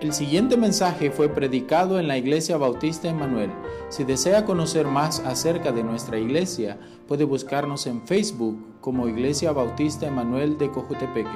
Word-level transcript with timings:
El 0.00 0.12
siguiente 0.12 0.56
mensaje 0.56 1.10
fue 1.10 1.28
predicado 1.28 1.98
en 1.98 2.06
la 2.06 2.16
Iglesia 2.16 2.56
Bautista 2.56 3.08
Emanuel. 3.08 3.50
Si 3.88 4.04
desea 4.04 4.44
conocer 4.44 4.86
más 4.86 5.18
acerca 5.18 5.72
de 5.72 5.82
nuestra 5.82 6.20
iglesia, 6.20 6.78
puede 7.08 7.24
buscarnos 7.24 7.84
en 7.88 8.06
Facebook 8.06 8.78
como 8.80 9.08
Iglesia 9.08 9.50
Bautista 9.50 10.06
Emanuel 10.06 10.56
de 10.56 10.70
Cojutepeque. 10.70 11.28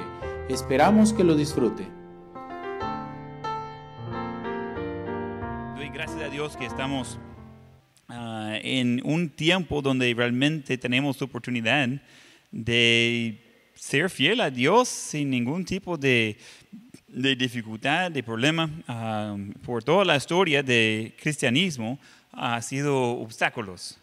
Esperamos 0.47 1.11
que 1.11 1.25
lo 1.25 1.35
disfrute. 1.35 1.85
Doy 5.75 5.89
gracias 5.89 6.21
a 6.21 6.29
Dios 6.29 6.55
que 6.55 6.65
estamos 6.65 7.19
ah, 8.07 8.57
en 8.63 9.01
un 9.03 9.29
tiempo 9.29 9.81
donde 9.81 10.13
realmente 10.13 10.77
tenemos 10.77 11.21
oportunidad 11.21 11.89
de 12.49 13.43
ser 13.75 14.09
fiel 14.09 14.39
a 14.39 14.49
Dios 14.49 14.87
sin 14.87 15.29
ningún 15.29 15.65
tipo 15.65 15.97
de, 15.97 16.37
de 17.13 17.35
dificultad, 17.35 18.11
de 18.11 18.23
problema. 18.23 18.69
Ah, 18.87 19.37
por 19.63 19.83
toda 19.83 20.03
la 20.03 20.15
historia 20.15 20.63
del 20.63 21.13
cristianismo 21.15 21.99
ha 22.31 22.61
sido 22.61 22.97
obstáculos, 23.19 23.99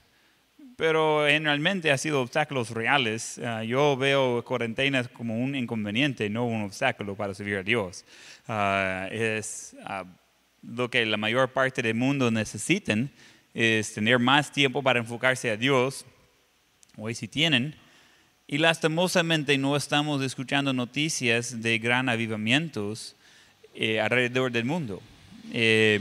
pero 0.77 1.27
generalmente 1.27 1.91
ha 1.91 1.99
sido 1.99 2.23
obstáculos 2.23 2.71
reales. 2.71 3.41
Ah, 3.45 3.65
yo 3.65 3.97
veo 3.97 4.45
cuarentenas 4.45 5.09
como 5.09 5.39
un 5.39 5.57
inconveniente, 5.57 6.31
no 6.31 6.47
un 6.47 6.63
obstáculo 6.63 7.17
para 7.17 7.35
servir 7.35 7.57
a 7.57 7.63
Dios. 7.63 8.05
Ah, 8.47 9.09
es 9.11 9.77
lo 10.63 10.89
que 10.89 11.05
la 11.05 11.17
mayor 11.17 11.53
parte 11.53 11.83
del 11.83 11.95
mundo 11.95 12.31
necesitan, 12.31 13.11
es 13.55 13.93
tener 13.93 14.19
más 14.21 14.53
tiempo 14.53 14.83
para 14.83 15.01
enfocarse 15.01 15.51
a 15.51 15.57
Dios. 15.57 16.07
Hoy 16.97 17.15
si 17.15 17.27
tienen, 17.27 17.75
y 18.53 18.59
lastimosamente 18.59 19.57
no 19.59 19.77
estamos 19.77 20.21
escuchando 20.25 20.73
noticias 20.73 21.63
de 21.63 21.79
gran 21.79 22.09
avivamientos 22.09 23.15
eh, 23.77 24.01
alrededor 24.01 24.51
del 24.51 24.65
mundo. 24.65 25.01
Eh, 25.53 26.01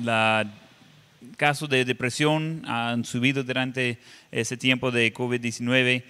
la 0.00 0.48
casos 1.36 1.68
de 1.68 1.84
depresión 1.84 2.62
han 2.64 3.04
subido 3.04 3.42
durante 3.42 3.98
ese 4.30 4.56
tiempo 4.56 4.92
de 4.92 5.12
COVID-19. 5.12 6.04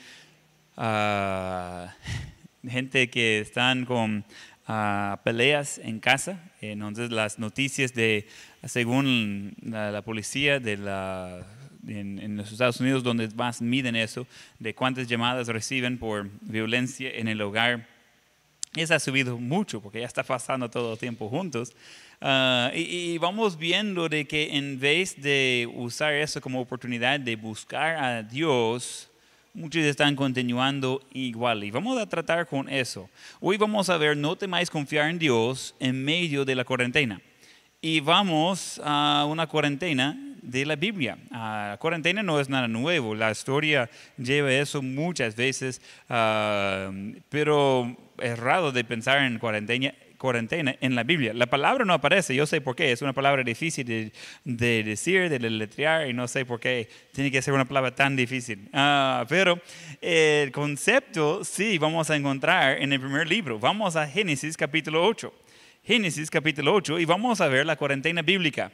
Ah, 0.77 1.95
gente 2.69 3.09
que 3.09 3.41
están 3.41 3.87
con 3.87 4.23
ah, 4.67 5.19
peleas 5.25 5.79
en 5.79 5.99
casa. 5.99 6.39
Entonces 6.61 7.11
las 7.11 7.39
noticias 7.39 7.95
de, 7.95 8.29
según 8.65 9.57
la 9.63 10.03
policía 10.03 10.61
de 10.61 10.77
la 10.77 11.56
en, 11.89 12.37
los 12.37 12.53
Estados 12.53 12.81
Unidos 12.81 13.03
donde 13.03 13.29
más 13.29 13.61
miden 13.61 13.97
eso, 13.97 14.27
de 14.59 14.75
cuántas 14.75 15.07
llamadas 15.07 15.49
reciben 15.49 15.99
por 15.99 16.29
violencia 16.41 17.11
en 17.11 17.29
el 17.29 17.41
hogar. 17.41 17.87
Eso 18.75 18.95
ha 18.95 19.01
subido 19.01 19.39
mucho 19.39 19.81
porque 19.81 20.01
ya 20.01 20.07
está 20.07 20.23
pasando 20.23 20.69
todo 20.69 20.93
el 20.93 20.99
tiempo 20.99 21.29
juntos. 21.29 21.75
Ah, 22.21 22.71
y, 22.75 23.17
vamos 23.19 23.57
viendo 23.57 24.09
de 24.09 24.27
que 24.27 24.57
en 24.57 24.79
vez 24.79 25.21
de 25.21 25.69
usar 25.75 26.15
eso 26.15 26.41
como 26.41 26.61
oportunidad 26.61 27.21
de 27.21 27.37
buscar 27.37 27.97
a 27.97 28.23
Dios, 28.23 29.09
muchos 29.55 29.83
están 29.83 30.17
continuando 30.17 31.03
igual. 31.13 31.65
Y 31.65 31.71
vamos 31.71 31.99
a 31.99 32.07
tratar 32.07 32.47
con 32.47 32.69
eso. 32.69 33.09
Hoy 33.41 33.57
vamos 33.57 33.89
a 33.89 33.97
ver, 33.97 34.17
no 34.17 34.37
temáis 34.37 34.71
confiar 34.71 35.09
en 35.11 35.19
Dios 35.19 35.75
en 35.79 36.05
medio 36.05 36.45
de 36.45 36.55
la 36.55 36.65
cuarentena. 36.65 37.21
Y 37.81 38.01
vamos 38.01 38.81
a 38.85 39.27
una 39.29 39.47
cuarentena 39.47 40.26
de 40.47 40.65
la 40.65 40.77
Biblia. 40.77 41.19
Uh, 41.31 41.77
cuarentena 41.79 42.23
no 42.23 42.41
es 42.41 42.49
nada 42.49 42.69
nuevo, 42.69 43.15
la 43.15 43.31
historia 43.31 43.91
lleva 44.17 44.53
eso 44.53 44.81
muchas 44.81 45.35
veces, 45.35 45.83
ah, 46.09 46.91
pero 47.29 47.97
es 48.19 48.39
raro 48.39 48.71
de 48.73 48.85
pensar 48.85 49.23
en 49.23 49.39
cuarentena, 49.39 49.93
cuarentena 50.19 50.77
en 50.81 50.95
la 50.95 51.03
Biblia. 51.03 51.35
La 51.35 51.47
palabra 51.47 51.85
no 51.85 51.93
aparece, 51.93 52.35
yo 52.35 52.47
sé 52.47 52.61
por 52.61 52.77
qué, 52.77 52.93
es 52.93 53.03
una 53.03 53.13
palabra 53.13 53.43
difícil 53.43 53.85
de, 53.85 54.13
de 54.45 54.85
decir, 54.85 55.29
de 55.29 55.39
letrear, 55.39 56.09
y 56.09 56.13
no 56.13 56.29
sé 56.29 56.47
por 56.47 56.61
qué 56.61 56.89
tiene 57.13 57.31
que 57.31 57.43
ser 57.43 57.53
una 57.53 57.65
palabra 57.65 57.95
tan 57.95 58.15
difícil. 58.15 58.69
Ah, 58.73 59.27
pero 59.29 59.61
el 60.01 60.53
concepto 60.53 61.45
sí 61.45 61.77
vamos 61.77 62.09
a 62.11 62.17
encontrar 62.17 62.81
en 62.81 62.93
el 62.93 63.01
primer 63.01 63.29
libro. 63.29 63.59
Vamos 63.59 63.97
a 63.97 64.07
Génesis 64.07 64.57
capítulo 64.57 65.05
8. 65.05 65.33
Génesis 65.83 66.31
capítulo 66.31 66.75
8 66.75 67.01
y 67.01 67.05
vamos 67.05 67.41
a 67.41 67.49
ver 67.49 67.67
la 67.67 67.77
cuarentena 67.77 68.23
bíblica. 68.23 68.73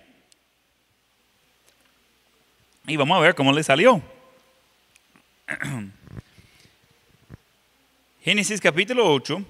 Y 2.85 2.97
vamos 2.97 3.17
a 3.17 3.21
ver 3.21 3.37
cómo 3.37 3.53
le 3.53 3.63
salió. 3.63 4.03
Génesis 8.25 8.61
capítulo 8.61 9.09
8. 9.13 9.41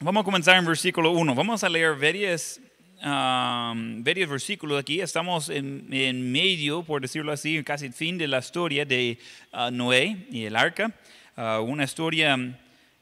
Vamos 0.00 0.20
a 0.20 0.24
comenzar 0.24 0.56
en 0.56 0.66
versículo 0.66 1.12
1. 1.12 1.34
Vamos 1.34 1.64
a 1.64 1.68
leer 1.70 1.96
varios, 1.96 2.60
um, 3.02 4.04
varios 4.04 4.28
versículos 4.28 4.78
aquí. 4.78 5.00
Estamos 5.00 5.48
en, 5.48 6.30
medio, 6.30 6.82
por 6.82 7.00
decirlo 7.00 7.32
así, 7.32 7.64
casi 7.64 7.86
el 7.86 7.94
fin 7.94 8.18
de 8.18 8.28
la 8.28 8.40
historia 8.40 8.84
de 8.84 9.18
uh, 9.54 9.70
Noé 9.70 10.26
y 10.30 10.44
el 10.44 10.56
arca. 10.56 10.92
Uh, 11.38 11.62
una 11.62 11.84
historia 11.84 12.36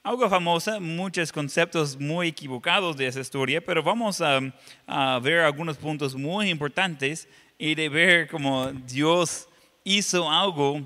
algo 0.05 0.31
famosa, 0.31 0.79
muchos 0.79 1.33
conceptos 1.33 1.99
muy 1.99 2.29
equivocados 2.29 2.97
de 2.97 3.09
esa 3.09 3.19
historia, 3.19 3.61
pero 3.61 3.83
vamos 3.83 4.21
a, 4.21 4.39
a 4.87 5.19
ver 5.19 5.41
algunos 5.41 5.77
puntos 5.77 6.15
muy 6.15 6.51
importantes 6.51 7.29
y 7.59 7.75
de 7.75 7.89
ver 7.89 8.29
cómo 8.29 8.71
Dios 8.73 9.49
hizo 9.85 10.31
algo 10.31 10.81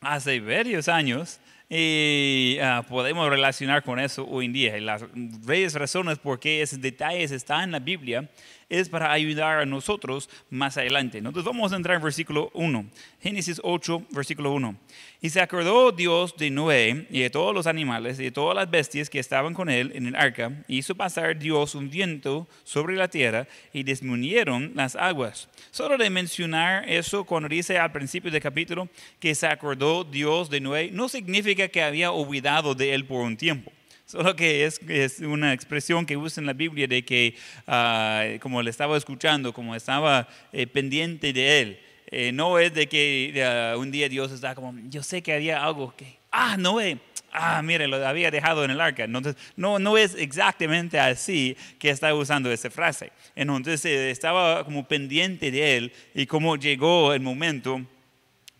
hace 0.00 0.40
varios 0.40 0.88
años 0.88 1.38
y 1.68 2.58
ah, 2.60 2.84
podemos 2.86 3.28
relacionar 3.30 3.82
con 3.82 3.98
eso 3.98 4.26
hoy 4.28 4.46
en 4.46 4.52
día. 4.52 4.76
Y 4.76 4.80
las 4.80 5.04
varias 5.14 5.74
razones 5.74 6.18
por 6.18 6.38
qué 6.38 6.60
esos 6.60 6.80
detalles 6.80 7.30
están 7.30 7.64
en 7.64 7.70
la 7.72 7.78
Biblia 7.78 8.28
es 8.72 8.88
para 8.88 9.12
ayudar 9.12 9.60
a 9.60 9.66
nosotros 9.66 10.30
más 10.48 10.78
adelante. 10.78 11.18
Entonces 11.18 11.44
vamos 11.44 11.72
a 11.72 11.76
entrar 11.76 11.96
en 11.96 12.02
versículo 12.02 12.50
1, 12.54 12.86
Génesis 13.20 13.60
8, 13.62 14.06
versículo 14.10 14.52
1. 14.52 14.76
Y 15.20 15.30
se 15.30 15.40
acordó 15.40 15.92
Dios 15.92 16.36
de 16.36 16.50
Noé 16.50 17.06
y 17.10 17.20
de 17.20 17.30
todos 17.30 17.54
los 17.54 17.66
animales 17.66 18.18
y 18.18 18.24
de 18.24 18.30
todas 18.32 18.56
las 18.56 18.70
bestias 18.70 19.10
que 19.10 19.18
estaban 19.18 19.52
con 19.52 19.68
él 19.68 19.92
en 19.94 20.06
el 20.06 20.16
arca, 20.16 20.64
y 20.66 20.78
hizo 20.78 20.94
pasar 20.94 21.38
Dios 21.38 21.74
un 21.74 21.90
viento 21.90 22.48
sobre 22.64 22.96
la 22.96 23.08
tierra 23.08 23.46
y 23.72 23.82
disminuyeron 23.82 24.72
las 24.74 24.96
aguas. 24.96 25.48
Solo 25.70 25.98
de 25.98 26.08
mencionar 26.10 26.88
eso 26.88 27.24
cuando 27.24 27.50
dice 27.50 27.78
al 27.78 27.92
principio 27.92 28.30
del 28.30 28.40
capítulo 28.40 28.88
que 29.20 29.34
se 29.34 29.46
acordó 29.46 30.04
Dios 30.04 30.48
de 30.48 30.60
Noé, 30.60 30.90
no 30.90 31.08
significa 31.08 31.68
que 31.68 31.82
había 31.82 32.10
olvidado 32.10 32.74
de 32.74 32.94
él 32.94 33.04
por 33.04 33.20
un 33.20 33.36
tiempo. 33.36 33.70
Solo 34.12 34.36
que 34.36 34.66
es, 34.66 34.78
es, 34.88 35.20
una 35.20 35.54
expresión 35.54 36.04
que 36.04 36.18
usa 36.18 36.42
en 36.42 36.46
la 36.46 36.52
Biblia 36.52 36.86
de 36.86 37.02
que, 37.02 37.34
ah, 37.66 38.22
como 38.40 38.60
le 38.60 38.68
estaba 38.68 38.98
escuchando, 38.98 39.54
como 39.54 39.74
estaba 39.74 40.28
eh, 40.52 40.66
pendiente 40.66 41.32
de 41.32 41.60
él. 41.60 41.80
Eh, 42.08 42.30
no 42.30 42.58
es 42.58 42.74
de 42.74 42.86
que 42.90 43.42
ah, 43.42 43.74
un 43.78 43.90
día 43.90 44.10
Dios 44.10 44.30
está 44.30 44.54
como, 44.54 44.74
yo 44.90 45.02
sé 45.02 45.22
que 45.22 45.32
había 45.32 45.64
algo 45.64 45.94
que, 45.96 46.18
ah, 46.30 46.58
no 46.58 46.78
es, 46.78 46.98
ah, 47.32 47.62
mire, 47.62 47.88
lo 47.88 48.06
había 48.06 48.30
dejado 48.30 48.66
en 48.66 48.72
el 48.72 48.82
arca. 48.82 49.04
Entonces, 49.04 49.34
no, 49.56 49.78
no 49.78 49.96
es 49.96 50.14
exactamente 50.14 51.00
así 51.00 51.56
que 51.78 51.88
está 51.88 52.14
usando 52.14 52.52
esa 52.52 52.68
frase. 52.68 53.12
Entonces, 53.34 53.82
eh, 53.86 54.10
estaba 54.10 54.62
como 54.66 54.86
pendiente 54.86 55.50
de 55.50 55.78
él 55.78 55.92
y 56.14 56.26
como 56.26 56.56
llegó 56.56 57.14
el 57.14 57.20
momento 57.22 57.80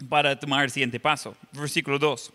para 0.08 0.34
tomar 0.40 0.64
el 0.64 0.70
siguiente 0.70 0.98
paso. 0.98 1.36
Versículo 1.52 1.98
2. 1.98 2.32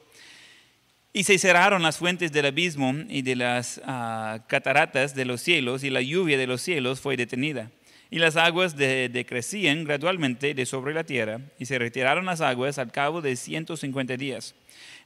Y 1.17 1.23
se 1.23 1.39
cerraron 1.39 1.81
las 1.81 1.97
fuentes 1.97 2.31
del 2.31 2.45
abismo 2.45 2.93
y 3.09 3.23
de 3.23 3.35
las 3.35 3.81
ah, 3.85 4.45
cataratas 4.45 5.15
de 5.15 5.25
los 5.25 5.41
cielos, 5.41 5.83
y 5.83 5.89
la 5.89 5.99
lluvia 5.99 6.37
de 6.37 6.45
los 6.45 6.61
cielos 6.61 6.99
fue 6.99 7.17
detenida. 7.17 7.71
Y 8.11 8.19
las 8.19 8.35
aguas 8.35 8.77
decrecían 8.77 9.83
gradualmente 9.83 10.53
de 10.53 10.65
sobre 10.67 10.93
la 10.93 11.05
tierra, 11.05 11.41
y 11.57 11.65
se 11.65 11.79
retiraron 11.79 12.27
las 12.27 12.39
aguas 12.39 12.77
al 12.77 12.91
cabo 12.91 13.23
de 13.23 13.35
150 13.35 14.15
días. 14.15 14.53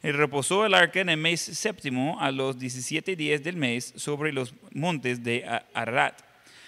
Y 0.03 0.11
reposó 0.11 0.65
el 0.65 0.73
arca 0.73 0.99
en 0.99 1.07
el 1.07 1.17
mes 1.17 1.39
séptimo 1.39 2.19
a 2.19 2.29
los 2.29 2.59
17 2.59 3.15
días 3.15 3.41
del 3.41 3.55
mes 3.55 3.93
sobre 3.95 4.33
los 4.33 4.53
montes 4.73 5.23
de 5.23 5.45
Ararat. 5.73 6.21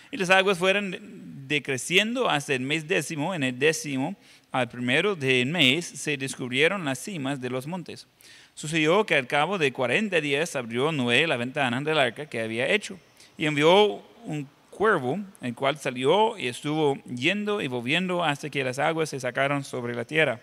Y 0.10 0.16
las 0.16 0.30
aguas 0.30 0.58
fueron 0.58 1.48
decreciendo 1.50 2.30
hasta 2.30 2.54
el 2.54 2.62
mes 2.62 2.88
décimo. 2.88 3.36
En 3.36 3.44
el 3.44 3.60
décimo 3.60 4.16
al 4.54 4.70
primero 4.70 5.16
del 5.16 5.48
mes 5.48 5.86
se 5.86 6.16
descubrieron 6.16 6.86
las 6.86 7.00
cimas 7.00 7.42
de 7.42 7.50
los 7.50 7.68
montes. 7.68 8.08
Sucedió 8.56 9.06
que 9.06 9.16
al 9.16 9.28
cabo 9.28 9.58
de 9.58 9.74
40 9.74 10.22
días 10.22 10.56
abrió 10.56 10.92
Noé 10.92 11.26
la 11.26 11.38
ventana 11.38 11.82
del 11.82 11.98
arca 11.98 12.28
que 12.28 12.42
había 12.42 12.68
hecho 12.68 13.00
y 13.38 13.48
envió 13.48 14.04
un 14.26 14.48
cuervo, 14.70 15.20
el 15.42 15.56
cual 15.56 15.78
salió 15.78 16.38
y 16.38 16.48
estuvo 16.48 16.96
yendo 17.06 17.62
y 17.62 17.68
volviendo 17.68 18.24
hasta 18.24 18.50
que 18.50 18.64
las 18.64 18.80
aguas 18.80 19.10
se 19.10 19.20
sacaron 19.20 19.64
sobre 19.64 19.96
la 19.96 20.06
tierra. 20.06 20.40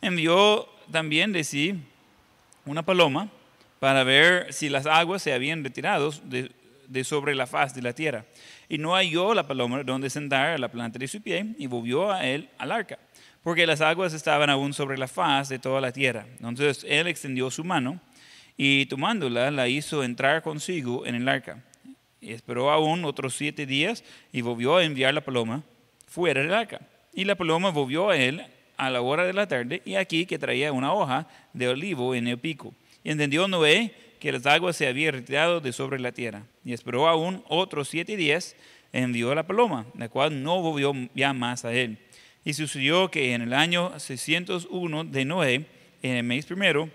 Envió 0.00 0.68
también 0.90 1.32
de 1.32 1.44
sí 1.44 1.74
una 2.64 2.82
paloma 2.82 3.28
para 3.80 4.04
ver 4.04 4.52
si 4.52 4.68
las 4.68 4.86
aguas 4.86 5.22
se 5.22 5.32
habían 5.32 5.64
retirado 5.64 6.12
de, 6.24 7.04
sobre 7.04 7.34
la 7.34 7.46
faz 7.46 7.74
de 7.74 7.82
la 7.82 7.92
tierra. 7.92 8.24
Y 8.68 8.78
no 8.78 8.94
halló 8.94 9.34
la 9.34 9.46
paloma 9.46 9.82
donde 9.82 10.10
sentar 10.10 10.58
la 10.60 10.68
planta 10.70 10.98
de 10.98 11.08
su 11.08 11.20
pie 11.20 11.54
y 11.58 11.66
volvió 11.66 12.12
a 12.12 12.24
él 12.26 12.48
al 12.58 12.70
arca 12.70 12.98
porque 13.42 13.66
las 13.66 13.80
aguas 13.80 14.12
estaban 14.12 14.50
aún 14.50 14.72
sobre 14.72 14.98
la 14.98 15.08
faz 15.08 15.48
de 15.48 15.58
toda 15.58 15.80
la 15.80 15.92
tierra. 15.92 16.26
Entonces 16.34 16.84
él 16.88 17.06
extendió 17.06 17.50
su 17.50 17.64
mano 17.64 18.00
y 18.56 18.86
tomándola 18.86 19.50
la 19.50 19.68
hizo 19.68 20.04
entrar 20.04 20.42
consigo 20.42 21.06
en 21.06 21.14
el 21.14 21.28
arca. 21.28 21.64
Y 22.20 22.32
esperó 22.32 22.70
aún 22.70 23.04
otros 23.04 23.34
siete 23.34 23.64
días 23.64 24.04
y 24.32 24.42
volvió 24.42 24.76
a 24.76 24.84
enviar 24.84 25.14
la 25.14 25.22
paloma 25.22 25.62
fuera 26.06 26.42
del 26.42 26.52
arca. 26.52 26.80
Y 27.14 27.24
la 27.24 27.34
paloma 27.34 27.70
volvió 27.70 28.10
a 28.10 28.16
él 28.16 28.44
a 28.76 28.90
la 28.90 29.00
hora 29.00 29.24
de 29.24 29.32
la 29.32 29.46
tarde 29.46 29.80
y 29.84 29.94
aquí 29.94 30.26
que 30.26 30.38
traía 30.38 30.72
una 30.72 30.92
hoja 30.92 31.26
de 31.54 31.68
olivo 31.68 32.14
en 32.14 32.28
el 32.28 32.38
pico. 32.38 32.74
Y 33.02 33.10
entendió 33.10 33.48
Noé 33.48 33.94
que 34.20 34.32
las 34.32 34.44
aguas 34.44 34.76
se 34.76 34.86
habían 34.86 35.14
retirado 35.14 35.60
de 35.60 35.72
sobre 35.72 35.98
la 35.98 36.12
tierra. 36.12 36.42
Y 36.64 36.74
esperó 36.74 37.08
aún 37.08 37.42
otros 37.48 37.88
siete 37.88 38.16
días, 38.16 38.54
envió 38.92 39.34
la 39.34 39.46
paloma, 39.46 39.86
la 39.96 40.10
cual 40.10 40.42
no 40.42 40.60
volvió 40.60 40.92
ya 41.14 41.32
más 41.32 41.64
a 41.64 41.72
él. 41.72 41.98
Y 42.44 42.54
sucedió 42.54 43.10
que 43.10 43.34
en 43.34 43.42
el 43.42 43.52
año 43.52 43.98
601 43.98 45.04
de 45.04 45.24
Noé, 45.24 45.66
en 46.02 46.16
el 46.16 46.22
mes 46.22 46.46
primero, 46.46 46.88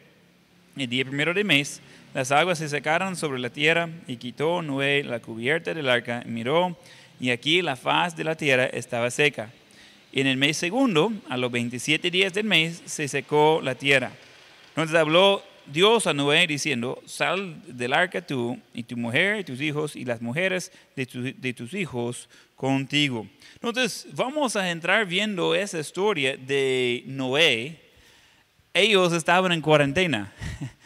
el 0.75 0.89
día 0.89 1.05
primero 1.05 1.33
del 1.33 1.45
mes, 1.45 1.81
las 2.15 2.31
aguas 2.31 2.57
se 2.57 2.69
secaron 2.69 3.15
sobre 3.15 3.39
la 3.39 3.49
tierra 3.49 3.89
y 4.07 4.17
quitó 4.17 4.61
Noé 4.61 5.03
la 5.03 5.19
cubierta 5.19 5.73
del 5.73 5.89
arca, 5.89 6.23
miró, 6.25 6.77
y 7.19 7.29
aquí 7.29 7.61
la 7.61 7.75
faz 7.75 8.15
de 8.15 8.23
la 8.23 8.35
tierra 8.35 8.65
estaba 8.65 9.11
seca. 9.11 9.51
Y 10.11 10.21
en 10.21 10.27
el 10.27 10.37
mes 10.37 10.57
segundo, 10.57 11.13
a 11.29 11.37
los 11.37 11.51
27 11.51 12.09
días 12.09 12.33
del 12.33 12.45
mes, 12.45 12.81
se 12.85 13.07
secó 13.07 13.59
la 13.61 13.75
tierra. 13.75 14.11
Entonces 14.69 14.95
habló 14.95 15.43
Dios 15.67 16.07
a 16.07 16.13
Noé 16.13 16.47
diciendo, 16.47 17.01
sal 17.05 17.61
del 17.67 17.93
arca 17.93 18.25
tú 18.25 18.59
y 18.73 18.83
tu 18.83 18.95
mujer 18.95 19.39
y 19.39 19.43
tus 19.43 19.59
hijos 19.61 19.95
y 19.95 20.05
las 20.05 20.21
mujeres 20.21 20.71
de, 20.95 21.53
tus 21.53 21.73
hijos 21.73 22.29
contigo. 22.55 23.27
Entonces 23.55 24.07
vamos 24.13 24.55
a 24.55 24.69
entrar 24.69 25.05
viendo 25.05 25.55
esa 25.55 25.79
historia 25.79 26.37
de 26.37 27.03
Noé. 27.07 27.79
Ellos 28.73 29.13
estaban 29.13 29.51
en 29.51 29.61
cuarentena 29.61 30.33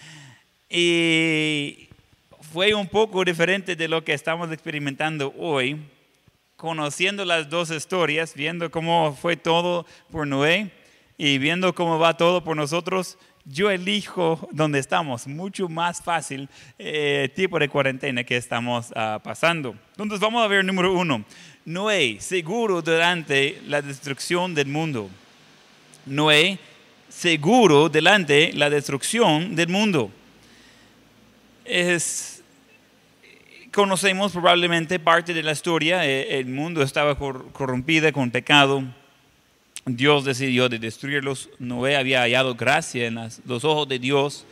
y 0.70 1.90
fue 2.54 2.74
un 2.74 2.88
poco 2.88 3.24
diferente 3.24 3.76
de 3.76 3.88
lo 3.88 4.04
que 4.04 4.14
estamos 4.14 4.52
experimentando 4.52 5.34
hoy, 5.38 5.78
conociendo 6.56 7.26
las 7.26 7.50
dos 7.50 7.70
historias, 7.72 8.34
viendo 8.34 8.72
cómo 8.72 9.18
fue 9.20 9.36
todo 9.36 9.86
por 10.12 10.26
Noé 10.26 10.72
y 11.18 11.38
viendo 11.38 11.76
cómo 11.76 12.00
va 12.00 12.16
todo 12.16 12.44
por 12.44 12.56
nosotros 12.56 13.18
yo 13.46 13.72
elijo 13.72 14.48
donde 14.52 14.80
estamos, 14.80 15.28
mucho 15.28 15.70
más 15.70 16.02
fácil 16.02 16.48
eh, 16.78 17.32
tipo 17.36 17.58
de 17.60 17.70
cuarentena 17.70 18.24
que 18.24 18.38
estamos 18.38 18.92
ah, 18.96 19.20
pasando. 19.24 19.76
Entonces 19.92 20.20
vamos 20.20 20.44
a 20.44 20.48
ver 20.48 20.64
número 20.64 20.94
uno, 20.94 21.24
Noé, 21.66 22.18
seguro 22.20 22.82
durante 22.82 23.62
la 23.68 23.82
destrucción 23.82 24.54
del 24.56 24.68
mundo. 24.68 25.10
Noé, 26.06 26.60
seguro 27.08 27.90
delante 27.90 28.52
la 28.54 28.70
destrucción 28.70 29.56
del 29.56 29.70
mundo. 29.70 30.12
Es, 31.66 32.44
conocemos 33.72 34.32
probablemente 34.32 35.00
parte 35.00 35.34
de 35.34 35.44
la 35.44 35.52
historia, 35.52 36.06
eh, 36.06 36.40
el 36.40 36.48
mundo 36.48 36.82
estaba 36.82 37.18
corrompido 37.18 38.12
con 38.12 38.32
pecado 38.32 38.84
Dios 39.86 40.26
decidió 40.26 40.70
de 40.70 40.80
destruirlos. 40.80 41.50
Noé 41.60 41.96
había 41.96 42.22
hallado 42.22 42.56
gracia 42.56 43.08
en 43.08 43.16
los 43.46 43.64
ojos 43.64 43.88
de 43.88 44.00
Dios. 44.00 44.46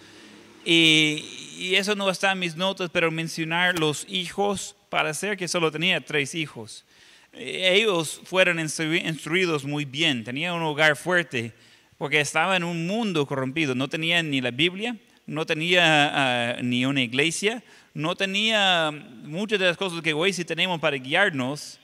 Y, 0.66 1.74
eso 1.74 1.96
no 1.96 2.10
está 2.10 2.34
en 2.34 2.40
mis 2.40 2.56
notas, 2.56 2.90
pero 2.92 3.10
mencionar 3.10 3.80
los 3.80 4.06
hijos, 4.10 4.76
para 4.90 5.14
ser 5.14 5.38
que 5.38 5.48
solo 5.48 5.72
tenía 5.72 6.02
tres 6.02 6.36
hijos. 6.36 6.86
Ellos 7.34 8.22
fueron 8.26 8.60
instruidos 8.60 9.66
muy 9.66 9.86
bien, 9.86 10.24
tenían 10.24 10.54
un 10.54 10.64
hogar 10.64 10.96
fuerte, 10.96 11.54
porque 11.98 12.20
estaba 12.20 12.56
en 12.56 12.64
un 12.64 12.86
mundo 12.86 13.26
corrompido. 13.26 13.74
No 13.76 13.88
tenían 13.88 14.30
ni 14.30 14.40
la 14.40 14.52
Biblia, 14.52 14.98
no 15.26 15.46
tenía 15.46 16.52
ah, 16.54 16.62
ni 16.62 16.86
una 16.86 17.02
iglesia, 17.02 17.64
no 17.94 18.16
tenía 18.16 18.92
muchas 19.24 19.60
de 19.60 19.66
las 19.66 19.78
cosas 19.78 20.02
que 20.02 20.14
hoy 20.14 20.32
sí 20.32 20.46
tenemos 20.46 20.80
para 20.80 20.98
guiarnos 20.98 21.80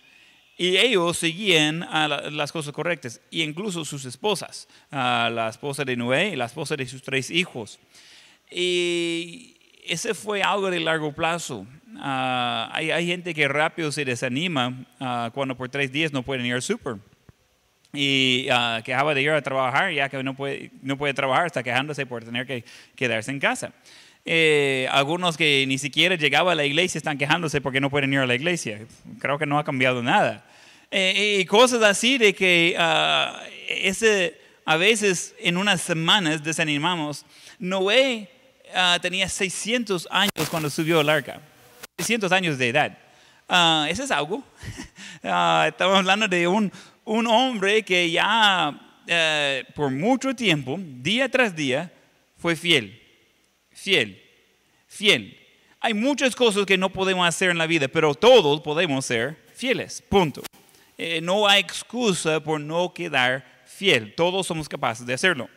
y 0.58 0.78
ellos 0.78 1.18
seguían 1.18 1.84
a 1.84 2.08
las 2.08 2.52
cosas 2.52 2.74
correctas, 2.74 3.22
e 3.32 3.40
incluso 3.40 3.86
sus 3.86 4.06
esposas, 4.06 4.68
la 4.92 5.50
esposa 5.50 5.84
de 5.84 5.96
Noé 5.96 6.30
y 6.30 6.36
la 6.36 6.46
esposa 6.46 6.76
de 6.76 6.86
sus 6.86 7.02
tres 7.02 7.32
hijos. 7.32 7.80
Y 8.52 9.58
ese 9.86 10.14
fue 10.14 10.44
algo 10.44 10.70
de 10.70 10.80
largo 10.80 11.12
plazo. 11.12 11.66
Ah, 11.98 12.70
hay, 12.74 13.06
gente 13.06 13.34
que 13.34 13.48
rápido 13.48 13.92
se 13.92 14.06
desanima 14.06 14.86
ah, 15.00 15.32
cuando 15.34 15.56
por 15.56 15.70
tres 15.70 15.92
días 15.92 16.12
no 16.14 16.24
pueden 16.24 16.46
ir 16.46 16.54
al 16.54 16.62
súper. 16.62 16.98
Y 17.96 18.48
uh, 18.50 18.82
quejaba 18.82 19.14
de 19.14 19.22
ir 19.22 19.30
a 19.30 19.42
trabajar, 19.44 19.92
ya 19.94 20.10
que 20.10 20.24
no 20.24 20.34
puede, 20.34 20.72
no 20.82 20.98
puede 20.98 21.14
trabajar, 21.14 21.46
está 21.46 21.62
quejándose 21.62 22.08
por 22.08 22.24
tener 22.24 22.48
que 22.48 22.66
quedarse 22.96 23.30
en 23.30 23.40
casa. 23.40 23.72
Eh, 24.26 24.88
algunos 24.90 25.36
que 25.36 25.66
ni 25.68 25.78
siquiera 25.78 26.16
llegaban 26.16 26.54
a 26.54 26.56
la 26.56 26.66
iglesia 26.66 26.98
están 26.98 27.18
quejándose 27.18 27.60
porque 27.60 27.82
no 27.82 27.90
pueden 27.90 28.14
ir 28.14 28.20
a 28.20 28.26
la 28.26 28.36
iglesia. 28.36 28.80
Creo 29.20 29.38
que 29.38 29.46
no 29.46 29.60
ha 29.60 29.64
cambiado 29.64 30.02
nada. 30.02 30.46
Eh, 30.92 31.40
y 31.42 31.46
cosas 31.46 31.84
así 31.84 32.18
de 32.18 32.34
que 32.34 32.76
ah, 32.78 33.44
ese, 33.68 34.40
a 34.64 34.78
veces 34.78 35.36
en 35.40 35.58
unas 35.58 35.82
semanas 35.82 36.44
desanimamos. 36.44 37.26
Noé 37.60 38.30
ah, 38.74 38.98
tenía 39.02 39.28
600 39.28 40.08
años 40.10 40.50
cuando 40.50 40.70
subió 40.70 41.02
al 41.02 41.10
arca. 41.10 41.42
600 41.98 42.32
años 42.32 42.58
de 42.58 42.70
edad. 42.70 42.98
Uh, 43.50 43.86
eso 43.90 44.04
es 44.04 44.12
algo. 44.12 44.42
estamos 45.22 45.98
hablando 45.98 46.28
de 46.30 46.48
un, 46.48 46.72
un 47.04 47.28
hombre 47.28 47.84
que 47.84 48.10
ya 48.10 49.02
eh, 49.06 49.66
por 49.76 49.92
mucho 49.92 50.34
tiempo, 50.34 50.80
día 50.80 51.30
tras 51.30 51.54
día, 51.54 51.92
fue 52.38 52.56
fiel 52.56 53.03
fiel, 53.84 54.24
fiel. 54.88 55.38
Hay 55.82 55.94
muchas 55.94 56.36
cosas 56.38 56.66
que 56.66 56.78
no 56.78 56.90
podemos 56.90 57.28
hacer 57.28 57.50
en 57.50 57.58
la 57.58 57.68
vida, 57.68 57.90
pero 57.90 58.16
todos 58.16 58.62
podemos 58.62 59.06
ser 59.06 59.38
fieles, 59.54 60.02
punto. 60.02 60.42
Eh, 60.98 61.20
no 61.22 61.46
hay 61.46 61.60
excusa 61.60 62.40
por 62.40 62.62
no 62.62 62.94
quedar 62.94 63.46
fiel, 63.66 64.16
todos 64.16 64.48
somos 64.48 64.70
capaces 64.70 65.06
de 65.06 65.14
hacerlo. 65.14 65.50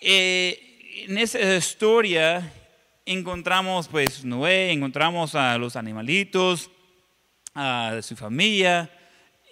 Eh, 0.00 1.04
en 1.06 1.18
esa 1.18 1.54
historia 1.54 2.50
encontramos 3.04 3.86
pues 3.86 4.24
Noé, 4.24 4.72
encontramos 4.72 5.34
a 5.34 5.58
los 5.58 5.76
animalitos, 5.76 6.70
a 7.54 7.98
su 8.00 8.16
familia, 8.16 8.90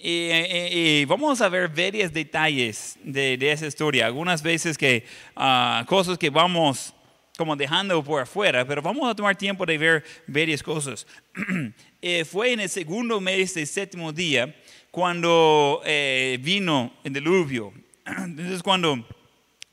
y, 0.00 1.04
vamos 1.06 1.40
a 1.40 1.48
ver 1.48 1.68
varios 1.68 2.12
detalles 2.12 2.96
de, 3.02 3.36
esa 3.40 3.66
historia. 3.66 4.06
Algunas 4.06 4.42
veces 4.42 4.78
que 4.78 5.04
uh, 5.36 5.84
cosas 5.86 6.16
que 6.16 6.30
vamos 6.30 6.94
como 7.38 7.54
dejando 7.54 8.02
por 8.02 8.20
afuera, 8.20 8.66
pero 8.66 8.82
vamos 8.82 9.08
a 9.08 9.14
tomar 9.14 9.36
tiempo 9.36 9.64
de 9.64 9.78
ver 9.78 10.04
varias 10.26 10.62
cosas. 10.62 11.06
Eh, 12.00 12.24
fue 12.24 12.52
en 12.52 12.60
el 12.60 12.68
segundo 12.68 13.20
mes 13.20 13.54
del 13.54 13.66
séptimo 13.66 14.12
día 14.12 14.54
cuando 14.92 15.82
eh, 15.84 16.38
vino 16.40 16.92
el 17.02 17.12
diluvio. 17.12 17.72
Entonces 18.06 18.62
cuando 18.62 19.04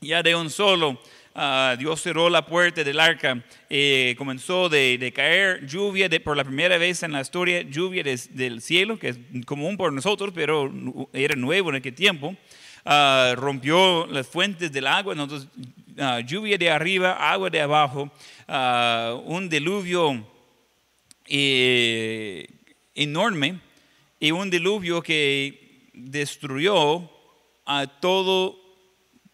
ya 0.00 0.24
de 0.24 0.34
un 0.34 0.50
solo 0.50 1.00
ah, 1.36 1.76
Dios 1.78 2.02
cerró 2.02 2.28
la 2.28 2.44
puerta 2.44 2.82
del 2.82 2.98
arca, 2.98 3.44
eh, 3.70 4.16
comenzó 4.18 4.68
de, 4.68 5.12
caer 5.14 5.64
lluvia 5.64 6.08
de, 6.08 6.18
por 6.18 6.36
la 6.36 6.42
primera 6.42 6.78
vez 6.78 7.04
en 7.04 7.12
la 7.12 7.20
historia, 7.20 7.62
lluvia 7.62 8.02
del 8.02 8.60
cielo, 8.60 8.98
que 8.98 9.10
es 9.10 9.18
común 9.44 9.76
por 9.76 9.92
nosotros, 9.92 10.32
pero 10.34 10.72
era 11.12 11.36
nuevo 11.36 11.70
en 11.70 11.76
aquel 11.76 11.94
tiempo. 11.94 12.36
Ah, 12.84 13.34
rompió 13.36 14.06
las 14.06 14.26
fuentes 14.26 14.72
del 14.72 14.88
agua, 14.88 15.12
entonces 15.12 15.48
Ah, 15.98 16.20
lluvia 16.20 16.58
de 16.58 16.68
arriba, 16.68 17.12
agua 17.12 17.48
de 17.48 17.58
abajo, 17.58 18.10
ah, 18.46 19.18
un 19.24 19.48
diluvio 19.48 20.26
eh, 21.26 22.46
enorme 22.94 23.60
y 24.20 24.30
un 24.30 24.50
diluvio 24.50 25.00
que 25.00 25.88
destruyó 25.94 27.08
a 27.64 27.86
todo, 27.86 28.58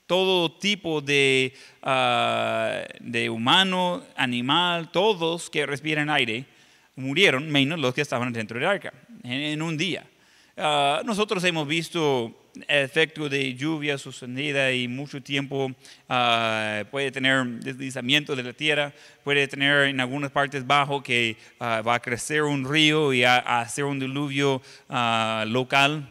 todo 0.07 0.52
tipo 0.52 1.00
de, 1.00 1.52
uh, 1.83 2.87
de 3.00 3.28
humano, 3.28 4.04
animal, 4.14 4.92
todos 4.92 5.50
que 5.50 5.66
respiran 5.66 6.11
aire 6.11 6.45
murieron, 6.95 7.50
menos 7.50 7.81
los 7.81 7.92
que 7.92 8.02
estaban 8.02 8.33
dentro 8.33 8.61
del 8.61 8.69
arca, 8.69 8.92
en, 9.25 9.61
un 9.62 9.76
día. 9.76 10.07
nosotros 11.04 11.42
hemos 11.42 11.66
visto 11.66 12.41
efecto 12.68 13.28
de 13.28 13.54
lluvia 13.54 13.99
sucedida 13.99 14.73
y 14.73 14.88
mucho 14.88 15.23
tiempo 15.23 15.73
ah, 16.09 16.85
puede 16.90 17.11
tener 17.11 17.44
deslizamiento 17.47 18.37
de 18.37 18.42
la 18.42 18.52
tierra, 18.52 18.92
puede 19.25 19.49
tener 19.49 19.88
en 19.88 20.00
algunas 20.00 20.30
partes 20.30 20.66
bajo 20.66 21.02
que 21.02 21.37
ah, 21.61 21.82
va 21.87 21.94
a 21.94 22.00
crecer 22.00 22.42
un 22.42 22.68
río 22.68 23.12
y 23.12 23.25
a, 23.25 23.38
hacer 23.61 23.85
un 23.85 23.99
diluvio 23.99 24.61
ah, 24.88 25.44
local. 25.49 26.09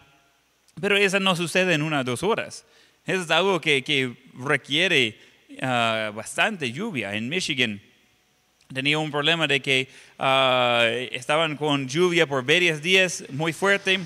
Pero 0.79 0.97
eso 0.97 1.19
no 1.19 1.35
sucede 1.35 1.73
en 1.73 1.81
una 1.81 1.99
o 1.99 2.03
dos 2.03 2.23
horas. 2.23 2.65
Eso 3.05 3.21
es 3.21 3.31
algo 3.31 3.59
que, 3.61 3.83
que 3.83 4.15
requiere 4.33 5.17
bastante 6.13 6.71
lluvia. 6.71 7.13
En 7.13 7.27
Michigan 7.27 7.81
tenía 8.73 8.97
un 8.97 9.11
problema 9.11 9.47
de 9.47 9.59
que 9.59 9.89
estaban 11.11 11.57
con 11.57 11.87
lluvia 11.89 12.25
por 12.25 12.45
varios 12.45 12.81
días 12.81 13.25
muy 13.29 13.51
fuerte 13.51 13.99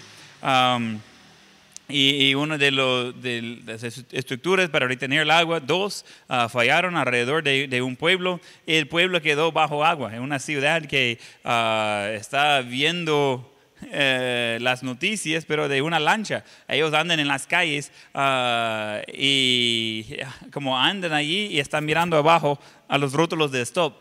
y, 1.88 2.30
y 2.30 2.36
una 2.36 2.58
de, 2.58 2.72
de 2.72 3.62
las 3.66 3.84
est- 3.84 4.14
estructuras 4.14 4.70
para 4.70 4.88
retener 4.88 5.22
el 5.22 5.32
agua, 5.32 5.60
dos 5.60 6.06
ah, 6.28 6.50
fallaron 6.50 6.96
alrededor 6.96 7.44
de, 7.44 7.68
de 7.68 7.82
un 7.82 7.96
pueblo. 7.96 8.40
El 8.66 8.88
pueblo 8.88 9.22
quedó 9.22 9.52
bajo 9.52 9.84
agua, 9.86 10.16
en 10.16 10.22
una 10.22 10.40
ciudad 10.40 10.84
que 10.86 11.20
ah, 11.44 12.10
está 12.14 12.62
viendo 12.62 13.52
eh, 13.92 14.58
las 14.62 14.84
noticias, 14.84 15.46
pero 15.46 15.68
de 15.68 15.82
una 15.82 16.00
lancha. 16.00 16.44
Ellos 16.68 16.94
andan 16.94 17.20
en 17.20 17.28
las 17.28 17.46
calles 17.46 17.92
ah, 18.14 19.02
y 19.14 20.06
como 20.52 20.80
andan 20.80 21.14
allí 21.14 21.48
y 21.48 21.60
están 21.60 21.86
mirando 21.86 22.18
abajo 22.18 22.60
a 22.88 22.98
los 22.98 23.14
rótulos 23.14 23.52
de 23.52 23.62
stop, 23.62 23.94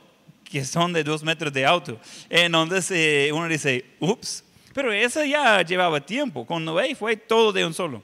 que 0.45 0.65
son 0.65 0.93
de 0.93 1.03
dos 1.03 1.25
metros 1.25 1.53
de 1.53 1.67
alto. 1.67 1.99
Entonces 2.31 2.91
eh, 2.93 3.31
uno 3.33 3.49
dice, 3.49 3.85
ups, 3.99 4.44
pero 4.75 4.93
eso 4.93 5.25
ya 5.25 5.63
llevaba 5.63 6.05
tiempo. 6.05 6.45
Con 6.45 6.65
Noé 6.65 6.95
fue 6.95 7.17
todo 7.17 7.53
de 7.53 7.65
un 7.65 7.73
solo. 7.73 8.03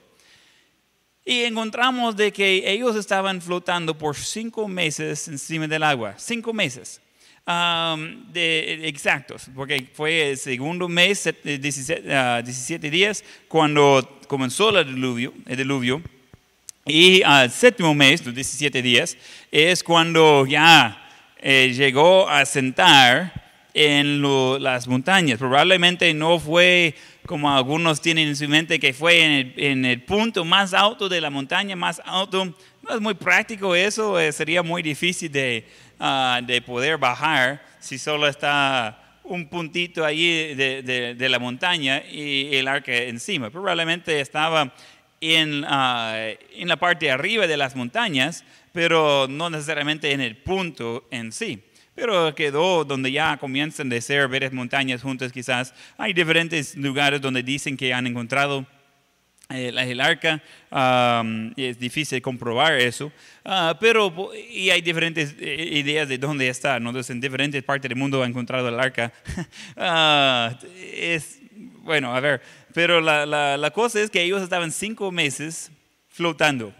Y 1.24 1.42
encontramos 1.42 2.16
de 2.16 2.32
que 2.32 2.70
ellos 2.70 2.96
estaban 2.96 3.42
flotando 3.42 3.96
por 3.96 4.16
cinco 4.16 4.66
meses 4.66 5.28
encima 5.28 5.66
del 5.66 5.82
agua. 5.82 6.14
Cinco 6.16 6.52
meses. 6.52 7.00
De, 8.32 8.80
exactos, 8.86 9.46
porque 9.56 9.88
fue 9.92 10.30
el 10.30 10.38
segundo 10.38 10.88
mes, 10.88 11.18
set- 11.18 11.44
eh, 11.44 11.58
17, 11.58 12.14
ah, 12.14 12.42
17 12.42 12.88
días, 12.90 13.24
cuando 13.48 14.20
comenzó 14.28 14.76
el 14.78 14.86
diluvio. 14.94 15.34
El 15.46 15.56
diluvio. 15.56 16.00
Y 16.86 17.22
al 17.22 17.50
séptimo 17.50 17.92
mes, 17.94 18.24
los 18.24 18.34
17 18.34 18.80
días, 18.82 19.16
es 19.50 19.82
cuando 19.82 20.46
ya 20.46 20.96
eh, 21.38 21.72
llegó 21.74 22.28
a 22.28 22.44
sentar 22.46 23.39
en 23.74 24.20
lo- 24.20 24.58
las 24.58 24.86
montañas. 24.88 25.38
Probablemente 25.38 26.12
no 26.14 26.38
fue 26.38 26.94
como 27.26 27.54
algunos 27.54 28.00
tienen 28.00 28.28
en 28.28 28.36
su 28.36 28.48
mente 28.48 28.80
que 28.80 28.92
fue 28.92 29.22
en 29.22 29.30
el, 29.32 29.54
en 29.56 29.84
el 29.84 30.02
punto 30.02 30.44
más 30.44 30.74
alto 30.74 31.08
de 31.08 31.20
la 31.20 31.30
montaña, 31.30 31.76
más 31.76 32.00
alto. 32.04 32.44
No 32.82 32.94
es 32.94 33.00
muy 33.00 33.14
práctico 33.14 33.74
eso, 33.74 34.18
eh, 34.18 34.32
sería 34.32 34.62
muy 34.62 34.82
difícil 34.82 35.30
de, 35.30 35.66
ah, 36.00 36.40
de 36.44 36.60
poder 36.62 36.98
bajar 36.98 37.62
si 37.78 37.98
solo 37.98 38.26
está 38.26 39.18
un 39.22 39.48
puntito 39.48 40.04
allí 40.04 40.54
de, 40.54 40.82
de- 40.82 41.14
de 41.14 41.28
la 41.28 41.38
montaña 41.38 42.02
y 42.10 42.54
el 42.56 42.66
arca 42.66 42.92
encima. 42.96 43.50
Probablemente 43.50 44.20
estaba 44.20 44.74
en, 45.20 45.64
ah, 45.68 46.16
en 46.54 46.66
la 46.68 46.76
parte 46.76 47.06
de 47.06 47.12
arriba 47.12 47.46
de 47.46 47.56
las 47.56 47.76
montañas, 47.76 48.44
pero 48.72 49.26
no 49.28 49.50
necesariamente 49.50 50.10
en 50.12 50.20
el 50.20 50.36
punto 50.36 51.06
en 51.10 51.30
sí. 51.30 51.62
Pero 52.00 52.34
quedó 52.34 52.82
donde 52.82 53.12
ya 53.12 53.36
comienzan 53.36 53.90
de 53.90 54.00
ser 54.00 54.26
varias 54.26 54.54
montañas 54.54 55.02
juntas 55.02 55.30
quizás. 55.32 55.74
Hay 55.98 56.14
diferentes 56.14 56.74
lugares 56.74 57.20
donde 57.20 57.42
dicen 57.42 57.76
que 57.76 57.92
han 57.92 58.06
encontrado 58.06 58.64
el, 59.50 59.76
el 59.76 60.00
arca, 60.00 60.40
um, 60.70 61.52
es 61.58 61.78
difícil 61.78 62.22
comprobar 62.22 62.74
eso, 62.80 63.12
Ah, 63.44 63.76
pero 63.78 64.30
y 64.50 64.70
hay 64.70 64.80
diferentes 64.80 65.34
eh, 65.40 65.68
ideas 65.72 66.08
de 66.08 66.16
dónde 66.16 66.48
está, 66.48 66.78
¿no? 66.80 66.88
Entonces, 66.90 67.10
en 67.10 67.20
diferentes 67.20 67.62
partes 67.64 67.88
del 67.90 67.98
mundo 67.98 68.22
ha 68.22 68.26
encontrado 68.26 68.68
el 68.70 68.80
arca. 68.80 69.12
Ah, 69.76 70.56
es, 70.94 71.38
bueno, 71.82 72.14
a 72.14 72.20
ver, 72.20 72.40
pero 72.72 73.00
la, 73.02 73.26
la- 73.26 73.56
la 73.58 73.70
cosa 73.72 74.00
es 74.00 74.08
que 74.08 74.22
ellos 74.22 74.40
estaban 74.40 74.70
cinco 74.72 75.10
meses 75.12 75.70
flotando. 76.08 76.72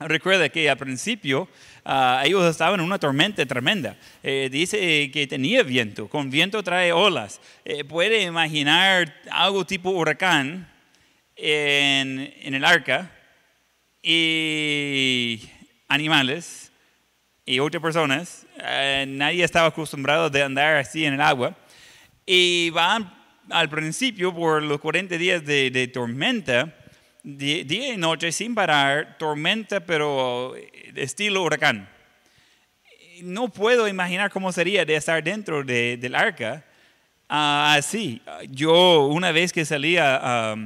Recuerda 0.00 0.48
que 0.48 0.68
al 0.70 0.78
principio 0.78 1.46
ah, 1.84 2.22
ellos 2.24 2.48
estaban 2.50 2.80
en 2.80 2.86
una 2.86 2.98
tormenta 2.98 3.44
tremenda. 3.46 3.96
Eh, 4.22 4.48
dice 4.50 5.10
que 5.10 5.26
tenía 5.26 5.62
viento. 5.62 6.08
Con 6.08 6.30
viento 6.30 6.62
trae 6.62 6.92
olas. 6.92 7.40
Eh, 7.64 7.84
puede 7.84 8.22
imaginar 8.22 9.14
algo 9.30 9.64
tipo 9.64 9.90
huracán 9.90 10.70
en, 11.36 12.34
en 12.42 12.54
el 12.54 12.64
arca 12.64 13.10
y 14.02 15.48
animales 15.88 16.72
y 17.44 17.58
otras 17.58 17.82
personas. 17.82 18.46
Eh, 18.58 19.04
nadie 19.08 19.44
estaba 19.44 19.68
acostumbrado 19.68 20.30
de 20.30 20.42
andar 20.42 20.76
así 20.76 21.04
en 21.04 21.14
el 21.14 21.20
agua. 21.20 21.56
Y 22.24 22.70
van 22.70 23.12
al 23.50 23.68
principio 23.68 24.34
por 24.34 24.62
los 24.62 24.80
40 24.80 25.16
días 25.18 25.44
de, 25.44 25.70
de 25.70 25.88
tormenta, 25.88 26.76
día 27.22 27.94
y 27.94 27.96
noche 27.96 28.32
sin 28.32 28.54
parar, 28.54 29.18
tormenta 29.18 29.80
pero 29.80 30.54
estilo 30.96 31.42
huracán. 31.42 31.88
No 33.22 33.48
puedo 33.48 33.86
imaginar 33.88 34.30
cómo 34.30 34.50
sería 34.52 34.84
de 34.84 34.96
estar 34.96 35.22
dentro 35.22 35.62
de- 35.62 35.96
del 35.98 36.14
arca 36.14 36.64
ah, 37.28 37.74
así. 37.76 38.22
Yo 38.50 39.06
una 39.06 39.30
vez 39.32 39.52
que 39.52 39.64
salía 39.64 40.16
a, 40.16 40.56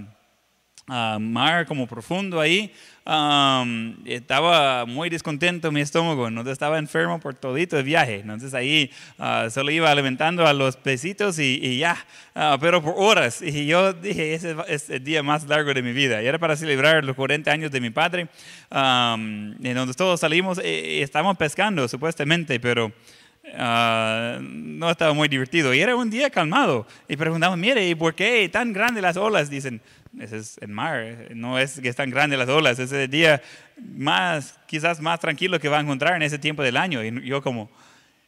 a 0.88 1.18
mar 1.18 1.66
como 1.66 1.86
profundo 1.86 2.40
ahí, 2.40 2.72
am, 3.04 3.96
estaba 4.04 4.86
muy 4.86 5.10
descontento 5.10 5.70
mi 5.72 5.80
estómago, 5.80 6.30
no 6.30 6.48
estaba 6.50 6.78
enfermo 6.78 7.20
por 7.20 7.34
todito 7.34 7.78
el 7.78 7.84
viaje, 7.84 8.20
entonces 8.20 8.54
ahí 8.54 8.90
ah, 9.18 9.48
solo 9.50 9.70
iba 9.70 9.90
alimentando 9.90 10.46
a 10.46 10.52
los 10.52 10.76
pesitos 10.76 11.38
y, 11.38 11.58
y 11.62 11.78
ya, 11.78 11.96
Ah, 12.36 12.58
pero 12.60 12.82
por 12.82 12.94
horas, 12.96 13.40
y 13.42 13.64
yo 13.64 13.92
dije, 13.92 14.34
ese 14.34 14.56
es 14.66 14.90
el 14.90 15.04
día 15.04 15.22
más 15.22 15.46
largo 15.46 15.72
de 15.72 15.82
mi 15.82 15.92
vida, 15.92 16.20
y 16.20 16.26
era 16.26 16.36
para 16.36 16.56
celebrar 16.56 17.04
los 17.04 17.14
40 17.14 17.48
años 17.48 17.70
de 17.70 17.80
mi 17.80 17.90
padre, 17.90 18.26
am, 18.70 19.54
en 19.62 19.74
donde 19.74 19.94
todos 19.94 20.18
salimos, 20.18 20.58
eh, 20.58 21.00
estábamos 21.02 21.36
pescando 21.36 21.86
supuestamente, 21.88 22.58
pero... 22.58 22.92
Ah, 23.58 24.38
no 24.40 24.90
estaba 24.90 25.12
muy 25.12 25.28
divertido. 25.28 25.74
Y 25.74 25.80
era 25.80 25.94
un 25.94 26.08
día 26.08 26.30
calmado. 26.30 26.86
Y 27.06 27.14
preguntamos 27.14 27.58
mire 27.58 27.86
¿y 27.86 27.94
por 27.94 28.14
qué 28.14 28.48
tan 28.48 28.72
grandes 28.72 29.02
las 29.02 29.18
olas? 29.18 29.50
dicen 29.50 29.82
ese 30.20 30.38
es 30.38 30.58
el 30.60 30.68
mar 30.68 31.28
no 31.34 31.58
es 31.58 31.80
que 31.80 31.88
están 31.88 32.10
grandes 32.10 32.38
las 32.38 32.48
olas 32.48 32.78
ese 32.78 32.84
es 32.96 33.04
el 33.04 33.10
día 33.10 33.42
más 33.96 34.58
quizás 34.66 35.00
más 35.00 35.18
tranquilo 35.20 35.58
que 35.58 35.68
va 35.68 35.78
a 35.78 35.80
encontrar 35.80 36.14
en 36.16 36.22
ese 36.22 36.38
tiempo 36.38 36.62
del 36.62 36.76
año 36.76 37.02
y 37.04 37.26
yo 37.26 37.42
como 37.42 37.70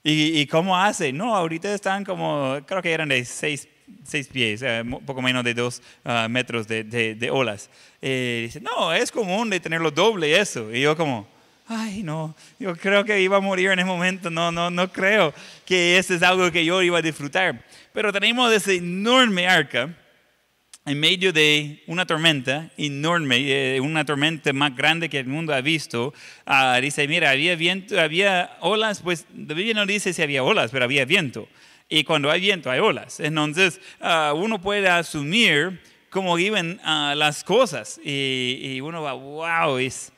¿y, 0.03 0.47
cómo 0.47 0.77
hace? 0.77 1.13
no 1.13 1.35
ahorita 1.35 1.73
están 1.73 2.05
como 2.05 2.59
creo 2.67 2.83
que 2.83 2.93
eran 2.93 3.09
de 3.09 3.25
seis, 3.25 3.69
seis 4.05 4.29
pies 4.29 4.63
eh, 4.63 4.83
poco 5.05 5.21
menos 5.23 5.45
de 5.45 5.55
dos 5.55 5.83
ah, 6.05 6.27
metros 6.29 6.67
de, 6.69 6.85
de- 6.85 7.31
olas 7.31 7.71
Eh, 8.03 8.43
dice 8.47 8.61
no 8.61 8.93
es 8.93 9.11
común 9.11 9.51
de 9.51 9.59
tenerlo 9.61 9.91
doble 9.91 10.39
eso 10.39 10.73
y 10.73 10.81
yo 10.83 10.97
como 10.97 11.27
Ay, 11.69 12.05
no, 12.05 12.37
yo 12.61 12.77
creo 12.77 13.05
que 13.05 13.21
iba 13.21 13.39
a 13.39 13.41
morir 13.41 13.73
en 13.73 13.81
ese 13.81 13.87
momento. 13.87 14.31
No, 14.31 14.53
no, 14.53 14.71
no 14.71 14.93
creo 14.93 15.35
que 15.65 15.99
eso 15.99 16.15
es 16.15 16.23
algo 16.23 16.49
que 16.53 16.65
yo 16.65 16.81
iba 16.81 16.99
a 16.99 17.03
disfrutar. 17.03 17.61
Pero 17.93 18.13
tenemos 18.13 18.53
ese 18.53 18.77
enorme 18.77 19.49
arca 19.49 19.93
en 20.87 21.01
medio 21.01 21.33
de 21.33 21.83
una 21.89 22.07
tormenta 22.07 22.71
enorme, 22.77 23.39
eh, 23.77 23.81
una 23.81 24.05
tormenta 24.05 24.53
más 24.53 24.75
grande 24.77 25.09
que 25.09 25.19
el 25.19 25.27
mundo 25.27 25.53
ha 25.53 25.61
visto. 25.61 26.15
Ah, 26.47 26.79
dice, 26.81 27.09
mira, 27.09 27.31
había 27.31 27.57
viento, 27.57 28.01
había 28.01 28.57
olas, 28.61 29.03
pues 29.03 29.27
la 29.37 29.55
Biblia 29.55 29.75
no 29.75 29.85
dice 29.85 30.13
si 30.13 30.23
había 30.23 30.45
olas, 30.45 30.71
pero 30.71 30.85
había 30.85 31.05
viento. 31.05 31.49
Y 31.89 32.05
cuando 32.05 32.31
hay 32.31 32.41
viento 32.41 32.71
hay 32.71 32.79
olas. 32.79 33.19
Entonces, 33.19 33.81
ah, 34.01 34.33
uno 34.37 34.61
puede 34.61 34.89
asumir 34.89 35.81
cómo 36.09 36.39
iban 36.39 36.81
ah, 36.85 37.15
las 37.17 37.43
cosas. 37.43 38.01
Y, 38.05 38.61
y 38.63 38.81
uno 38.81 39.03
va, 39.03 39.13
wow, 39.15 39.79
es, 39.79 40.13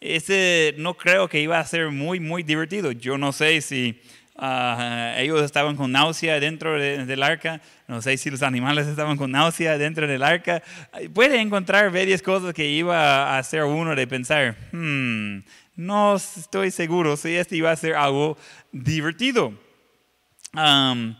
ese 0.00 0.74
no 0.76 0.94
creo 0.94 1.28
que 1.28 1.40
iba 1.40 1.58
a 1.58 1.64
ser 1.64 1.90
muy, 1.90 2.20
muy 2.20 2.42
divertido. 2.42 2.92
Yo 2.92 3.16
no 3.16 3.32
sé 3.32 3.62
si 3.62 3.98
ah, 4.40 5.14
ellos 5.18 5.42
estaban 5.42 5.76
con 5.76 5.92
náusea 5.92 6.40
dentro 6.40 6.78
de- 6.80 7.04
del 7.06 7.22
arca, 7.22 7.60
no 7.86 8.00
sé 8.02 8.16
si 8.16 8.30
los 8.30 8.42
animales 8.42 8.86
estaban 8.86 9.16
con 9.16 9.30
náusea 9.30 9.78
dentro 9.78 10.06
del 10.06 10.22
arca. 10.22 10.62
Puede 11.14 11.40
encontrar 11.40 11.92
varias 11.92 12.22
cosas 12.22 12.52
que 12.54 12.66
iba 12.68 13.34
a 13.34 13.38
hacer 13.38 13.62
uno 13.64 13.94
de 13.94 14.06
pensar, 14.06 14.56
"Hmm, 14.72 15.40
no 15.76 16.16
estoy 16.16 16.70
seguro 16.70 17.16
si 17.16 17.36
este 17.36 17.56
iba 17.56 17.70
a 17.70 17.76
ser 17.76 17.94
algo 17.94 18.36
divertido. 18.72 19.52
Am, 20.52 21.16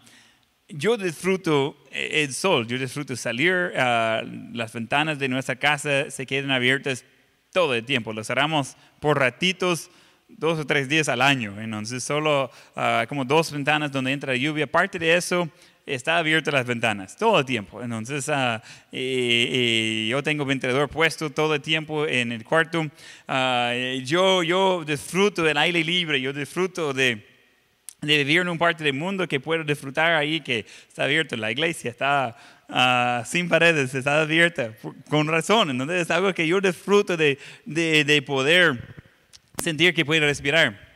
yo 0.69 0.97
disfruto 0.97 1.77
eh, 1.93 2.23
el 2.25 2.33
sol, 2.33 2.67
yo 2.67 2.79
disfruto 2.79 3.17
salir, 3.17 3.73
ah, 3.77 4.23
las 4.53 4.73
ventanas 4.73 5.19
de 5.19 5.29
nuestra 5.29 5.57
casa 5.57 6.11
se 6.11 6.27
quedan 6.27 6.51
abiertas 6.51 7.05
todo 7.53 7.75
el 7.75 7.85
tiempo, 7.85 8.13
lo 8.13 8.23
cerramos 8.23 8.77
por 9.01 9.19
ratitos, 9.19 9.91
dos 10.39 10.59
o 10.59 10.67
tres 10.67 10.89
días 10.89 11.09
al 11.09 11.23
año, 11.23 11.61
entonces 11.61 12.03
solo 12.03 12.51
ah, 12.77 13.05
como 13.09 13.25
dos 13.25 13.53
ventanas 13.53 13.93
donde 13.93 14.13
entra 14.13 14.35
lluvia, 14.37 14.65
aparte 14.65 14.99
de 14.99 15.15
eso 15.17 15.49
está 15.87 16.19
abiertas 16.19 16.55
las 16.55 16.67
ventanas 16.67 17.17
todo 17.17 17.41
el 17.41 17.45
tiempo, 17.45 17.83
entonces 17.83 18.29
ah, 18.29 18.63
y- 18.93 19.49
y 19.51 20.09
yo 20.09 20.23
tengo 20.23 20.45
ventilador 20.45 20.89
puesto 20.89 21.31
todo 21.31 21.55
el 21.55 21.61
tiempo 21.61 22.07
en 22.07 22.33
el 22.33 22.45
cuarto, 22.45 22.87
Ah, 23.29 23.73
yo, 24.05 24.43
yo 24.43 24.85
disfruto 24.87 25.43
del 25.43 25.57
aire 25.59 25.83
libre, 25.85 26.21
yo 26.21 26.33
disfruto 26.33 26.93
de 26.93 27.29
de 28.03 28.17
vivir 28.17 28.41
en 28.41 28.49
un 28.49 28.57
parte 28.57 28.83
del 28.83 28.95
mundo 28.95 29.29
que 29.29 29.41
puedo 29.41 29.63
disfrutar 29.63 30.13
ahí, 30.15 30.41
que 30.41 30.65
está 30.89 31.05
abierto. 31.05 31.37
La 31.37 31.51
iglesia 31.51 31.91
está 31.91 32.35
ah, 32.71 33.23
sin 33.27 33.47
paredes, 33.47 33.95
está 33.95 34.23
abierta, 34.23 34.73
con 35.11 35.29
razón. 35.29 35.69
Entonces 35.69 36.01
es 36.01 36.11
algo 36.11 36.33
que 36.33 36.47
yo 36.49 36.63
disfruto 36.63 37.19
de, 37.19 37.39
de, 37.67 38.05
de 38.05 38.23
poder 38.23 39.00
sentir 39.61 39.95
que 39.95 40.05
puedo 40.05 40.23
respirar. 40.27 40.91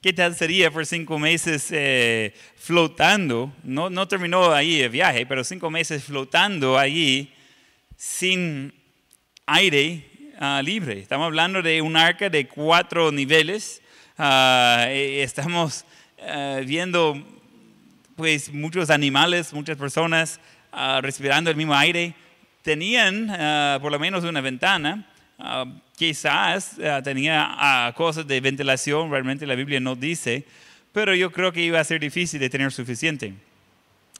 ¿Qué 0.00 0.12
tal 0.12 0.36
sería 0.36 0.70
por 0.70 0.86
cinco 0.86 1.18
meses 1.18 1.68
eh, 1.72 2.32
flotando? 2.56 3.52
No, 3.64 3.90
no 3.90 4.06
terminó 4.06 4.52
ahí 4.52 4.80
el 4.80 4.90
viaje, 4.90 5.26
pero 5.26 5.42
cinco 5.42 5.70
meses 5.70 6.04
flotando 6.04 6.78
allí 6.78 7.32
sin 7.96 8.72
aire 9.46 10.04
ah, 10.38 10.62
libre. 10.64 11.00
Estamos 11.00 11.26
hablando 11.26 11.62
de 11.62 11.82
un 11.82 11.96
arca 11.96 12.30
de 12.30 12.46
cuatro 12.46 13.10
niveles. 13.10 13.82
Eh, 14.18 15.20
estamos 15.24 15.84
ah, 16.22 16.60
viendo 16.64 17.20
pues 18.14 18.52
muchos 18.52 18.90
animales, 18.90 19.52
muchas 19.52 19.76
personas 19.76 20.38
ah, 20.70 21.00
respirando 21.02 21.50
el 21.50 21.56
mismo 21.56 21.74
aire. 21.74 22.14
Tenían 22.62 23.80
por 23.80 23.90
lo 23.90 23.98
menos 23.98 24.22
una 24.24 24.40
ventana. 24.40 25.08
Ah, 25.38 25.64
quizás 25.96 26.76
ah, 26.80 27.00
tenía 27.02 27.46
ah, 27.48 27.92
cosas 27.96 28.26
de 28.26 28.40
ventilación, 28.40 29.10
realmente 29.10 29.46
la 29.46 29.54
Biblia 29.54 29.80
no 29.80 29.94
dice, 29.96 30.44
pero 30.92 31.14
yo 31.14 31.30
creo 31.32 31.52
que 31.52 31.62
iba 31.62 31.78
a 31.80 31.84
ser 31.84 32.00
difícil 32.00 32.40
de 32.40 32.50
tener 32.50 32.72
suficiente. 32.72 33.34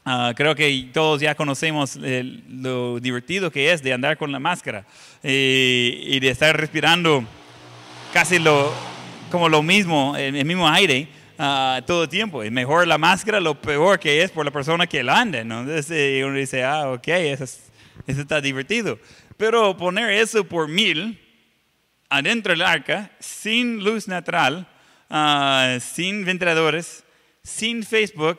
Ah, 0.05 0.33
creo 0.35 0.55
que 0.55 0.89
todos 0.93 1.21
ya 1.21 1.35
conocemos 1.35 1.97
el- 1.97 2.43
lo 2.63 2.99
divertido 3.01 3.51
que 3.51 3.73
es 3.73 3.83
de 3.83 3.93
andar 3.93 4.17
con 4.17 4.33
la 4.33 4.39
máscara 4.39 4.87
eh, 5.23 6.01
y 6.07 6.21
de 6.21 6.29
estar 6.31 6.57
respirando 6.57 7.25
casi 8.13 8.39
lo, 8.39 8.73
como 9.31 9.49
lo 9.51 9.63
mismo, 9.63 10.17
el, 10.17 10.45
mismo 10.47 10.67
aire 10.69 11.09
todo 11.87 12.05
el 12.05 12.09
tiempo. 12.09 12.43
Es 12.43 12.51
mejor 12.51 12.87
la 12.87 12.97
máscara, 12.99 13.39
lo 13.39 13.61
peor 13.61 13.99
que 14.01 14.23
es 14.23 14.31
por 14.31 14.45
la 14.45 14.51
persona 14.51 14.87
que 14.87 15.03
la 15.03 15.21
anda. 15.21 15.45
¿no? 15.45 15.61
Entonces 15.61 15.91
eh, 15.91 16.23
uno 16.25 16.35
dice, 16.37 16.65
ah, 16.65 16.91
ok, 16.91 17.09
eso, 17.09 17.45
es- 17.45 17.65
eso 18.07 18.21
está 18.23 18.41
divertido. 18.41 18.99
Pero 19.39 19.75
poner 19.77 20.11
eso 20.11 20.45
por 20.45 20.69
mil 20.69 21.19
adentro 22.11 22.53
del 22.53 22.61
arca, 22.63 23.11
sin 23.21 23.83
luz 23.83 24.07
natural, 24.09 24.69
ah, 25.09 25.79
sin 25.81 26.25
ventiladores, 26.25 27.05
sin 27.43 27.83
Facebook, 27.85 28.39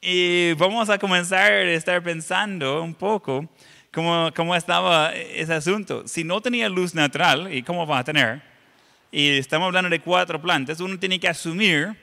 y 0.00 0.54
vamos 0.54 0.88
a 0.90 0.98
comenzar 0.98 1.52
a 1.52 1.72
estar 1.72 2.02
pensando 2.02 2.82
un 2.82 2.94
poco 2.94 3.48
cómo, 3.92 4.32
cómo 4.34 4.56
estaba 4.56 5.12
ese 5.14 5.52
asunto. 5.54 6.08
Si 6.08 6.24
no 6.24 6.40
tenía 6.40 6.68
luz 6.68 6.94
natural, 6.94 7.52
¿y 7.54 7.62
cómo 7.62 7.86
va 7.86 7.98
a 7.98 8.04
tener? 8.04 8.42
Y 9.12 9.28
estamos 9.38 9.66
hablando 9.66 9.90
de 9.90 10.00
cuatro 10.00 10.40
plantas, 10.40 10.80
uno 10.80 10.98
tiene 10.98 11.20
que 11.20 11.28
asumir 11.28 11.94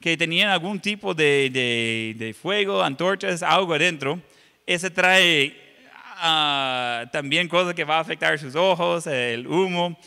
que 0.00 0.16
tenían 0.16 0.50
algún 0.50 0.78
tipo 0.78 1.12
de, 1.12 1.50
de- 1.52 2.14
de 2.24 2.34
fuego, 2.34 2.82
antorchas, 2.84 3.42
algo 3.42 3.74
adentro. 3.74 4.20
Ese 4.64 4.90
trae 4.90 5.67
ah, 6.18 7.04
también 7.12 7.48
cosas 7.48 7.74
que 7.74 7.84
va 7.84 7.96
a 7.96 8.00
afectar 8.00 8.38
sus 8.38 8.54
ojos, 8.54 9.06
el 9.06 9.46
humo. 9.46 9.98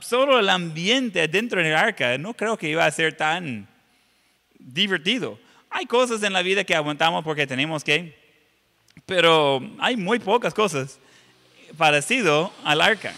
Solo 0.00 0.38
el 0.38 0.48
ambiente 0.48 1.22
adentro 1.22 1.62
del 1.62 1.74
arca 1.74 2.16
no 2.18 2.34
creo 2.34 2.56
que 2.56 2.68
iba 2.68 2.84
a 2.84 2.90
ser 2.90 3.16
tan 3.16 3.68
divertido. 4.58 5.38
Hay 5.70 5.86
cosas 5.86 6.22
en 6.22 6.32
la 6.32 6.42
vida 6.42 6.64
que 6.64 6.74
aguantamos 6.74 7.24
porque 7.24 7.46
tenemos 7.46 7.84
que, 7.84 8.16
pero 9.04 9.60
hay 9.78 9.96
muy 9.96 10.18
pocas 10.18 10.54
cosas 10.54 10.98
parecido 11.76 12.52
al 12.64 12.80
arca. 12.80 13.12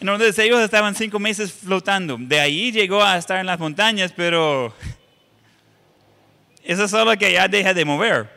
Entonces 0.00 0.38
ellos 0.38 0.60
estaban 0.60 0.94
cinco 0.94 1.18
meses 1.18 1.52
flotando. 1.52 2.16
De 2.18 2.38
ahí 2.38 2.70
llegó 2.70 3.02
a 3.02 3.16
estar 3.16 3.38
en 3.38 3.46
las 3.46 3.58
montañas, 3.58 4.12
pero 4.14 4.74
eso 6.64 6.84
es 6.84 6.90
solo 6.90 7.16
que 7.16 7.32
ya 7.32 7.48
deja 7.48 7.74
de 7.74 7.84
mover. 7.84 8.35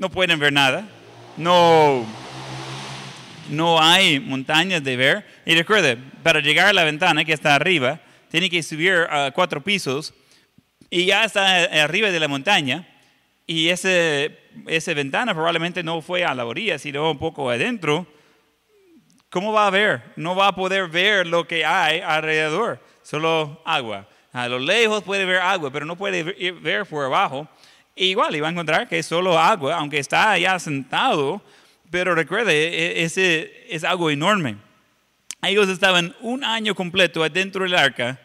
No 0.00 0.08
pueden 0.10 0.38
ver 0.40 0.50
nada. 0.50 0.88
No, 1.36 2.06
no 3.50 3.82
hay 3.82 4.18
montañas 4.18 4.82
de 4.82 4.96
ver. 4.96 5.26
Y 5.44 5.54
recuerde, 5.54 5.98
para 6.22 6.40
llegar 6.40 6.68
a 6.68 6.72
la 6.72 6.84
ventana 6.84 7.22
que 7.22 7.34
está 7.34 7.54
arriba, 7.54 8.00
tiene 8.30 8.48
que 8.48 8.62
subir 8.62 8.94
a 9.10 9.30
cuatro 9.32 9.60
pisos 9.62 10.14
y 10.88 11.04
ya 11.04 11.24
está 11.24 11.64
arriba 11.84 12.10
de 12.10 12.18
la 12.18 12.28
montaña. 12.28 12.88
Y 13.46 13.68
ese, 13.68 14.38
esa 14.68 14.94
ventana 14.94 15.34
probablemente 15.34 15.82
no 15.82 16.00
fue 16.00 16.24
a 16.24 16.34
la 16.34 16.46
orilla, 16.46 16.78
sino 16.78 17.10
un 17.10 17.18
poco 17.18 17.50
adentro. 17.50 18.06
¿Cómo 19.28 19.52
va 19.52 19.66
a 19.66 19.70
ver? 19.70 20.02
No 20.16 20.34
va 20.34 20.46
a 20.48 20.54
poder 20.54 20.88
ver 20.88 21.26
lo 21.26 21.46
que 21.46 21.62
hay 21.66 22.00
alrededor, 22.00 22.82
solo 23.02 23.60
agua. 23.66 24.08
A 24.32 24.48
lo 24.48 24.58
lejos 24.58 25.02
puede 25.04 25.26
ver 25.26 25.40
agua, 25.42 25.70
pero 25.70 25.84
no 25.84 25.94
puede 25.96 26.22
ver- 26.22 26.54
ver 26.54 26.86
por 26.86 27.04
abajo. 27.04 27.46
E 28.00 28.06
igual 28.06 28.34
iba 28.34 28.48
a 28.48 28.50
encontrar 28.50 28.88
que 28.88 28.98
es 28.98 29.04
solo 29.04 29.38
agua, 29.38 29.76
aunque 29.76 29.98
está 29.98 30.30
allá 30.30 30.58
sentado, 30.58 31.42
pero 31.90 32.14
recuerde, 32.14 32.52
e- 32.54 33.04
ese 33.04 33.66
es 33.68 33.84
algo 33.84 34.10
enorme. 34.10 34.56
Ellos 35.42 35.68
estaban 35.68 36.16
un 36.22 36.42
año 36.42 36.74
completo 36.74 37.22
adentro 37.22 37.64
del 37.64 37.74
arca 37.74 38.18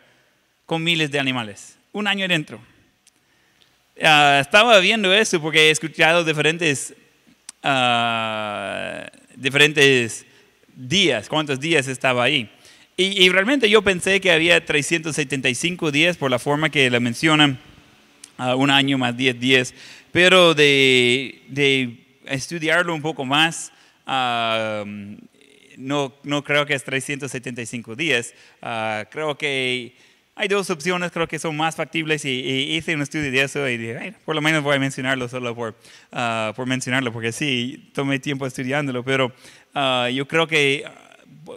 con 0.66 0.82
miles 0.82 1.12
de 1.12 1.20
animales. 1.20 1.78
Un 1.92 2.08
año 2.08 2.24
adentro. 2.24 2.62
Ah, 4.02 4.40
estaba 4.40 4.80
viendo 4.80 5.14
eso 5.14 5.42
porque 5.42 5.68
he 5.68 5.72
escuchado 5.72 6.24
diferentes, 6.24 6.94
ah, 7.62 9.08
diferentes 9.36 10.26
días, 10.74 11.28
cuántos 11.28 11.60
días 11.60 11.90
estaba 11.90 12.24
ahí. 12.24 12.50
Y, 12.96 13.26
y 13.26 13.28
realmente 13.28 13.70
yo 13.70 13.82
pensé 13.82 14.22
que 14.22 14.32
había 14.32 14.66
375 14.66 15.92
días 15.92 16.16
por 16.16 16.32
la 16.32 16.40
forma 16.40 16.70
que 16.70 16.90
la 16.90 17.02
mencionan, 17.02 17.60
un 18.38 18.70
año 18.70 18.98
más 18.98 19.16
10 19.16 19.40
días, 19.40 19.74
pero 20.12 20.54
de, 20.54 21.42
de 21.48 21.98
estudiarlo 22.26 22.94
un 22.94 23.02
poco 23.02 23.26
más, 23.26 23.72
no, 25.78 26.14
no 26.24 26.44
creo 26.44 26.66
que 26.66 26.74
es 26.74 26.84
375 26.84 27.96
días. 27.96 28.34
Ah, 28.62 29.06
creo 29.10 29.38
que 29.38 29.96
hay 30.36 30.48
dos 30.48 30.70
opciones, 30.70 31.12
creo 31.12 31.28
que 31.28 31.40
son 31.40 31.56
más 31.56 31.76
factibles 31.76 32.26
y, 32.26 32.30
hice 32.76 32.96
un 32.96 33.02
estudio 33.02 33.32
de 33.32 33.42
eso 33.42 33.68
y 33.68 33.78
dije, 33.78 33.98
"Ay, 33.98 34.16
por 34.26 34.36
lo 34.36 34.42
menos 34.42 34.64
voy 34.64 34.76
a 34.76 34.80
mencionarlo 34.80 35.30
solo 35.30 35.56
por, 35.56 35.76
ah, 36.12 36.54
por 36.56 36.66
mencionarlo, 36.66 37.12
porque 37.14 37.32
sí, 37.32 37.90
tomé 37.94 38.20
tiempo 38.20 38.46
estudiándolo, 38.46 39.04
pero 39.04 39.32
ah, 39.74 40.10
yo 40.14 40.28
creo 40.28 40.48
que 40.48 40.84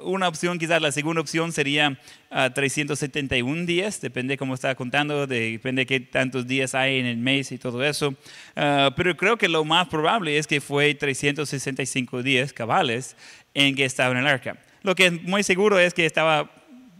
una 0.02 0.28
opción, 0.28 0.58
quizás 0.58 0.82
la 0.82 0.92
segunda 0.92 1.20
opción 1.20 1.52
sería 1.52 1.98
ah, 2.30 2.50
371 2.52 3.66
días, 3.66 4.00
depende 4.00 4.36
cómo 4.36 4.54
está 4.54 4.74
contando, 4.74 5.26
de- 5.26 5.52
depende 5.52 5.86
qué 5.86 6.00
tantos 6.00 6.46
días 6.46 6.74
hay 6.74 6.98
en 6.98 7.06
el 7.06 7.16
mes 7.18 7.52
y 7.52 7.58
todo 7.58 7.82
eso. 7.84 8.14
Ah, 8.56 8.90
pero 8.96 9.16
creo 9.16 9.36
que 9.36 9.48
lo 9.48 9.64
más 9.64 9.88
probable 9.88 10.38
es 10.38 10.46
que 10.46 10.60
fue 10.60 10.94
365 10.94 12.22
días 12.22 12.52
cabales 12.52 13.16
en 13.54 13.74
que 13.74 13.84
estaba 13.84 14.12
en 14.12 14.18
el 14.18 14.26
arca. 14.26 14.56
Lo 14.82 14.94
que 14.94 15.06
es 15.06 15.22
muy 15.22 15.42
seguro 15.42 15.78
es 15.78 15.92
que 15.94 16.06
estaba 16.06 16.50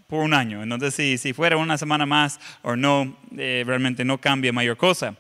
por 0.09 0.21
un 0.25 0.33
año. 0.35 0.63
Entonces, 0.63 0.95
si, 0.95 1.19
si 1.19 1.33
fuera 1.33 1.57
una 1.57 1.77
semana 1.79 2.07
más 2.07 2.41
o 2.63 2.75
no, 2.77 3.17
eh, 3.37 3.63
realmente 3.67 4.05
no 4.05 4.19
cambia 4.19 4.53
mayor 4.53 4.77
cosa. 4.77 5.15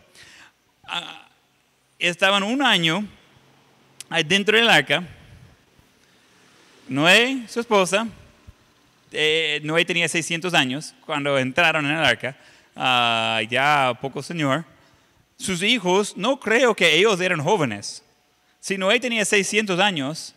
Ah, 0.85 1.29
estaban 1.99 2.43
un 2.43 2.63
año 2.63 3.05
dentro 4.27 4.57
del 4.57 4.69
arca. 4.71 5.05
Noé, 6.89 7.43
su 7.49 7.61
esposa, 7.61 8.09
eh, 9.13 9.61
Noé 9.63 9.85
tenía 9.85 10.09
600 10.09 10.55
años 10.55 10.95
cuando 11.05 11.39
entraron 11.39 11.85
en 11.87 11.93
el 11.93 12.05
arca, 12.05 12.37
ah, 12.77 13.41
ya 13.49 13.97
poco 14.01 14.23
señor. 14.23 14.65
Sus 15.37 15.63
hijos, 15.63 16.17
no 16.17 16.41
creo 16.41 16.75
que 16.75 16.97
ellos 16.97 17.21
eran 17.21 17.41
jóvenes. 17.41 18.03
Si 18.61 18.77
Noé 18.77 18.99
tenía 18.99 19.25
600 19.25 19.79
años, 19.79 20.35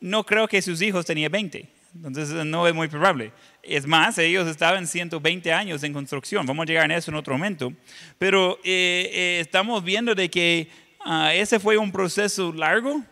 no 0.00 0.24
creo 0.24 0.46
que 0.46 0.62
sus 0.62 0.80
hijos 0.80 1.04
tenían 1.04 1.32
20. 1.32 1.68
Entonces 1.96 2.44
no 2.44 2.66
es 2.66 2.74
muy 2.74 2.88
probable. 2.88 3.32
Es 3.62 3.86
más, 3.86 4.18
ellos 4.18 4.48
estaban 4.48 4.86
120 4.86 5.52
años 5.52 5.82
en 5.82 5.92
construcción. 5.92 6.44
Vamos 6.44 6.64
a 6.64 6.66
llegar 6.66 6.90
a 6.90 6.96
eso 6.96 7.10
en 7.10 7.16
otro 7.16 7.34
momento. 7.34 7.72
Pero 8.18 8.58
eh, 8.64 9.10
eh, 9.12 9.38
estamos 9.40 9.82
viendo 9.82 10.14
de 10.14 10.28
que 10.28 10.68
ah, 11.04 11.32
ese 11.34 11.58
fue 11.58 11.76
un 11.76 11.92
proceso 11.92 12.52
largo 12.52 13.02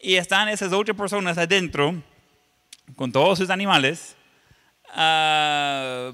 y 0.00 0.14
están 0.14 0.48
esas 0.48 0.72
ocho 0.72 0.94
personas 0.94 1.36
adentro 1.38 1.94
con 2.94 3.10
todos 3.10 3.38
sus 3.38 3.50
animales 3.50 4.15
ah, 4.94 6.12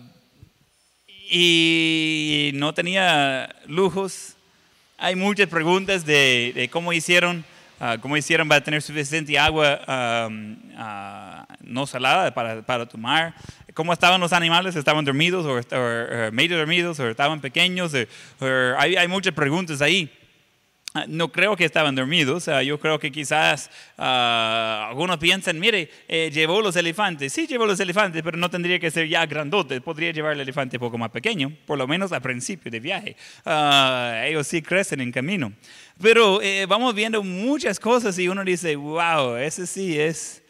y 1.31 2.51
no 2.55 2.75
tenía 2.75 3.55
lujos. 3.67 4.35
Hay 4.99 5.17
muchas 5.17 5.49
preguntas 5.49 6.05
de, 6.05 6.69
cómo 6.71 6.93
hicieron, 6.93 7.45
ah, 7.81 7.97
cómo 8.01 8.17
hicieron 8.17 8.49
para 8.49 8.63
tener 8.63 8.83
suficiente 8.83 9.39
agua 9.39 9.81
ah, 9.87 11.47
no 11.61 11.87
salada 11.87 12.33
para, 12.35 12.63
para 12.63 12.87
tomar. 12.87 13.35
¿Cómo 13.75 13.93
estaban 13.93 14.21
los 14.21 14.33
animales? 14.35 14.77
¿Estaban 14.77 15.05
dormidos 15.05 15.47
o, 15.47 15.57
o 15.77 16.33
medio 16.33 16.59
dormidos 16.59 17.01
o 17.01 17.09
estaban 17.09 17.41
pequeños? 17.41 17.95
O- 17.95 18.45
o- 18.45 18.75
hay, 18.79 18.97
hay 18.97 19.09
muchas 19.09 19.33
preguntas 19.33 19.81
ahí. 19.81 20.11
Ah, 20.95 21.07
No 21.09 21.33
creo 21.33 21.57
que 21.57 21.65
estaban 21.65 21.95
dormidos. 21.95 22.51
yo 22.65 22.79
creo 22.79 22.99
que 22.99 23.11
quizás 23.11 23.71
ah, 23.97 24.87
algunos 24.91 25.19
piensan, 25.19 25.59
mire, 25.59 25.91
eh, 26.09 26.31
llevó 26.33 26.61
los 26.61 26.77
elefantes. 26.77 27.33
Sí, 27.33 27.47
llevó 27.47 27.67
los 27.67 27.81
elefantes, 27.81 28.23
pero 28.23 28.37
no 28.37 28.51
tendría 28.51 28.79
que 28.79 28.91
ser 28.91 29.09
ya 29.09 29.25
grandote. 29.27 29.81
Podría 29.81 30.13
llevar 30.13 30.35
el 30.35 30.41
elefante 30.41 30.77
un 30.77 30.81
poco 30.81 30.99
más 30.99 31.11
pequeño, 31.11 31.53
por 31.67 31.79
lo 31.79 31.87
menos 31.87 32.13
al 32.13 32.21
principio 32.21 32.71
de 32.71 32.81
viaje. 32.81 33.17
Ah, 33.47 34.23
ellos 34.27 34.47
sí 34.47 34.61
crecen 34.61 35.01
en 35.01 35.13
camino. 35.13 35.53
Pero 36.01 36.43
eh, 36.43 36.67
vamos 36.67 36.95
viendo 36.95 37.23
muchas 37.23 37.81
cosas 37.81 38.19
y 38.19 38.29
uno 38.29 38.45
dice, 38.45 38.77
wow, 38.77 39.37
ese 39.37 39.67
sí 39.67 39.99
es, 39.99 40.43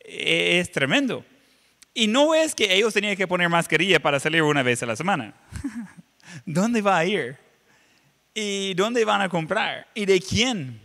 es 0.00 0.70
tremendo. 0.72 1.24
Y 1.94 2.06
no 2.08 2.34
es 2.34 2.54
que 2.54 2.74
ellos 2.74 2.92
tenían 2.92 3.16
que 3.16 3.26
poner 3.26 3.48
mascarilla 3.48 3.98
para 3.98 4.20
salir 4.20 4.42
una 4.42 4.62
vez 4.62 4.82
a 4.82 4.86
la 4.86 4.96
semana. 4.96 5.32
¿Dónde 6.44 6.82
va 6.82 6.98
a 6.98 7.04
ir? 7.06 7.45
¿Y 8.38 8.74
dónde 8.74 9.02
van 9.06 9.22
a 9.22 9.30
comprar? 9.30 9.86
¿Y 9.94 10.04
de 10.04 10.20
quién? 10.20 10.78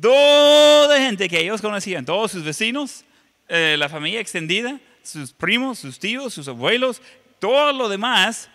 Toda 0.00 0.98
gente 0.98 1.28
que 1.28 1.38
ellos 1.38 1.60
conocían, 1.60 2.06
todos 2.06 2.30
sus 2.32 2.42
vecinos, 2.42 3.04
eh, 3.46 3.76
la 3.78 3.90
familia 3.90 4.20
extendida, 4.20 4.80
sus 5.02 5.34
primos, 5.34 5.80
sus 5.80 5.98
tíos, 5.98 6.32
sus 6.32 6.48
abuelos, 6.48 7.02
todo 7.40 7.74
lo 7.74 7.90
demás 7.90 8.48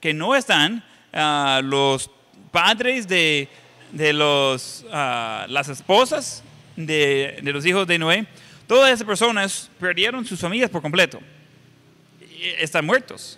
que 0.00 0.14
no 0.14 0.36
están, 0.36 0.84
ah, 1.12 1.60
los 1.64 2.08
padres 2.52 3.08
de, 3.08 3.48
de 3.90 4.12
los, 4.12 4.86
ah, 4.92 5.46
las 5.48 5.68
esposas 5.68 6.44
de, 6.76 7.40
de 7.42 7.52
los 7.52 7.66
hijos 7.66 7.88
de 7.88 7.98
Noé, 7.98 8.24
todas 8.68 8.92
esas 8.92 9.04
personas 9.04 9.68
perdieron 9.80 10.24
sus 10.24 10.38
familias 10.38 10.70
por 10.70 10.80
completo. 10.80 11.18
Están 12.60 12.86
muertos. 12.86 13.36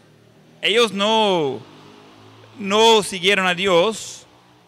Ellos 0.61 0.93
no, 0.93 1.59
no 2.59 3.03
siguieron 3.03 3.47
a 3.47 3.55
Dios, 3.55 4.22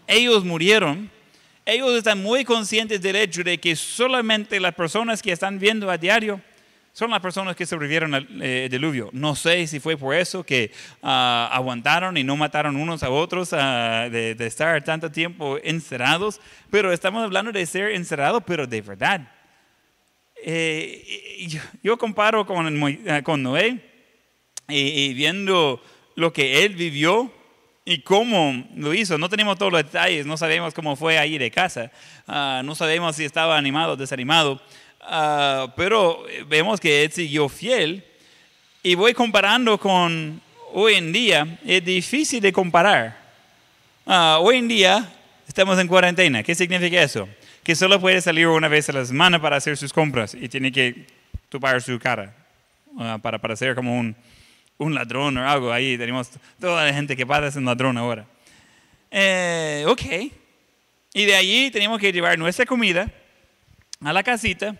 ellos 0.06 0.44
murieron. 0.44 1.10
Ellos 1.66 1.96
están 1.96 2.22
muy 2.22 2.44
conscientes 2.44 3.00
del 3.00 3.16
hecho 3.16 3.42
de 3.42 3.58
que 3.58 3.74
solamente 3.74 4.60
las 4.60 4.74
personas 4.74 5.22
que 5.22 5.32
están 5.32 5.58
viendo 5.58 5.90
a 5.90 5.96
diario 5.96 6.40
son 6.92 7.10
las 7.10 7.20
personas 7.20 7.56
que 7.56 7.66
sobrevivieron 7.66 8.14
al 8.14 8.28
eh, 8.40 8.68
diluvio. 8.70 9.10
No 9.12 9.34
sé 9.34 9.66
si 9.66 9.80
fue 9.80 9.96
por 9.96 10.14
eso 10.14 10.44
que 10.44 10.70
ah, 11.02 11.50
aguantaron 11.52 12.16
y 12.16 12.22
no 12.22 12.36
mataron 12.36 12.76
unos 12.76 13.02
a 13.02 13.10
otros 13.10 13.52
ah, 13.52 14.08
de, 14.10 14.36
de 14.36 14.46
estar 14.46 14.82
tanto 14.84 15.10
tiempo 15.10 15.58
encerrados, 15.64 16.40
pero 16.70 16.92
estamos 16.92 17.24
hablando 17.24 17.50
de 17.50 17.66
ser 17.66 17.90
encerrados, 17.90 18.44
pero 18.46 18.66
de 18.66 18.80
verdad. 18.80 19.28
Eh, 20.46 21.46
yo, 21.48 21.60
yo 21.82 21.98
comparo 21.98 22.46
con, 22.46 22.68
eh, 23.08 23.22
con 23.24 23.42
Noé 23.42 23.80
y, 24.68 24.78
y 24.78 25.14
viendo 25.14 25.82
lo 26.14 26.32
que 26.32 26.64
él 26.64 26.74
vivió 26.74 27.32
y 27.84 27.98
cómo 27.98 28.64
lo 28.76 28.94
hizo. 28.94 29.18
No 29.18 29.28
tenemos 29.28 29.58
todos 29.58 29.72
los 29.72 29.84
detalles, 29.84 30.26
no 30.26 30.36
sabemos 30.36 30.72
cómo 30.72 30.96
fue 30.96 31.18
ahí 31.18 31.38
de 31.38 31.50
casa, 31.50 31.90
ah, 32.26 32.62
no 32.64 32.74
sabemos 32.74 33.16
si 33.16 33.24
estaba 33.24 33.56
animado 33.58 33.92
o 33.92 33.96
desanimado, 33.96 34.60
ah, 35.00 35.72
pero 35.76 36.24
vemos 36.48 36.80
que 36.80 37.04
él 37.04 37.12
siguió 37.12 37.48
fiel. 37.48 38.04
Y 38.82 38.96
voy 38.96 39.14
comparando 39.14 39.78
con 39.78 40.40
hoy 40.72 40.94
en 40.94 41.12
día, 41.12 41.58
es 41.64 41.84
difícil 41.84 42.40
de 42.40 42.52
comparar. 42.52 43.16
Ah, 44.06 44.38
hoy 44.40 44.58
en 44.58 44.68
día 44.68 45.10
estamos 45.48 45.78
en 45.78 45.88
cuarentena. 45.88 46.42
¿Qué 46.42 46.54
significa 46.54 47.02
eso? 47.02 47.26
Que 47.62 47.74
solo 47.74 47.98
puede 47.98 48.20
salir 48.20 48.46
una 48.46 48.68
vez 48.68 48.88
a 48.90 48.92
la 48.92 49.04
semana 49.06 49.40
para 49.40 49.56
hacer 49.56 49.78
sus 49.78 49.90
compras 49.90 50.34
y 50.34 50.48
tiene 50.50 50.70
que 50.70 51.06
tupar 51.48 51.80
su 51.80 51.98
cara 51.98 52.34
para 53.22 53.38
parecer 53.38 53.74
como 53.74 53.98
un, 53.98 54.14
un 54.78 54.94
ladrón 54.94 55.36
o 55.38 55.48
algo. 55.48 55.72
Ahí 55.72 55.96
tenemos 55.96 56.30
toda 56.60 56.84
la 56.84 56.92
gente 56.92 57.16
que 57.16 57.26
pasa 57.26 57.58
un 57.58 57.64
ladrón 57.64 57.96
ahora. 57.98 58.26
Eh, 59.10 59.84
ok. 59.86 60.02
Y 61.14 61.24
de 61.24 61.36
allí 61.36 61.70
tenemos 61.70 62.00
que 62.00 62.12
llevar 62.12 62.38
nuestra 62.38 62.66
comida 62.66 63.10
a 64.02 64.12
la 64.12 64.22
casita. 64.22 64.76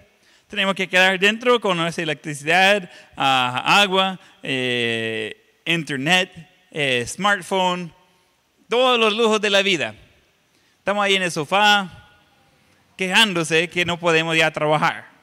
Tenemos 0.48 0.74
que 0.74 0.88
quedar 0.88 1.18
dentro 1.18 1.60
con 1.60 1.76
nuestra 1.76 2.02
electricidad, 2.02 2.90
ah, 3.16 3.80
agua, 3.80 4.20
eh, 4.42 5.60
internet, 5.64 6.30
eh, 6.70 7.04
smartphone, 7.06 7.92
todos 8.68 8.98
los 8.98 9.14
lujos 9.14 9.40
de 9.40 9.50
la 9.50 9.62
vida. 9.62 9.94
Estamos 10.78 11.04
ahí 11.04 11.14
en 11.14 11.22
el 11.22 11.30
sofá 11.30 12.10
quejándose 12.96 13.68
que 13.68 13.84
no 13.84 13.98
podemos 13.98 14.36
ya 14.36 14.50
trabajar. 14.50 15.13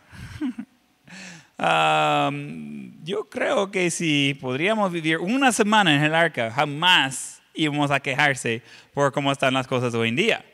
Um, 1.61 3.03
yo 3.03 3.29
creo 3.29 3.69
que 3.69 3.91
si 3.91 4.35
podríamos 4.41 4.91
vivir 4.91 5.19
una 5.19 5.51
semana 5.51 5.95
en 5.95 6.01
el 6.01 6.15
arca, 6.15 6.49
jamás 6.49 7.39
íbamos 7.53 7.91
a 7.91 7.99
quejarse 7.99 8.63
por 8.95 9.11
cómo 9.11 9.31
están 9.31 9.53
las 9.53 9.67
cosas 9.67 9.93
hoy 9.93 10.09
en 10.09 10.15
día. 10.15 10.45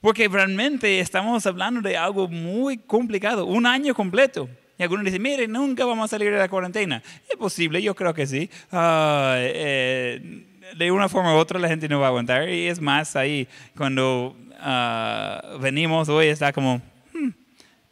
Porque 0.00 0.26
realmente 0.26 0.98
estamos 0.98 1.46
hablando 1.46 1.80
de 1.80 1.96
algo 1.96 2.26
muy 2.26 2.78
complicado, 2.78 3.46
un 3.46 3.64
año 3.64 3.94
completo. 3.94 4.48
Y 4.76 4.82
algunos 4.82 5.04
dicen, 5.04 5.22
mire, 5.22 5.46
nunca 5.46 5.84
vamos 5.84 6.06
a 6.06 6.08
salir 6.08 6.32
de 6.32 6.38
la 6.38 6.48
cuarentena. 6.48 7.00
Es 7.30 7.36
posible, 7.36 7.80
yo 7.80 7.94
creo 7.94 8.12
que 8.12 8.26
sí. 8.26 8.50
Ah, 8.72 9.36
eh, 9.38 10.46
de 10.76 10.90
una 10.90 11.08
forma 11.08 11.32
u 11.32 11.36
otra 11.36 11.60
la 11.60 11.68
gente 11.68 11.88
no 11.88 12.00
va 12.00 12.06
a 12.06 12.08
aguantar. 12.08 12.48
Y 12.48 12.66
es 12.66 12.80
más, 12.80 13.14
ahí 13.14 13.46
cuando 13.76 14.36
ah, 14.58 15.58
venimos 15.60 16.08
hoy 16.08 16.26
está 16.26 16.52
como, 16.52 16.82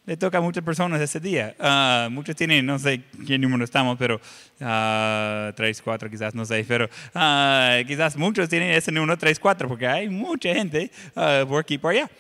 le 0.05 0.17
toca 0.17 0.39
a 0.39 0.41
muchas 0.41 0.65
personas 0.65 1.01
ese 1.01 1.21
día. 1.21 1.55
Ah, 1.59 2.09
muchos 2.11 2.35
tienen, 2.35 2.67
no 2.67 2.79
sé 2.79 3.03
qué 3.27 3.39
número 3.39 3.65
estamos, 3.65 3.97
pero 3.99 4.21
ah, 4.61 5.53
tres, 5.55 5.81
cuatro 5.81 6.11
quizás, 6.11 6.35
no 6.35 6.45
sé, 6.45 6.65
pero 6.67 6.89
ah, 7.15 7.79
quizás 7.87 8.17
muchos 8.17 8.49
tienen 8.49 8.71
ese 8.71 8.91
número 8.91 9.17
tres, 9.17 9.39
cuatro, 9.39 9.69
porque 9.69 9.87
hay 9.87 10.09
mucha 10.09 10.55
gente 10.55 10.91
ah, 11.15 11.45
por 11.47 11.61
aquí 11.61 11.79
por 11.79 11.93
allá. 11.93 12.11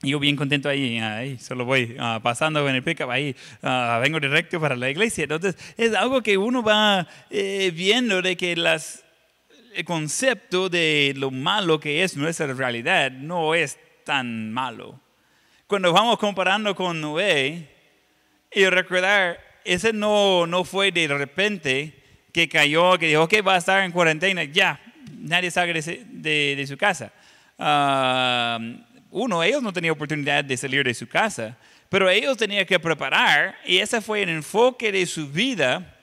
Yo 0.00 0.20
bien 0.20 0.36
contento 0.36 0.68
ahí, 0.68 0.98
ahí 0.98 1.38
solo 1.38 1.64
voy 1.64 1.96
pasando 2.22 2.68
en 2.68 2.76
el 2.76 2.84
pickup, 2.84 3.10
ahí 3.10 3.34
ah, 3.62 3.98
vengo 4.00 4.20
directo 4.20 4.60
para 4.60 4.76
la 4.76 4.90
iglesia. 4.90 5.24
Entonces 5.24 5.56
es 5.76 5.94
algo 5.94 6.22
que 6.22 6.38
uno 6.38 6.62
va 6.62 7.06
eh, 7.30 7.72
viendo 7.74 8.22
de 8.22 8.36
que 8.36 8.54
las, 8.54 9.04
el 9.74 9.84
concepto 9.84 10.68
de 10.68 11.14
lo 11.16 11.32
malo 11.32 11.80
que 11.80 12.04
es 12.04 12.16
nuestra 12.16 12.46
realidad 12.54 13.10
no 13.10 13.54
es 13.54 13.78
tan 14.04 14.52
malo. 14.52 15.00
Cuando 15.68 15.92
vamos 15.92 16.18
comparando 16.18 16.74
con 16.74 16.98
Noé 17.00 17.68
y 18.50 18.64
recordar, 18.66 19.38
ese 19.64 19.92
no, 19.92 20.46
no 20.46 20.64
fue 20.64 20.90
de 20.90 21.06
repente 21.08 21.94
que 22.32 22.48
cayó, 22.48 22.98
que 22.98 23.08
dijo, 23.08 23.22
ok, 23.24 23.34
va 23.46 23.54
a 23.54 23.58
estar 23.58 23.82
en 23.84 23.92
cuarentena, 23.92 24.44
ya, 24.44 24.80
nadie 25.18 25.50
salga 25.50 25.74
de, 25.74 26.04
de- 26.06 26.54
de 26.56 26.66
su 26.66 26.76
casa. 26.78 27.12
Ah, 27.58 28.58
uno, 29.10 29.42
ellos 29.42 29.62
no 29.62 29.72
tenían 29.72 29.92
oportunidad 29.92 30.42
de 30.42 30.56
salir 30.56 30.82
de 30.84 30.94
su 30.94 31.06
casa, 31.06 31.56
pero 31.90 32.08
ellos 32.08 32.36
tenían 32.38 32.64
que 32.64 32.80
preparar 32.80 33.54
y 33.66 33.76
ese 33.76 34.00
fue 34.00 34.22
el 34.22 34.30
enfoque 34.30 34.90
de 34.90 35.04
su 35.04 35.28
vida 35.28 35.96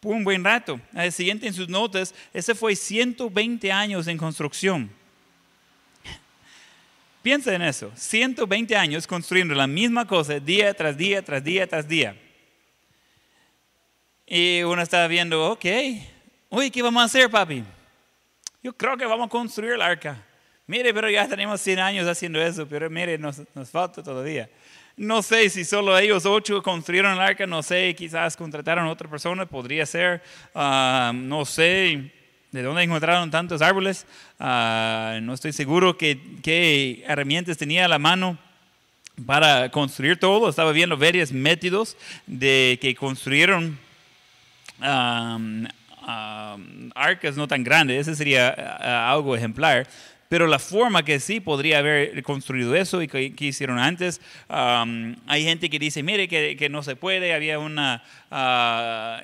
por 0.00 0.14
un 0.14 0.24
buen 0.24 0.42
rato. 0.42 0.80
Al 0.94 1.12
siguiente 1.12 1.46
en 1.46 1.52
sus 1.52 1.68
notas, 1.68 2.14
ese 2.32 2.54
fue 2.54 2.74
120 2.74 3.70
años 3.70 4.06
en 4.06 4.16
construcción. 4.16 4.90
Piensa 7.22 7.54
en 7.54 7.60
eso, 7.60 7.92
120 7.94 8.74
años 8.76 9.06
construyendo 9.06 9.54
la 9.54 9.66
misma 9.66 10.06
cosa 10.06 10.40
día 10.40 10.72
tras 10.72 10.96
día, 10.96 11.22
tras 11.22 11.44
día, 11.44 11.66
tras 11.66 11.86
día. 11.86 12.16
Y 14.26 14.62
uno 14.62 14.80
estaba 14.80 15.06
viendo, 15.06 15.50
ok, 15.50 15.64
oye, 16.48 16.70
¿qué 16.70 16.80
vamos 16.80 17.02
a 17.02 17.06
hacer, 17.06 17.30
papi? 17.30 17.62
Yo 18.62 18.72
creo 18.72 18.96
que 18.96 19.04
vamos 19.04 19.26
a 19.26 19.30
construir 19.30 19.72
el 19.72 19.82
arca. 19.82 20.24
Mire, 20.66 20.94
pero 20.94 21.10
ya 21.10 21.28
tenemos 21.28 21.60
100 21.60 21.78
años 21.80 22.06
haciendo 22.06 22.40
eso, 22.40 22.66
pero 22.66 22.88
mire, 22.88 23.18
nos, 23.18 23.42
nos 23.54 23.68
falta 23.68 24.02
todavía. 24.02 24.48
No 24.96 25.20
sé 25.22 25.50
si 25.50 25.64
solo 25.64 25.98
ellos 25.98 26.24
ocho 26.24 26.62
construyeron 26.62 27.12
el 27.12 27.20
arca, 27.20 27.46
no 27.46 27.62
sé, 27.62 27.94
quizás 27.94 28.34
contrataron 28.34 28.86
a 28.86 28.90
otra 28.90 29.10
persona, 29.10 29.44
podría 29.44 29.84
ser, 29.84 30.22
ah, 30.54 31.12
no 31.14 31.44
sé 31.44 32.12
de 32.52 32.62
dónde 32.62 32.82
encontraron 32.82 33.30
tantos 33.30 33.62
árboles, 33.62 34.06
Ah, 34.42 35.18
no 35.20 35.34
estoy 35.34 35.52
seguro 35.52 35.98
qué, 35.98 37.04
herramientas 37.06 37.58
tenía 37.58 37.84
a 37.84 37.88
la 37.88 37.98
mano 37.98 38.38
para 39.26 39.70
construir 39.70 40.18
todo, 40.18 40.48
estaba 40.48 40.72
viendo 40.72 40.96
varios 40.96 41.30
métodos 41.30 41.94
de 42.26 42.78
que 42.80 42.94
construyeron 42.94 43.78
um, 44.78 45.66
arcas 46.94 47.36
no 47.36 47.46
tan 47.46 47.62
grandes, 47.62 48.08
ese 48.08 48.16
sería 48.16 48.54
uh, 48.56 49.12
algo 49.12 49.36
ejemplar. 49.36 49.86
Pero 50.30 50.46
la 50.46 50.58
forma 50.58 51.02
que 51.02 51.20
sí 51.20 51.40
podría 51.40 51.80
haber 51.80 52.22
construido 52.22 52.74
eso 52.74 53.02
y 53.02 53.08
que, 53.08 53.34
hicieron 53.40 53.78
antes, 53.78 54.22
hay 54.48 55.44
gente 55.44 55.68
que 55.68 55.78
dice, 55.78 56.02
mire 56.02 56.28
que, 56.28 56.56
que 56.56 56.68
no 56.70 56.82
se 56.82 56.96
puede, 56.96 57.34
había 57.34 57.58
una, 57.58 58.02
uh, 58.30 59.20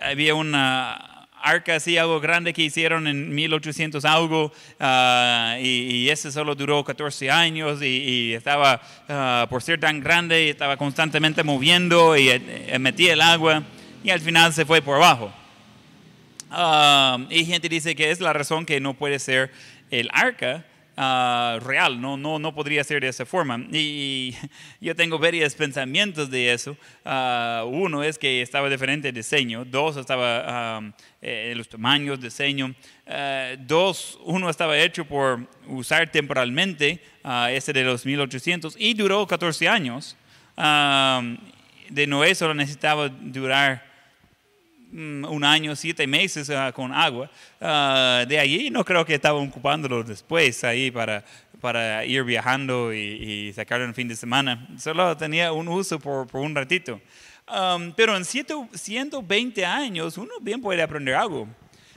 había 0.00 0.34
una 0.36 1.13
arca 1.44 1.76
así, 1.76 1.98
algo 1.98 2.20
grande 2.20 2.52
que 2.52 2.62
hicieron 2.62 3.06
en 3.06 3.34
1800 3.34 4.04
algo, 4.04 4.46
uh, 4.80 5.60
y, 5.60 5.68
y, 5.90 6.10
ese 6.10 6.32
solo 6.32 6.54
duró 6.54 6.82
14 6.82 7.30
años 7.30 7.82
y, 7.82 7.86
y 7.86 8.34
estaba, 8.34 8.80
uh, 9.08 9.48
por 9.48 9.62
ser 9.62 9.78
tan 9.78 10.00
grande, 10.00 10.48
estaba 10.48 10.76
constantemente 10.76 11.44
moviendo 11.44 12.16
y 12.16 12.30
eh, 12.30 12.78
metía 12.80 13.12
el 13.12 13.20
agua 13.20 13.62
y 14.02 14.10
al 14.10 14.20
final 14.20 14.52
se 14.52 14.64
fue 14.64 14.80
por 14.80 14.96
abajo. 14.96 15.32
Uh, 16.50 17.26
y 17.30 17.44
gente 17.44 17.68
dice 17.68 17.94
que 17.94 18.10
es 18.10 18.20
la 18.20 18.32
razón 18.32 18.64
que 18.64 18.80
no 18.80 18.94
puede 18.94 19.18
ser 19.18 19.50
el 19.90 20.08
arca 20.12 20.64
uh, 20.96 21.58
real, 21.60 22.00
no, 22.00 22.16
no, 22.16 22.38
no 22.38 22.54
podría 22.54 22.84
ser 22.84 23.00
de 23.00 23.08
esa 23.08 23.24
forma. 23.24 23.58
Y, 23.72 24.34
yo 24.80 24.94
tengo 24.94 25.18
varios 25.18 25.54
pensamientos 25.54 26.30
de 26.30 26.52
eso. 26.52 26.76
Uh, 27.04 27.64
uno 27.66 28.02
es 28.02 28.18
que 28.18 28.42
estaba 28.42 28.68
diferente 28.68 29.08
de 29.08 29.12
diseño, 29.12 29.64
dos 29.64 29.96
estaba 29.96 30.78
um, 30.78 30.92
eh, 31.20 31.52
los 31.56 31.68
tamaños, 31.68 32.20
diseño. 32.20 32.74
dos, 33.60 34.18
uno 34.24 34.48
estaba 34.48 34.78
hecho 34.78 35.04
por 35.04 35.46
usar 35.68 36.10
temporalmente, 36.10 37.00
ese 37.50 37.72
de 37.72 37.84
los 37.84 38.04
1800, 38.04 38.76
y 38.78 38.94
duró 38.94 39.26
14 39.26 39.68
años. 39.68 40.16
de 40.56 42.06
Noé 42.06 42.34
solo 42.34 42.54
necesitaba 42.54 43.08
durar 43.08 43.93
un 44.94 45.42
año, 45.42 45.74
siete 45.74 46.06
meses 46.06 46.48
uh, 46.48 46.72
con 46.72 46.92
agua. 46.92 47.28
Uh, 47.60 48.26
de 48.26 48.38
allí 48.38 48.70
no 48.70 48.84
creo 48.84 49.04
que 49.04 49.14
estaban 49.14 49.48
ocupándolo 49.48 50.04
después 50.04 50.62
ahí 50.62 50.90
para, 50.90 51.24
para 51.60 52.04
ir 52.04 52.22
viajando 52.22 52.92
y, 52.92 52.98
y 53.48 53.52
sacarlo 53.52 53.84
en 53.84 53.94
fin 53.94 54.06
de 54.06 54.14
semana. 54.14 54.68
Solo 54.78 55.16
tenía 55.16 55.52
un 55.52 55.66
uso 55.68 55.98
por, 55.98 56.26
por 56.28 56.40
un 56.40 56.54
ratito. 56.54 57.00
Um, 57.46 57.92
pero 57.92 58.16
en 58.16 58.24
120 58.24 59.66
años 59.66 60.16
uno 60.16 60.32
bien 60.40 60.60
puede 60.62 60.80
aprender 60.80 61.14
algo. 61.14 61.48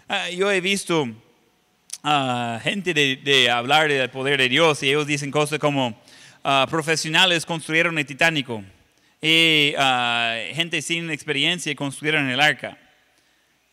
Ah, 0.10 0.30
yo 0.30 0.52
he 0.52 0.60
visto 0.60 1.04
uh, 1.04 2.60
gente 2.62 2.94
de, 2.94 3.16
de, 3.18 3.50
hablar 3.50 3.88
del 3.88 4.10
poder 4.10 4.40
de 4.40 4.50
Dios 4.50 4.82
y 4.84 4.90
ellos 4.90 5.06
dicen 5.06 5.32
cosas 5.32 5.60
como 5.60 5.90
uh, 5.90 6.68
profesionales 6.70 7.46
construyeron 7.46 7.98
el 7.98 8.06
Titánico 8.06 8.64
y 9.22 9.74
gente 10.54 10.82
sin 10.82 11.10
experiencia 11.10 11.74
construyeron 11.76 12.30
el 12.30 12.40
arca. 12.40 12.78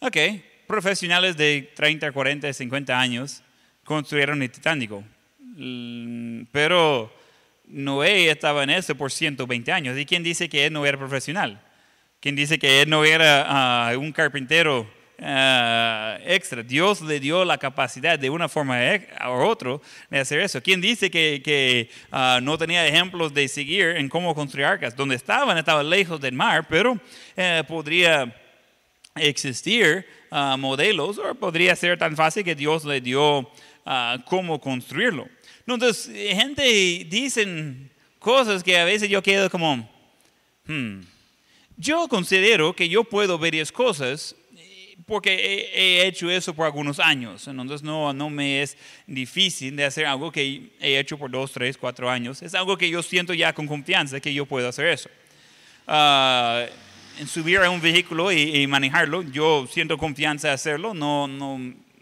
Ok, 0.06 0.18
profesionales 0.66 1.34
de 1.34 1.72
30, 1.74 2.12
40, 2.12 2.52
50 2.52 3.00
años 3.00 3.42
construyeron 3.84 4.42
el 4.42 4.50
Titánico. 4.50 5.02
Pero 6.52 7.10
Noé 7.64 8.28
estaba 8.28 8.64
en 8.64 8.68
eso 8.68 8.94
por 8.94 9.10
120 9.10 9.72
años. 9.72 9.96
¿Y 9.96 10.04
quién 10.04 10.22
dice 10.22 10.46
que 10.50 10.66
él 10.66 10.74
no 10.74 10.84
era 10.84 10.98
profesional? 10.98 11.58
¿Quién 12.20 12.36
dice 12.36 12.58
que 12.58 12.82
él 12.82 12.90
no 12.90 13.02
era 13.02 13.94
uh, 13.94 13.98
un 13.98 14.12
carpintero 14.12 14.82
uh, 14.82 16.20
extra? 16.26 16.62
Dios 16.62 17.00
le 17.00 17.18
dio 17.18 17.42
la 17.42 17.56
capacidad 17.56 18.18
de 18.18 18.28
una 18.28 18.46
forma 18.46 18.78
u 19.26 19.42
otra 19.42 19.78
de 20.10 20.18
hacer 20.18 20.40
eso. 20.40 20.62
¿Quién 20.62 20.82
dice 20.82 21.10
que, 21.10 21.40
que 21.42 21.88
uh, 22.12 22.42
no 22.42 22.58
tenía 22.58 22.86
ejemplos 22.86 23.32
de 23.32 23.48
seguir 23.48 23.96
en 23.96 24.10
cómo 24.10 24.34
construir 24.34 24.66
arcas? 24.66 24.94
Donde 24.94 25.14
estaban, 25.14 25.56
estaban 25.56 25.88
lejos 25.88 26.20
del 26.20 26.34
mar, 26.34 26.66
pero 26.68 27.00
eh, 27.34 27.64
podría 27.66 28.43
existir 29.14 30.07
modelos 30.59 31.18
o 31.18 31.35
podría 31.35 31.77
ser 31.77 31.98
tan 31.98 32.16
fácil 32.16 32.44
que 32.44 32.55
Dios 32.55 32.85
le 32.85 33.00
dio 33.00 33.50
cómo 34.27 34.61
construirlo. 34.61 35.29
Entonces, 35.66 36.11
gente 36.37 36.62
dicen 37.09 37.90
cosas 38.18 38.62
que 38.62 38.79
a 38.79 38.85
veces 38.85 39.09
yo 39.09 39.22
quedo 39.22 39.48
como, 39.50 39.88
hmm. 40.66 41.00
yo 41.77 42.09
considero 42.09 42.74
que 42.74 42.88
yo 42.88 43.05
puedo 43.05 43.38
varias 43.38 43.70
cosas 43.70 44.35
porque 45.07 45.70
he, 45.74 46.07
hecho 46.07 46.31
eso 46.31 46.55
por 46.55 46.64
algunos 46.64 46.98
años, 46.98 47.46
entonces 47.46 47.83
no, 47.83 48.12
no 48.12 48.31
me 48.31 48.62
es 48.62 48.77
difícil 49.07 49.77
de 49.77 49.85
hacer 49.85 50.07
algo 50.07 50.33
que 50.33 50.70
he 50.81 50.98
hecho 50.98 51.18
por 51.18 51.31
dos, 51.31 51.53
tres, 51.53 51.77
cuatro 51.77 52.09
años. 52.09 52.40
Es 52.42 52.55
algo 52.55 52.79
que 52.79 52.88
yo 52.88 53.03
siento 53.03 53.35
ya 53.35 53.53
con 53.53 53.66
confianza 53.66 54.20
que 54.20 54.33
yo 54.33 54.46
puedo 54.46 54.68
hacer 54.68 54.87
eso. 54.87 55.11
Uh, 55.87 56.66
en 57.18 57.27
subir 57.29 57.59
a 57.59 57.70
un 57.70 57.81
vehículo 57.81 58.33
y, 58.33 58.62
y, 58.62 58.66
manejarlo, 58.66 59.22
yo 59.22 59.66
siento 59.70 59.98
confianza 59.98 60.48
de 60.48 60.55
hacerlo, 60.55 60.94
no, 60.94 61.27
no, 61.27 61.59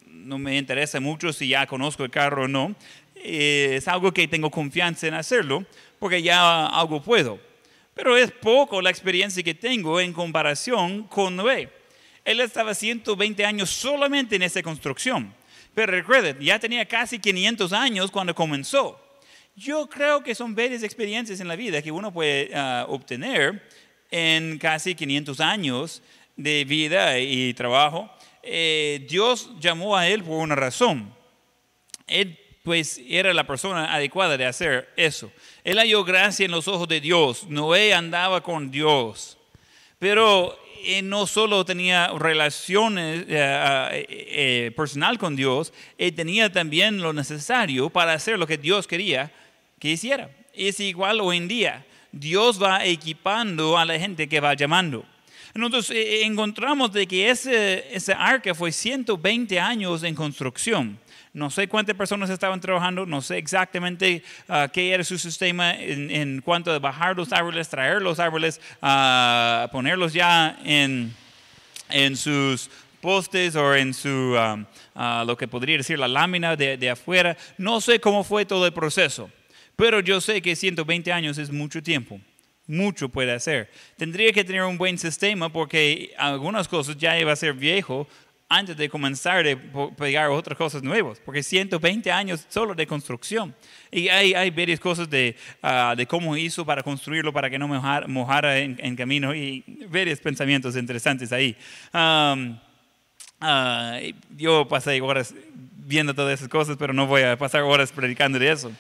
no 0.07 0.39
me 0.39 0.57
interesa 0.57 1.01
mucho 1.01 1.33
si 1.33 1.49
ya 1.49 1.67
conozco 1.67 2.05
el 2.05 2.11
carro 2.11 2.45
o 2.45 2.49
no, 2.49 2.75
eh, 3.17 3.75
es 3.77 3.89
algo 3.89 4.13
que 4.13 4.27
tengo 4.27 4.51
confianza 4.51 5.07
en 5.07 5.15
hacerlo, 5.15 5.65
porque 5.99 6.23
ya 6.23 6.67
algo 6.67 7.03
puedo. 7.03 7.39
Pero 7.95 8.17
es 8.17 8.31
poco 8.33 8.81
la 8.81 8.91
experiencia 8.91 9.43
que 9.43 9.55
tengo 9.55 10.01
en 10.01 10.13
comparación 10.13 11.05
con 11.05 11.37
Noé. 11.37 11.69
Él 12.25 12.41
estaba 12.41 12.75
120 12.75 13.45
años 13.45 13.71
solamente 13.71 14.37
en 14.37 14.43
esa 14.43 14.63
construcción. 14.63 15.35
Pero 15.75 15.93
recuerden, 15.93 16.39
ya 16.41 16.59
tenía 16.59 16.87
casi 16.87 17.19
500 17.19 17.73
años 17.73 18.11
cuando 18.11 18.35
comenzó. 18.35 18.99
Yo 19.55 19.89
creo 19.89 20.23
que 20.23 20.35
son 20.35 20.55
varias 20.55 20.83
experiencias 20.83 21.41
en 21.41 21.49
la 21.49 21.57
vida 21.57 21.83
que 21.83 21.93
uno 21.93 22.13
puede 22.13 22.51
uh, 22.55 22.91
obtener 22.91 23.63
en 24.13 24.59
casi 24.59 24.95
500 24.95 25.41
años 25.41 26.03
de 26.37 26.65
vida 26.65 27.19
y 27.19 27.53
trabajo. 27.55 28.09
Eh, 28.43 29.05
Dios 29.09 29.51
llamó 29.59 29.97
a 29.97 30.07
él 30.07 30.23
por 30.23 30.39
una 30.39 30.55
razón. 30.55 31.13
Él 32.07 32.39
pues 32.63 33.01
era 33.09 33.33
la 33.35 33.47
persona 33.47 33.93
adecuada 33.93 34.37
de 34.37 34.47
hacer 34.47 34.93
eso. 34.97 35.33
Él 35.65 35.79
halló 35.79 36.05
gracia 36.05 36.45
en 36.45 36.53
los 36.53 36.69
ojos 36.69 36.87
de 36.87 37.01
Dios. 37.01 37.49
Noé 37.49 37.95
andaba 37.95 38.43
con 38.43 38.71
Dios. 38.71 39.39
Pero 39.99 40.57
él 40.85 41.09
no 41.09 41.27
solo 41.27 41.65
tenía 41.65 42.09
relaciones 42.09 43.25
eh, 43.29 44.07
eh, 44.09 44.73
personal 44.77 45.19
con 45.19 45.37
Dios, 45.37 45.73
él 45.97 46.15
tenía 46.15 46.53
también 46.53 47.01
lo 47.01 47.13
necesario 47.13 47.89
para 47.89 48.13
hacer 48.13 48.39
lo 48.39 48.47
que 48.47 48.59
Dios 48.59 48.87
quería 48.87 49.33
que 49.79 49.91
hiciera. 49.91 50.31
Es 50.53 50.81
igual 50.81 51.21
hoy 51.21 51.39
en 51.39 51.49
día. 51.49 51.87
Dios 52.13 52.63
va 52.63 52.85
equipando 52.85 53.77
a 53.79 53.85
la 53.85 53.99
gente 53.99 54.29
que 54.29 54.41
va 54.41 54.55
llamando. 54.55 55.05
Entonces 55.55 55.91
eh, 55.91 56.25
encontramos 56.25 56.93
de 56.93 57.07
que 57.07 57.31
ese, 57.31 57.95
ese 57.95 58.13
arca 58.13 58.55
fue 58.55 58.73
120 58.73 59.59
años 59.59 60.03
en 60.03 60.15
construcción. 60.15 60.99
No 61.35 61.51
sé 61.51 61.67
cuántas 61.67 61.97
personas 61.97 62.29
estaban 62.29 62.61
trabajando, 62.61 63.07
no 63.07 63.23
sé 63.23 63.39
exactamente 63.39 64.23
uh, 64.49 64.69
qué 64.71 64.93
era 64.93 65.03
su 65.03 65.19
sistema 65.19 65.73
en, 65.75 66.11
en, 66.11 66.43
cuanto 66.43 66.71
a 66.71 66.79
bajar 66.79 67.17
los 67.17 67.33
árboles, 67.33 67.71
traer 67.71 68.03
los 68.03 68.19
árboles, 68.19 68.61
uh, 68.83 69.67
ponerlos 69.73 70.13
ya 70.13 70.59
en, 70.63 71.15
en 71.89 72.17
sus 72.19 72.69
postes 73.01 73.57
o 73.57 73.75
en 73.75 73.95
su, 73.95 74.37
uh, 74.37 75.25
lo 75.25 75.37
que 75.39 75.49
podría 75.49 75.79
decir 75.79 75.99
la 75.99 76.09
lámina 76.09 76.55
de, 76.55 76.77
de 76.77 76.91
afuera. 76.91 77.35
No 77.57 77.81
sé 77.81 77.99
cómo 77.99 78.25
fue 78.25 78.45
todo 78.45 78.67
el 78.67 78.75
proceso, 78.75 79.31
pero 79.83 79.99
yo 79.99 80.21
sé 80.21 80.41
que 80.41 80.55
120 80.55 81.13
años 81.13 81.39
es 81.39 81.51
mucho 81.51 81.83
tiempo 81.83 82.21
mucho 82.69 83.09
puede 83.09 83.33
hacer. 83.33 83.69
Tendría 83.97 84.33
que 84.33 84.45
tener 84.45 84.63
un 84.63 84.79
buen 84.79 84.97
sistema 84.97 85.53
porque 85.53 86.15
algunas 86.17 86.69
cosas 86.69 86.97
ya 86.97 87.19
iba 87.19 87.33
a 87.33 87.37
ser 87.37 87.53
viejo 87.53 88.07
antes 88.49 88.77
de 88.77 88.89
comenzar 88.89 89.45
a 89.45 89.97
pegar 89.97 90.31
otras 90.31 90.57
cosas 90.57 90.85
nuevas, 90.85 91.21
porque 91.25 91.43
120 91.43 92.13
años 92.13 92.47
solo 92.49 92.77
de 92.77 92.87
construcción. 92.87 93.53
Y 93.91 94.09
hay, 94.09 94.35
hay 94.35 94.51
varias 94.51 94.79
cosas 94.79 95.11
de, 95.11 95.35
uh, 95.65 95.97
de 95.97 96.07
cómo 96.07 96.37
hizo 96.37 96.65
para 96.65 96.85
construirlo, 96.85 97.33
para 97.33 97.51
que 97.51 97.59
no 97.59 97.67
mojara, 97.67 98.07
mojara 98.07 98.59
en, 98.59 98.79
en, 98.79 98.95
camino, 98.95 99.35
y 99.35 99.65
varios 99.89 100.21
pensamientos 100.21 100.77
interesantes 100.77 101.33
ahí. 101.33 101.57
Um, 101.93 102.57
uh, 103.41 104.15
yo 104.37 104.69
pasé 104.69 105.01
horas 105.01 105.35
viendo 105.85 106.15
todas 106.15 106.39
esas 106.39 106.49
cosas, 106.49 106.77
pero 106.79 106.93
no 106.93 107.09
voy 107.09 107.23
a 107.23 107.37
pasar 107.37 107.63
horas 107.63 107.91
predicando 107.91 108.39
de 108.39 108.53
eso. 108.53 108.71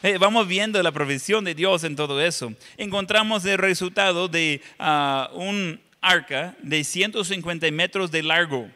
Eh, 0.00 0.16
vamos 0.16 0.46
viendo 0.46 0.80
la 0.80 0.92
provisión 0.92 1.44
de 1.44 1.56
Dios 1.56 1.82
en 1.82 1.96
todo 1.96 2.20
eso. 2.20 2.52
Encontramos 2.76 3.44
el 3.44 3.58
resultado 3.58 4.28
de 4.28 4.60
uh, 4.78 5.36
un 5.36 5.80
arca 6.00 6.54
de 6.62 6.84
150 6.84 7.68
metros 7.72 8.12
de 8.12 8.22
largo 8.22 8.70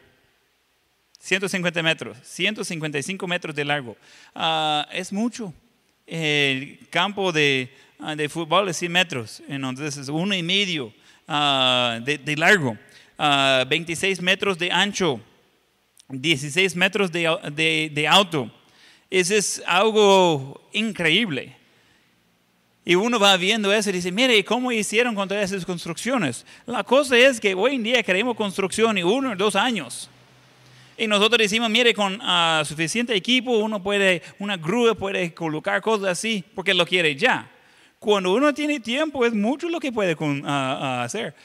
150 1.19 1.81
metros, 1.81 2.17
155 2.23 3.25
metros 3.25 3.55
de 3.55 3.63
largo. 3.63 3.95
Uh, 4.35 4.83
es 4.91 5.13
mucho. 5.13 5.53
El 6.05 6.79
campo 6.89 7.31
de, 7.31 7.73
uh, 7.99 8.15
de, 8.15 8.27
fútbol 8.27 8.67
es 8.67 8.75
100 8.75 8.91
metros, 8.91 9.41
entonces 9.47 9.95
es 9.95 10.09
uno 10.09 10.35
y 10.35 10.43
medio 10.43 10.93
de, 11.25 12.19
de, 12.21 12.35
largo, 12.35 12.77
26 13.17 14.21
metros 14.21 14.57
de 14.57 14.69
ancho, 14.69 15.21
16 16.09 16.75
metros 16.75 17.09
de, 17.09 17.89
de 17.93 18.07
alto. 18.09 18.51
Eso 19.13 19.35
es 19.35 19.61
algo 19.67 20.59
increíble. 20.71 21.55
Y 22.83 22.95
uno 22.95 23.19
va 23.19 23.37
viendo 23.37 23.71
eso 23.71 23.91
y 23.91 23.93
dice, 23.93 24.11
mire, 24.11 24.43
¿cómo 24.43 24.71
hicieron 24.71 25.13
con 25.13 25.27
todas 25.27 25.51
esas 25.51 25.67
construcciones? 25.67 26.43
La 26.65 26.83
cosa 26.83 27.15
es 27.15 27.39
que 27.39 27.53
hoy 27.53 27.75
en 27.75 27.83
día 27.83 28.01
queremos 28.01 28.35
construcción 28.35 28.97
en 28.97 29.05
uno 29.05 29.33
o 29.33 29.35
dos 29.35 29.55
años. 29.55 30.09
Y 30.97 31.05
nosotros 31.05 31.37
decimos, 31.37 31.69
mire, 31.69 31.93
con 31.93 32.19
uh, 32.19 32.65
suficiente 32.65 33.15
equipo 33.15 33.51
uno 33.59 33.83
puede, 33.83 34.23
una 34.39 34.57
grúa 34.57 34.95
puede 34.95 35.31
colocar 35.31 35.79
cosas 35.79 36.07
así 36.07 36.43
porque 36.55 36.73
lo 36.73 36.83
quiere 36.83 37.15
ya. 37.15 37.47
Cuando 37.99 38.33
uno 38.33 38.51
tiene 38.51 38.79
tiempo 38.79 39.27
es 39.27 39.33
mucho 39.35 39.69
lo 39.69 39.79
que 39.79 39.91
puede 39.91 40.15
uh, 40.19 40.25
uh, 40.25 41.01
hacer. 41.03 41.35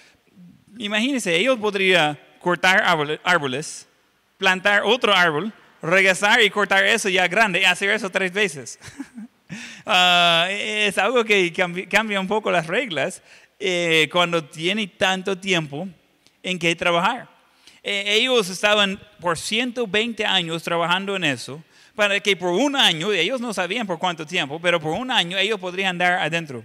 Imagínense, 0.79 1.37
ellos 1.37 1.59
podrían 1.59 2.19
cortar 2.41 2.83
árboles, 3.25 3.87
plantar 4.39 4.85
otro 4.85 5.15
árbol, 5.15 5.53
regresar 5.83 6.43
y 6.43 6.51
cortar 6.51 6.85
eso 6.85 7.09
ya 7.09 7.29
grande 7.29 7.61
y 7.61 7.65
hacer 7.65 7.91
eso 7.91 8.11
tres 8.11 8.33
veces. 8.33 8.79
es 10.51 10.99
algo 10.99 11.25
que 11.25 11.53
cambia, 11.89 12.21
un 12.21 12.29
poco 12.29 12.51
las 12.51 12.67
reglas 12.67 13.23
eh, 13.59 14.09
cuando 14.13 14.45
tiene 14.45 14.87
tanto 14.87 15.39
tiempo 15.39 15.89
en 16.43 16.59
que 16.59 16.75
trabajar. 16.77 17.29
Eh, 17.83 18.17
ellos 18.17 18.49
estaban 18.51 19.01
por 19.21 19.39
120 19.39 20.25
años 20.25 20.63
trabajando 20.63 21.17
en 21.17 21.25
eso, 21.25 21.63
para 21.95 22.21
que 22.21 22.37
por 22.37 22.51
un 22.51 22.77
año, 22.77 23.13
ellos 23.13 23.41
no 23.41 23.53
sabían 23.55 23.87
por 23.87 23.99
cuánto 23.99 24.27
tiempo, 24.27 24.61
pero 24.61 24.81
por 24.81 24.93
un 24.93 25.11
año 25.11 25.39
ellos 25.39 25.59
podrían 25.59 25.91
andar 25.91 26.21
adentro. 26.21 26.65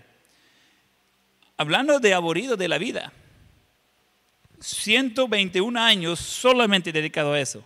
Hablando 1.58 2.00
de 2.00 2.14
aburrido 2.14 2.58
de 2.58 2.68
la 2.68 2.78
vida, 2.78 3.12
121 4.60 5.80
años 5.80 6.20
solamente 6.20 6.92
dedicado 6.92 7.34
a 7.34 7.40
eso. 7.40 7.64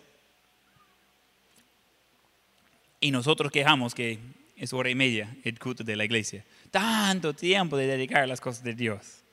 Y 3.00 3.12
nosotros 3.12 3.52
quejamos 3.52 3.94
que 3.94 4.20
es 4.56 4.74
hora 4.74 4.90
y 4.90 4.96
media 4.96 5.36
el 5.44 5.60
culto 5.60 5.84
de 5.84 5.96
la 5.96 6.06
iglesia. 6.06 6.44
Tanto 6.72 7.34
tiempo 7.34 7.78
de 7.78 7.88
dedicar 7.88 8.24
a 8.24 8.28
las 8.28 8.42
cosas 8.42 8.64
de 8.64 8.74
Dios. 8.74 9.24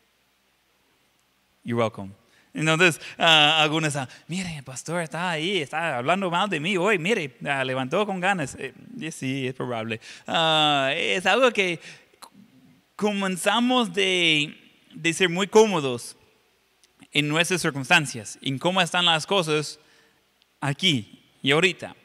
You're 1.64 1.82
welcome. 1.82 2.12
Entonces, 2.52 3.00
ah, 3.18 3.60
algunos, 3.62 3.96
ah, 3.96 4.08
mire, 4.28 4.58
el 4.58 4.62
pastor 4.62 5.02
está 5.02 5.30
ahí, 5.30 5.58
está 5.58 5.98
hablando 5.98 6.30
mal 6.30 6.48
de 6.48 6.60
mí 6.60 6.76
hoy, 6.76 6.98
mire, 6.98 7.36
ah, 7.46 7.64
levantó 7.64 8.06
con 8.06 8.20
ganas. 8.20 8.56
Eh, 8.58 8.72
sí, 9.10 9.48
es 9.48 9.54
probable. 9.54 10.00
Es 10.94 11.26
algo 11.26 11.50
que 11.50 11.80
comenzamos 12.94 13.92
de, 13.92 14.56
de 14.92 15.12
ser 15.12 15.28
muy 15.28 15.48
cómodos 15.48 16.16
en 17.10 17.28
nuestras 17.28 17.60
circunstancias, 17.60 18.38
en 18.40 18.58
cómo 18.58 18.80
están 18.80 19.04
las 19.04 19.26
cosas 19.26 19.80
aquí 20.60 21.24
y 21.42 21.50
ahorita. 21.50 21.96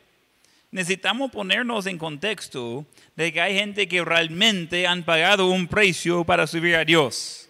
Necesitamos 0.71 1.31
ponernos 1.31 1.85
en 1.87 1.97
contexto 1.97 2.85
de 3.15 3.33
que 3.33 3.41
hay 3.41 3.55
gente 3.55 3.87
que 3.87 4.05
realmente 4.05 4.85
han 4.85 5.03
pagado 5.03 5.47
un 5.47 5.67
precio 5.67 6.23
para 6.23 6.45
subir 6.45 6.75
a 6.75 6.85
Dios 6.85 7.49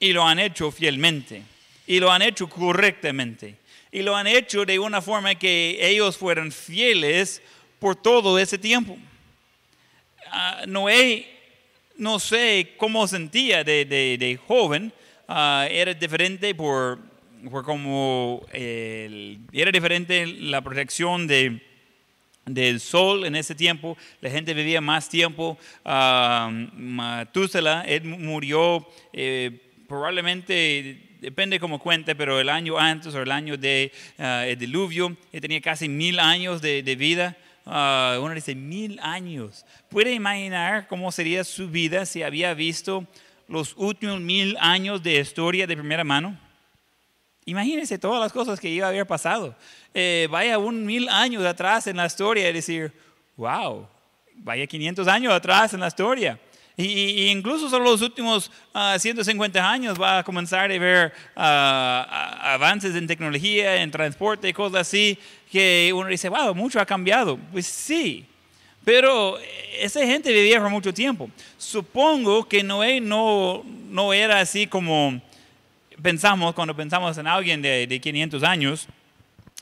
y 0.00 0.12
lo 0.12 0.26
han 0.26 0.38
hecho 0.38 0.70
fielmente. 0.70 1.42
Y 1.86 2.00
lo 2.00 2.10
han 2.10 2.22
hecho 2.22 2.48
correctamente. 2.48 3.56
Y 3.90 4.02
lo 4.02 4.14
han 4.14 4.26
hecho 4.26 4.64
de 4.64 4.78
una 4.78 5.00
forma 5.00 5.34
que 5.34 5.78
ellos 5.80 6.16
fueran 6.16 6.52
fieles 6.52 7.42
por 7.78 7.96
todo 7.96 8.38
ese 8.38 8.58
tiempo. 8.58 8.98
Uh, 10.26 10.66
Noé, 10.66 11.26
no 11.96 12.18
sé 12.18 12.74
cómo 12.76 13.08
sentía 13.08 13.64
de, 13.64 13.84
de, 13.86 14.18
de 14.18 14.36
joven. 14.36 14.92
Uh, 15.26 15.66
era 15.70 15.94
diferente 15.94 16.54
por, 16.54 16.98
por 17.50 17.64
como 17.64 18.46
era 18.52 19.70
diferente 19.70 20.26
la 20.26 20.60
protección 20.62 21.26
de, 21.26 21.60
del 22.48 22.80
sol 22.80 23.24
en 23.24 23.36
ese 23.36 23.54
tiempo, 23.54 23.96
la 24.20 24.30
gente 24.30 24.54
vivía 24.54 24.80
más 24.80 25.08
tiempo. 25.08 25.58
Uh, 25.84 26.68
él 27.86 28.04
murió 28.04 28.86
eh, 29.12 29.60
probablemente, 29.86 31.16
depende 31.20 31.60
cómo 31.60 31.78
cuente, 31.78 32.14
pero 32.14 32.40
el 32.40 32.48
año 32.48 32.78
antes 32.78 33.14
o 33.14 33.22
el 33.22 33.30
año 33.30 33.56
del 33.56 33.90
de, 34.16 34.54
uh, 34.54 34.58
diluvio, 34.58 35.16
él 35.32 35.40
tenía 35.40 35.60
casi 35.60 35.88
mil 35.88 36.18
años 36.20 36.60
de, 36.60 36.82
de 36.82 36.96
vida. 36.96 37.36
Uh, 37.64 38.22
uno 38.22 38.34
dice, 38.34 38.54
mil 38.54 38.98
años. 39.02 39.66
¿Puede 39.90 40.12
imaginar 40.14 40.88
cómo 40.88 41.12
sería 41.12 41.44
su 41.44 41.68
vida 41.68 42.06
si 42.06 42.22
había 42.22 42.54
visto 42.54 43.06
los 43.46 43.74
últimos 43.76 44.20
mil 44.20 44.56
años 44.58 45.02
de 45.02 45.20
historia 45.20 45.66
de 45.66 45.76
primera 45.76 46.04
mano? 46.04 46.47
Imagínense 47.48 47.96
todas 47.96 48.20
las 48.20 48.30
cosas 48.30 48.60
que 48.60 48.68
iba 48.68 48.84
a 48.84 48.90
haber 48.90 49.06
pasado. 49.06 49.56
Eh, 49.94 50.28
vaya 50.30 50.58
un 50.58 50.84
mil 50.84 51.08
años 51.08 51.42
atrás 51.46 51.86
en 51.86 51.96
la 51.96 52.04
historia 52.04 52.50
y 52.50 52.52
decir, 52.52 52.92
wow, 53.38 53.88
vaya 54.34 54.66
500 54.66 55.08
años 55.08 55.32
atrás 55.32 55.72
en 55.72 55.80
la 55.80 55.86
historia. 55.88 56.38
Y, 56.76 57.28
incluso 57.28 57.70
solo 57.70 57.86
los 57.86 58.02
últimos 58.02 58.50
150 58.98 59.58
ah, 59.58 59.70
años 59.72 59.98
va 59.98 60.18
a 60.18 60.24
comenzar 60.24 60.70
a 60.70 60.78
ver 60.78 61.14
uh, 61.36 61.40
avances 61.40 62.94
en 62.94 63.06
tecnología, 63.06 63.80
en 63.80 63.90
transporte, 63.90 64.52
cosas 64.52 64.82
así, 64.82 65.18
que 65.50 65.90
uno 65.94 66.10
dice, 66.10 66.28
wow, 66.28 66.54
mucho 66.54 66.78
ha 66.78 66.84
cambiado. 66.84 67.38
Pues 67.50 67.66
sí, 67.66 68.26
pero 68.84 69.38
esa 69.78 70.04
gente 70.04 70.30
vivía 70.34 70.60
por 70.60 70.68
mucho 70.68 70.92
tiempo. 70.92 71.30
Supongo 71.56 72.46
que 72.46 72.62
Noé 72.62 73.00
no, 73.00 73.64
no 73.88 74.12
era 74.12 74.38
así 74.40 74.66
como 74.66 75.22
pensamos 76.02 76.54
cuando 76.54 76.74
pensamos 76.74 77.16
en 77.18 77.26
alguien 77.26 77.62
de, 77.62 77.86
de 77.86 78.00
500 78.00 78.42
años 78.42 78.88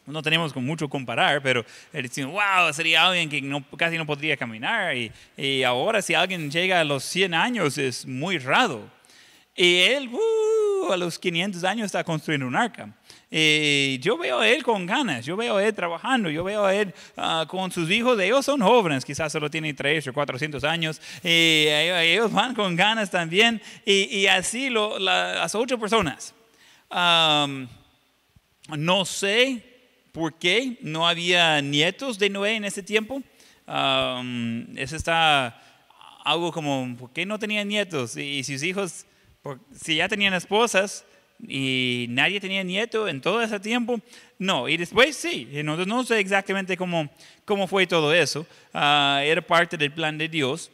no 0.06 0.22
tenemos 0.22 0.52
con 0.52 0.64
mucho 0.64 0.88
comparar, 0.88 1.42
pero 1.42 1.64
decimos, 1.92 2.32
wow, 2.32 2.72
sería 2.72 3.06
alguien 3.06 3.28
que 3.28 3.42
no, 3.42 3.64
casi 3.76 3.98
no 3.98 4.06
podría 4.06 4.36
caminar. 4.36 4.96
Y, 4.96 5.12
y, 5.36 5.62
ahora 5.64 6.00
si 6.00 6.14
alguien 6.14 6.50
llega 6.50 6.80
a 6.80 6.84
los 6.84 7.04
100 7.04 7.34
años 7.34 7.76
es 7.76 8.06
muy 8.06 8.38
raro. 8.38 8.88
Y 9.56 9.78
él 9.78 10.08
uh, 10.08 10.92
a 10.92 10.96
los 10.96 11.18
500 11.18 11.64
años 11.64 11.86
está 11.86 12.04
construyendo 12.04 12.46
un 12.46 12.54
arca. 12.54 12.90
Y 13.30 13.98
yo 13.98 14.16
veo 14.16 14.40
a 14.40 14.48
él 14.48 14.62
con 14.62 14.86
ganas, 14.86 15.26
yo 15.26 15.36
veo 15.36 15.56
a 15.56 15.64
él 15.64 15.74
trabajando, 15.74 16.30
yo 16.30 16.44
veo 16.44 16.64
a 16.64 16.74
él 16.74 16.94
uh, 17.16 17.46
con 17.46 17.72
sus 17.72 17.90
hijos, 17.90 18.18
ellos 18.20 18.44
son 18.44 18.60
jóvenes, 18.60 19.04
quizás 19.04 19.32
solo 19.32 19.50
tienen 19.50 19.74
3 19.74 20.06
o 20.08 20.12
400 20.12 20.62
años, 20.64 21.00
y 21.24 21.66
ellos 21.68 22.32
van 22.32 22.54
con 22.54 22.76
ganas 22.76 23.10
también, 23.10 23.60
y, 23.84 24.04
y 24.16 24.26
así 24.28 24.70
lo, 24.70 24.98
las 24.98 25.54
ocho 25.54 25.78
personas. 25.78 26.34
Um, 26.88 27.66
no 28.76 29.04
sé 29.04 29.76
¿Por 30.16 30.32
qué 30.38 30.78
no 30.80 31.06
había 31.06 31.60
nietos 31.60 32.18
de 32.18 32.30
Noé 32.30 32.54
en 32.54 32.64
ese 32.64 32.82
tiempo? 32.82 33.22
eso 33.66 34.96
está 34.96 35.62
algo 36.24 36.50
como, 36.52 36.96
¿por 36.98 37.12
qué 37.12 37.26
no 37.26 37.38
tenían 37.38 37.68
nietos? 37.68 38.16
Y, 38.16 38.42
sus 38.42 38.62
hijos, 38.62 39.04
si 39.78 39.96
ya 39.96 40.08
tenían 40.08 40.32
esposas 40.32 41.04
y 41.40 42.06
nadie 42.08 42.40
tenía 42.40 42.64
nieto 42.64 43.08
en 43.08 43.20
todo 43.20 43.42
ese 43.42 43.60
tiempo, 43.60 44.00
no. 44.38 44.68
Y 44.68 44.76
después 44.76 45.16
sí, 45.16 45.48
entonces 45.52 45.86
no 45.86 46.04
sé 46.04 46.18
exactamente 46.18 46.76
cómo, 46.76 47.08
cómo 47.44 47.66
fue 47.66 47.86
todo 47.86 48.12
eso. 48.12 48.46
Ah, 48.72 49.20
era 49.24 49.42
parte 49.42 49.76
del 49.76 49.92
plan 49.92 50.16
de 50.16 50.28
Dios. 50.28 50.70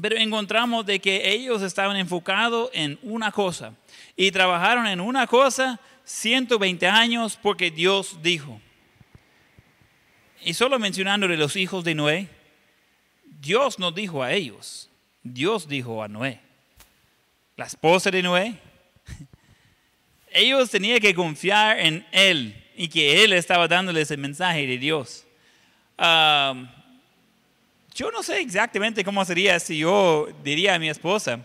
Pero 0.00 0.16
encontramos 0.16 0.84
de 0.84 1.00
que 1.00 1.32
ellos 1.32 1.62
estaban 1.62 1.96
enfocados 1.96 2.70
en 2.74 2.98
una 3.02 3.32
cosa 3.32 3.74
y 4.14 4.30
trabajaron 4.30 4.86
en 4.86 5.00
una 5.00 5.26
cosa 5.26 5.80
120 6.04 6.86
años 6.86 7.38
porque 7.40 7.70
Dios 7.70 8.18
dijo. 8.22 8.60
Y 10.44 10.52
solo 10.52 10.78
mencionando 10.78 11.26
de 11.26 11.38
los 11.38 11.56
hijos 11.56 11.82
de 11.82 11.94
Noé, 11.94 12.28
Dios 13.24 13.78
no 13.78 13.90
dijo 13.90 14.22
a 14.22 14.32
ellos, 14.32 14.90
Dios 15.22 15.66
dijo 15.66 16.02
a 16.02 16.08
Noé. 16.08 16.40
La 17.56 17.64
esposa 17.64 18.10
de 18.10 18.22
Noé, 18.22 18.60
ellos 20.36 20.70
tenían 20.70 21.00
que 21.00 21.14
confiar 21.14 21.80
en 21.80 22.06
Él 22.12 22.62
y 22.76 22.88
que 22.88 23.24
Él 23.24 23.32
estaba 23.32 23.66
dándoles 23.66 24.10
el 24.10 24.18
mensaje 24.18 24.66
de 24.66 24.76
Dios. 24.76 25.24
yo 25.98 26.54
no 28.10 28.22
sé 28.22 28.40
exactamente 28.40 29.02
cómo 29.02 29.24
sería 29.24 29.58
si 29.58 29.78
yo 29.78 30.28
diría 30.44 30.74
a 30.74 30.78
mi 30.78 30.90
esposa, 30.90 31.40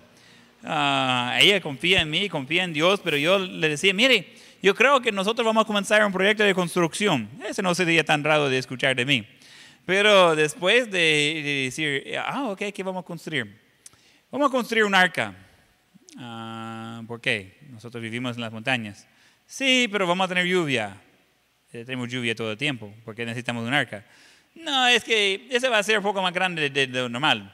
ah, 0.66 1.38
ella 1.40 1.62
confía 1.62 2.02
en 2.02 2.10
mí, 2.10 2.28
confía 2.28 2.66
en 2.66 2.74
Dios, 2.74 3.00
pero 3.02 3.16
yo 3.16 3.40
le 3.40 3.70
decía, 3.70 3.94
mire, 3.94 4.28
yo 4.62 4.76
creo 4.76 5.00
que 5.00 5.14
nosotros 5.14 5.46
vamos 5.46 5.64
a 5.64 5.68
comenzar 5.68 6.06
un 6.06 6.12
proyecto 6.12 6.44
de 6.44 6.54
construcción. 6.54 7.30
Ese 7.48 7.62
no 7.62 7.74
sería 7.74 8.04
tan 8.04 8.24
raro 8.24 8.50
de 8.50 8.58
escuchar 8.58 8.96
de 8.96 9.06
mí. 9.06 9.26
Pero 9.86 10.36
después 10.36 10.92
de, 10.92 11.64
decir, 11.66 12.18
ah, 12.20 12.50
ok, 12.50 12.64
¿qué 12.74 12.84
vamos 12.84 13.04
a 13.04 13.06
construir? 13.06 13.58
Vamos 14.30 14.50
a 14.50 14.52
construir 14.52 14.84
un 14.84 14.94
arca. 14.94 15.34
Ah, 16.18 17.04
¿Por 17.08 17.22
qué? 17.22 17.58
Nosotros 17.70 18.02
vivimos 18.02 18.36
en 18.36 18.42
las 18.42 18.52
montañas. 18.52 19.08
Sí, 19.46 19.88
pero 19.92 20.08
vamos 20.08 20.26
a 20.26 20.28
tener 20.30 20.46
lluvia. 20.46 20.98
Eh, 21.74 21.86
tenemos 21.86 22.10
lluvia 22.10 22.36
todo 22.36 22.52
el 22.52 22.58
tiempo. 22.58 22.94
¿Por 23.06 23.16
qué 23.16 23.26
necesitamos 23.26 23.68
un 23.68 23.74
arca? 23.74 24.06
No, 24.56 24.88
es 24.88 25.04
que 25.04 25.48
ese 25.50 25.70
va 25.70 25.78
a 25.78 25.84
ser 25.84 25.98
un 25.98 26.04
poco 26.04 26.22
más 26.22 26.34
grande 26.34 26.70
de, 26.70 26.88
lo 26.88 27.10
normal. 27.10 27.54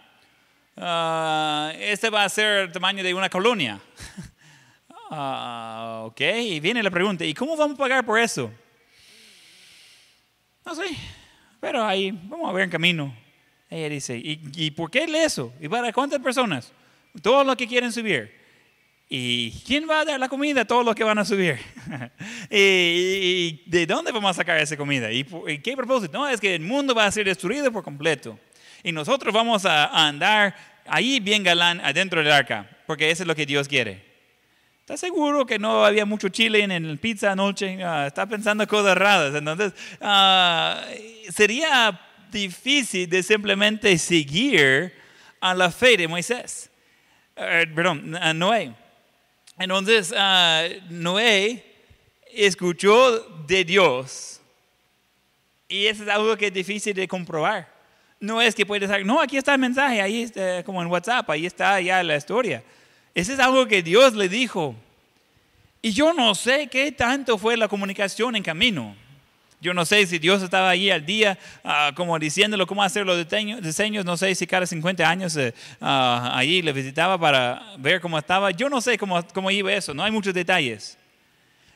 Uh, 0.76 1.70
este 1.80 2.10
va 2.10 2.24
a 2.24 2.30
ser 2.30 2.64
el 2.64 2.72
tamaño 2.72 3.04
de 3.04 3.14
una 3.14 3.30
colonia. 3.30 3.80
Ah, 5.10 6.02
ok, 6.06 6.20
y 6.20 6.60
viene 6.60 6.84
la 6.84 6.92
pregunta, 6.92 7.24
¿y 7.24 7.34
cómo 7.34 7.56
vamos 7.56 7.76
a 7.76 7.78
pagar 7.78 8.06
por 8.06 8.20
eso? 8.20 8.52
No 10.66 10.76
sé, 10.76 10.84
pero 11.62 11.82
ahí 11.86 12.12
vamos 12.12 12.50
a 12.50 12.52
ver 12.52 12.66
en 12.66 12.70
camino. 12.70 13.16
Ella 13.70 13.88
dice, 13.88 14.20
¿y, 14.22 14.72
por 14.72 14.92
qué 14.92 15.06
eso? 15.24 15.54
¿Y 15.62 15.70
para 15.70 15.94
cuántas 15.94 16.20
personas? 16.20 16.74
Todos 17.22 17.46
los 17.46 17.56
que 17.56 17.68
quieren 17.68 17.94
subir. 17.94 18.34
¿Y 19.10 19.52
quién 19.66 19.90
va 19.90 20.02
a 20.02 20.06
dar 20.06 20.20
la 20.20 20.28
comida 20.28 20.62
a 20.62 20.66
todos 20.66 20.84
los 20.84 20.94
que 20.94 21.04
van 21.04 21.18
a 21.18 21.24
subir? 21.24 21.58
¿Y, 22.50 23.64
de 23.70 23.86
dónde 23.86 24.12
vamos 24.12 24.32
a 24.32 24.34
sacar 24.34 24.58
esa 24.58 24.76
comida? 24.76 25.10
¿Y, 25.12 25.24
qué 25.64 25.78
propósito? 25.78 26.18
No, 26.18 26.28
es 26.28 26.42
que 26.42 26.56
el 26.56 26.62
mundo 26.62 26.94
va 26.94 27.06
a 27.06 27.12
ser 27.12 27.26
destruido 27.26 27.72
por 27.72 27.84
completo. 27.84 28.38
Y 28.84 28.92
nosotros 28.92 29.34
vamos 29.34 29.66
a, 29.66 30.08
andar 30.08 30.56
ahí 30.86 31.22
bien 31.22 31.42
galán 31.44 31.80
adentro 31.82 32.22
del 32.22 32.32
arca, 32.32 32.70
porque 32.86 33.10
eso 33.10 33.24
es 33.24 33.28
lo 33.28 33.36
que 33.36 33.46
Dios 33.46 33.68
quiere. 33.70 34.06
¿Está 34.82 34.98
seguro 34.98 35.46
que 35.46 35.58
no 35.58 35.86
había 35.86 36.06
mucho 36.06 36.28
chile 36.28 36.64
en 36.64 36.72
el 36.72 36.98
pizza 36.98 37.32
anoche? 37.32 37.82
Ah, 37.84 38.08
está 38.08 38.26
pensando 38.26 38.68
cosas 38.68 38.98
raras. 38.98 39.36
Entonces, 39.36 39.74
ah, 40.02 40.82
sería 41.30 41.98
difícil 42.30 43.10
de 43.10 43.24
simplemente 43.24 43.98
seguir 43.98 44.94
a 45.40 45.54
la 45.54 45.72
fe 45.72 45.96
de 45.96 46.08
Moisés. 46.10 46.70
Eh, 47.38 47.68
perdón, 47.74 48.16
a 48.16 48.34
Noé. 48.34 48.74
Entonces, 49.58 50.14
ah, 50.16 50.66
Noé 50.90 51.64
escuchó 52.32 53.20
de 53.48 53.64
Dios. 53.66 54.40
Y 55.68 55.88
eso 55.88 56.04
es 56.04 56.10
algo 56.10 56.38
que 56.38 56.48
es 56.48 56.54
difícil 56.54 56.94
de 56.94 57.08
comprobar. 57.08 57.68
No 58.20 58.42
es 58.42 58.56
que 58.56 58.66
puedes 58.66 58.88
decir, 58.90 59.06
no, 59.06 59.22
aquí 59.22 59.38
está 59.38 59.54
el 59.54 59.60
mensaje, 59.60 60.02
ahí 60.02 60.24
está, 60.24 60.64
como 60.64 60.82
en 60.82 60.88
WhatsApp, 60.88 61.30
ahí 61.30 61.46
está 61.46 61.80
ya 61.82 62.02
la 62.04 62.16
historia. 62.16 62.64
Ese 63.14 63.34
es 63.34 63.40
algo 63.40 63.68
que 63.68 63.82
Dios 63.82 64.14
le 64.14 64.30
dijo. 64.30 64.76
Y 65.82 65.92
yo 65.92 66.14
no 66.14 66.34
sé 66.36 66.68
qué 66.68 66.92
tanto 66.92 67.38
fue 67.38 67.58
la 67.58 67.68
comunicación 67.68 68.36
en 68.36 68.44
camino. 68.44 68.96
Yo 69.60 69.74
no 69.74 69.86
sé 69.86 70.06
si 70.06 70.20
Dios 70.20 70.44
estaba 70.44 70.70
ahí 70.70 70.92
al 70.92 71.04
día, 71.04 71.38
uh, 71.64 71.94
como 71.96 72.20
diciéndolo 72.20 72.68
cómo 72.68 72.84
hacer 72.84 73.06
los 73.06 73.18
diseños. 73.18 74.06
No 74.06 74.16
sé 74.16 74.36
si 74.36 74.46
cada 74.46 74.68
50 74.68 75.10
años 75.10 75.36
uh, 75.36 75.52
ahí 75.82 76.62
le 76.62 76.72
visitaba 76.74 77.18
para 77.18 77.74
ver 77.80 78.00
cómo 78.00 78.20
estaba. 78.20 78.52
Yo 78.52 78.70
no 78.70 78.82
sé 78.82 78.98
cómo, 79.00 79.26
cómo 79.34 79.50
iba 79.50 79.74
eso. 79.74 79.96
No 79.96 80.04
hay 80.04 80.12
muchos 80.12 80.34
detalles. 80.34 80.98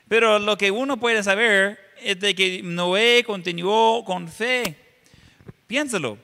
Pero 0.08 0.38
lo 0.38 0.58
que 0.58 0.70
uno 0.70 0.98
puede 0.98 1.24
saber 1.24 1.80
es 2.04 2.20
de 2.20 2.36
que 2.36 2.62
Noé 2.64 3.24
continuó 3.26 4.06
con 4.06 4.28
fe. 4.28 4.76
Piénsalo. 5.66 6.20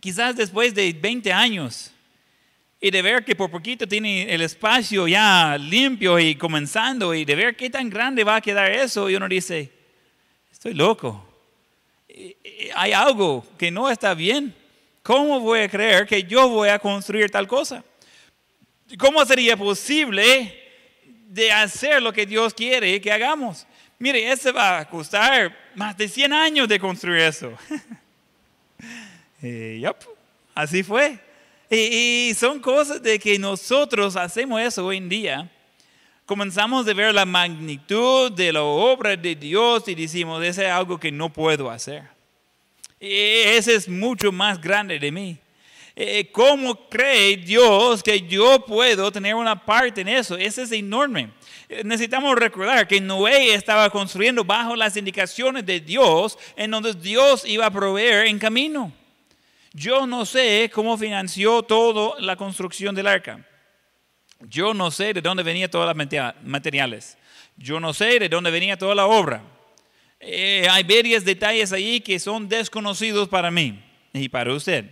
Quizás 0.00 0.36
después 0.36 0.74
de 0.74 0.92
20 0.92 1.32
años 1.32 1.90
y 2.80 2.90
de 2.90 3.02
ver 3.02 3.24
que 3.24 3.34
por 3.34 3.50
poquito 3.50 3.86
tiene 3.86 4.32
el 4.32 4.40
espacio 4.40 5.08
ya 5.08 5.58
limpio 5.58 6.18
y 6.18 6.34
comenzando 6.34 7.12
y 7.12 7.24
de 7.24 7.34
ver 7.34 7.56
qué 7.56 7.68
tan 7.68 7.90
grande 7.90 8.22
va 8.22 8.36
a 8.36 8.40
quedar 8.40 8.70
eso 8.70 9.10
y 9.10 9.16
uno 9.16 9.28
dice, 9.28 9.75
estoy 10.56 10.72
loco. 10.72 11.22
Hay 12.74 12.92
algo 12.92 13.44
que 13.58 13.70
no 13.70 13.90
está 13.90 14.14
bien. 14.14 14.54
¿Cómo 15.02 15.38
voy 15.38 15.60
a 15.60 15.68
creer 15.68 16.06
que 16.06 16.22
yo 16.22 16.48
voy 16.48 16.70
a 16.70 16.78
construir 16.78 17.30
tal 17.30 17.46
cosa? 17.46 17.84
¿Cómo 18.98 19.22
sería 19.26 19.54
posible 19.54 20.58
de 21.28 21.52
hacer 21.52 22.02
lo 22.02 22.10
que 22.10 22.24
Dios 22.24 22.54
quiere 22.54 22.98
que 23.02 23.12
hagamos? 23.12 23.66
Mire, 23.98 24.32
ese 24.32 24.50
va 24.50 24.78
a 24.78 24.88
costar 24.88 25.54
más 25.74 25.94
de 25.96 26.08
100 26.08 26.32
años 26.32 26.68
de 26.68 26.80
construir 26.80 27.20
eso. 27.20 27.52
y, 29.42 29.82
así 30.54 30.82
fue. 30.82 31.18
Y, 31.70 32.32
son 32.34 32.60
cosas 32.60 33.02
de 33.02 33.18
que 33.18 33.38
nosotros 33.38 34.16
hacemos 34.16 34.60
eso 34.62 34.86
hoy 34.86 34.96
en 34.96 35.08
día. 35.10 35.52
Comenzamos 36.26 36.88
a 36.88 36.92
ver 36.92 37.14
la 37.14 37.24
magnitud 37.24 38.32
de 38.32 38.52
la 38.52 38.64
obra 38.64 39.16
de 39.16 39.36
Dios 39.36 39.86
y 39.86 39.94
decimos, 39.94 40.42
ese 40.44 40.64
es 40.64 40.72
algo 40.72 40.98
que 40.98 41.12
no 41.12 41.32
puedo 41.32 41.70
hacer. 41.70 42.02
Y 42.98 43.06
ese 43.08 43.76
es 43.76 43.88
mucho 43.88 44.32
más 44.32 44.60
grande 44.60 44.98
de 44.98 45.12
mí. 45.12 45.38
Eh, 45.94 46.28
¿Cómo 46.32 46.88
cree 46.88 47.36
Dios 47.36 48.02
que 48.02 48.20
yo 48.20 48.58
puedo 48.66 49.12
tener 49.12 49.36
una 49.36 49.64
parte 49.64 50.00
en 50.00 50.08
eso? 50.08 50.36
Ese 50.36 50.62
es 50.62 50.72
enorme. 50.72 51.30
Necesitamos 51.84 52.34
recordar 52.36 52.88
que 52.88 53.00
Noé 53.00 53.54
estaba 53.54 53.88
construyendo 53.88 54.42
bajo 54.42 54.74
las 54.74 54.96
indicaciones 54.96 55.64
de 55.64 55.78
Dios, 55.78 56.36
en 56.56 56.72
donde 56.72 56.92
Dios 56.92 57.44
iba 57.46 57.66
a 57.66 57.70
proveer 57.70 58.26
en 58.26 58.40
camino. 58.40 58.92
Yo 59.72 60.08
no 60.08 60.26
sé 60.26 60.72
cómo 60.74 60.98
financió 60.98 61.62
toda 61.62 62.20
la 62.20 62.34
construcción 62.34 62.96
del 62.96 63.06
arca. 63.06 63.46
Yo 64.40 64.74
no 64.74 64.90
sé 64.90 65.14
de 65.14 65.20
dónde 65.20 65.42
venían 65.42 65.70
todos 65.70 65.86
los 65.86 65.96
materiales. 66.42 67.16
Yo 67.56 67.80
no 67.80 67.94
sé 67.94 68.18
de 68.18 68.28
dónde 68.28 68.50
venía 68.50 68.76
toda 68.76 68.94
la 68.94 69.06
obra. 69.06 69.42
Eh, 70.20 70.66
hay 70.70 70.82
varios 70.82 71.24
detalles 71.24 71.72
ahí 71.72 72.00
que 72.00 72.18
son 72.18 72.48
desconocidos 72.48 73.28
para 73.28 73.50
mí 73.50 73.82
y 74.12 74.28
para 74.28 74.52
usted. 74.52 74.84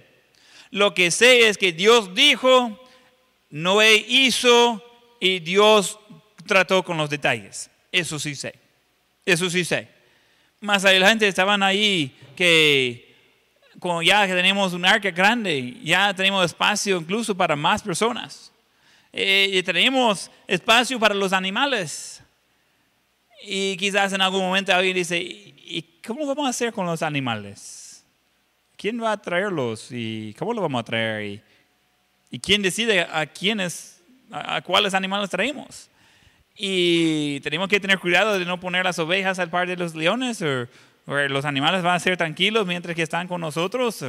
Lo 0.71 0.95
que 0.95 1.11
sé 1.11 1.49
es 1.49 1.59
que 1.59 1.73
Dios 1.73 2.15
dijo, 2.15 2.81
Noé 3.51 4.05
hizo 4.09 4.83
y 5.21 5.41
Dios 5.41 5.99
trató 6.47 6.83
con 6.83 6.97
los 6.97 7.11
detalles. 7.11 7.71
Eso 7.93 8.19
sí 8.19 8.35
sé. 8.35 8.55
Eso 9.25 9.49
sí 9.49 9.65
sé. 9.65 9.89
Más 10.61 10.85
adelante 10.85 11.29
estaban 11.29 11.63
ahí 11.63 12.15
que 12.35 13.15
como 13.79 14.03
ya 14.03 14.27
tenemos 14.27 14.73
un 14.73 14.85
arca 14.87 15.11
grande, 15.11 15.77
ya 15.83 16.15
tenemos 16.15 16.45
espacio 16.47 16.97
incluso 16.99 17.35
para 17.37 17.55
más 17.55 17.83
personas. 17.83 18.54
Eh, 19.17 19.49
y 19.53 19.63
tenemos 19.63 20.29
espacio 20.45 20.99
para 20.99 21.15
los 21.15 21.33
animales. 21.33 22.21
Y 23.45 23.77
quizás 23.77 24.13
en 24.13 24.21
algún 24.21 24.41
momento 24.41 24.75
alguien 24.75 24.97
dice, 24.97 25.17
¿y 25.21 26.01
cómo 26.05 26.27
vamos 26.27 26.47
a 26.47 26.49
hacer 26.49 26.73
con 26.73 26.85
los 26.85 27.01
animales? 27.01 28.05
¿Quién 28.77 29.01
va 29.01 29.13
a 29.13 29.23
traerlos? 29.23 29.87
¿Y 29.93 30.35
cómo 30.37 30.53
lo 30.53 30.61
vamos 30.61 30.81
a 30.81 30.85
traer? 30.85 31.41
¿Y, 32.29 32.39
quién 32.41 32.61
decide 32.61 33.03
a 33.03 33.25
quiénes, 33.27 34.03
a, 34.33 34.61
cuáles 34.63 34.95
animales 34.95 35.31
traemos? 35.31 35.89
Y 36.57 37.39
tenemos 37.41 37.69
que 37.69 37.79
tener 37.79 38.01
cuidado 38.01 38.37
de 38.37 38.45
no 38.45 38.59
poner 38.59 38.85
las 38.85 38.99
ovejas 38.99 39.39
al 39.39 39.49
par 39.49 39.69
de 39.69 39.77
los 39.77 39.95
leones 39.95 40.43
o, 40.43 40.67
los 41.07 41.45
animales 41.45 41.83
van 41.83 41.95
a 41.95 42.01
ser 42.01 42.17
tranquilos 42.17 42.67
mientras 42.67 42.97
que 42.97 43.03
están 43.03 43.29
con 43.29 43.41
nosotros. 43.41 44.03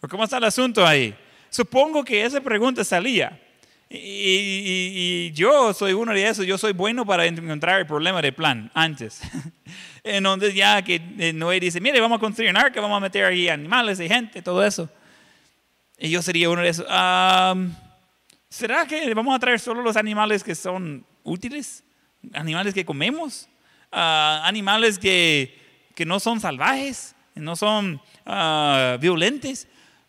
¿O 0.00 0.06
cómo 0.08 0.22
está 0.22 0.36
el 0.36 0.44
asunto 0.44 0.86
ahí? 0.86 1.16
Supongo 1.50 2.04
que 2.04 2.24
esa 2.24 2.40
pregunta 2.40 2.84
salía. 2.84 3.40
Y, 3.88 5.30
yo 5.32 5.72
soy 5.72 5.92
uno 5.92 6.12
de 6.12 6.26
esos, 6.26 6.44
yo 6.46 6.58
soy 6.58 6.72
bueno 6.72 7.06
para 7.06 7.26
encontrar 7.26 7.80
el 7.80 7.86
problema 7.86 8.20
de 8.20 8.32
plan 8.32 8.70
antes. 8.74 9.20
en 10.04 10.22
donde 10.22 10.52
ya 10.52 10.82
que 10.82 11.00
eh, 11.18 11.32
Noé 11.32 11.60
dice, 11.60 11.80
mire, 11.80 12.00
vamos 12.00 12.16
a 12.16 12.20
construir 12.20 12.50
un 12.50 12.56
arca, 12.56 12.80
vamos 12.80 12.96
a 12.96 13.00
meter 13.00 13.24
ahí 13.24 13.48
animales 13.48 14.00
y 14.00 14.08
gente, 14.08 14.42
todo 14.42 14.64
eso. 14.64 14.88
Y 15.98 16.10
yo 16.10 16.22
sería 16.22 16.50
uno 16.50 16.62
de 16.62 16.68
esos. 16.68 16.86
¿Será 18.48 18.86
que 18.86 19.12
vamos 19.14 19.34
a 19.34 19.38
traer 19.38 19.60
solo 19.60 19.82
los 19.82 19.96
animales 19.96 20.42
que 20.42 20.54
son 20.54 21.04
útiles? 21.22 21.84
¿Animales 22.32 22.74
que 22.74 22.84
comemos? 22.84 23.48
Ah, 23.92 24.42
¿Animales 24.44 24.98
que 24.98 25.66
que 25.96 26.04
no 26.04 26.20
son 26.20 26.40
salvajes, 26.40 27.16
no 27.34 27.56
son 27.56 28.02
uh, 28.26 29.00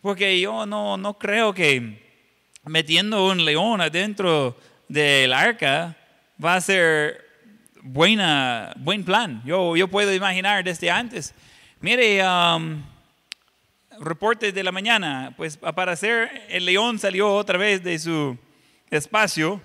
porque 0.02 0.38
yo 0.38 0.66
no, 0.66 0.98
no 0.98 1.18
creo 1.18 1.54
que 1.54 2.07
metiendo 2.68 3.26
un 3.26 3.44
león 3.44 3.80
adentro 3.80 4.56
del 4.88 5.32
arca 5.32 5.96
va 6.42 6.54
a 6.54 6.60
ser 6.60 7.24
buena, 7.82 8.72
buen 8.76 9.04
plan. 9.04 9.42
Yo, 9.44 9.76
yo 9.76 9.88
puedo 9.88 10.12
imaginar 10.14 10.64
desde 10.64 10.90
antes. 10.90 11.34
Mire, 11.80 12.22
um, 12.26 12.82
reportes 14.00 14.54
de 14.54 14.62
la 14.62 14.72
mañana, 14.72 15.34
pues 15.36 15.56
para 15.56 15.92
hacer 15.92 16.46
el 16.48 16.64
león 16.64 16.98
salió 16.98 17.32
otra 17.34 17.58
vez 17.58 17.82
de 17.82 17.98
su 17.98 18.36
espacio 18.90 19.60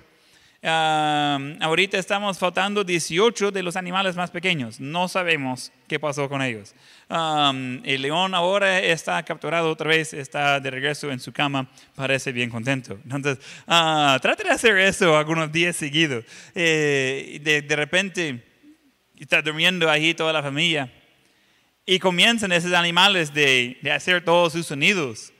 ahorita 0.70 1.98
estamos 1.98 2.38
faltando 2.38 2.84
18 2.84 3.52
de 3.52 3.64
los 3.64 3.76
animales 3.76 4.16
más 4.16 4.32
pequeños. 4.32 4.80
No 4.80 5.08
sabemos 5.08 5.72
qué 5.88 6.00
pasó 6.00 6.30
con 6.30 6.42
ellos. 6.42 6.74
el 7.10 8.02
león 8.02 8.34
ahora 8.34 8.80
está 8.80 9.22
capturado 9.24 9.70
otra 9.70 9.90
vez, 9.90 10.14
está 10.14 10.60
de 10.60 10.72
regreso 10.72 11.12
en 11.12 11.20
su 11.20 11.34
cama, 11.34 11.70
parece 11.96 12.32
bien 12.32 12.50
contento. 12.50 12.98
Entonces, 13.04 13.40
uh, 13.68 14.20
trate 14.22 14.44
de 14.44 14.52
hacer 14.52 14.78
eso 14.78 15.18
algunos 15.18 15.52
días 15.52 15.76
seguidos. 15.76 16.24
Eh, 16.56 17.40
de, 17.42 17.62
de, 17.62 17.76
repente 17.76 18.44
está 19.18 19.42
durmiendo 19.42 19.90
ahí 19.90 20.14
toda 20.14 20.32
la 20.32 20.42
familia 20.42 20.92
y 21.86 22.00
comienzan 22.00 22.52
esos 22.52 22.74
animales 22.74 23.34
de, 23.34 23.78
de 23.82 23.92
hacer 23.92 24.24
todos 24.24 24.54
sus 24.54 24.66
sonidos. 24.66 25.34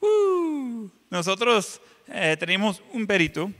Uh, 0.00 0.88
nosotros 1.10 1.80
eh, 2.08 2.36
tenemos 2.38 2.82
un 2.92 3.06
perito 3.06 3.52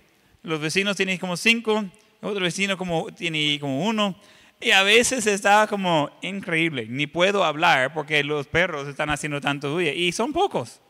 los 0.42 0.60
vecinos 0.60 0.96
tienen 0.96 1.18
como 1.18 1.36
cinco, 1.36 1.84
otro 2.20 2.40
vecino 2.40 2.76
como, 2.76 3.06
tiene 3.12 3.58
como 3.60 3.86
uno. 3.86 4.16
Y 4.60 4.72
a 4.72 4.82
veces 4.82 5.26
está 5.26 5.66
como 5.68 6.10
increíble, 6.20 6.86
ni 6.88 7.06
puedo 7.06 7.44
hablar 7.44 7.94
porque 7.94 8.24
los 8.24 8.48
perros 8.48 8.88
están 8.88 9.08
haciendo 9.10 9.40
tanto 9.40 9.74
ruido 9.74 9.92
y 9.92 10.10
son 10.10 10.32
pocos. 10.32 10.80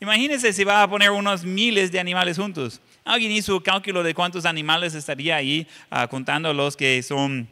Imagínense 0.00 0.52
si 0.52 0.64
va 0.64 0.82
a 0.82 0.90
poner 0.90 1.10
unos 1.10 1.44
miles 1.44 1.90
de 1.92 2.00
animales 2.00 2.36
juntos. 2.36 2.80
Alguien 3.04 3.32
hizo 3.32 3.62
cálculo 3.62 4.02
de 4.02 4.12
cuántos 4.12 4.44
animales 4.44 4.94
estaría 4.94 5.36
ahí, 5.36 5.66
uh, 5.90 6.08
contando 6.08 6.52
los 6.52 6.76
que 6.76 7.02
son 7.02 7.48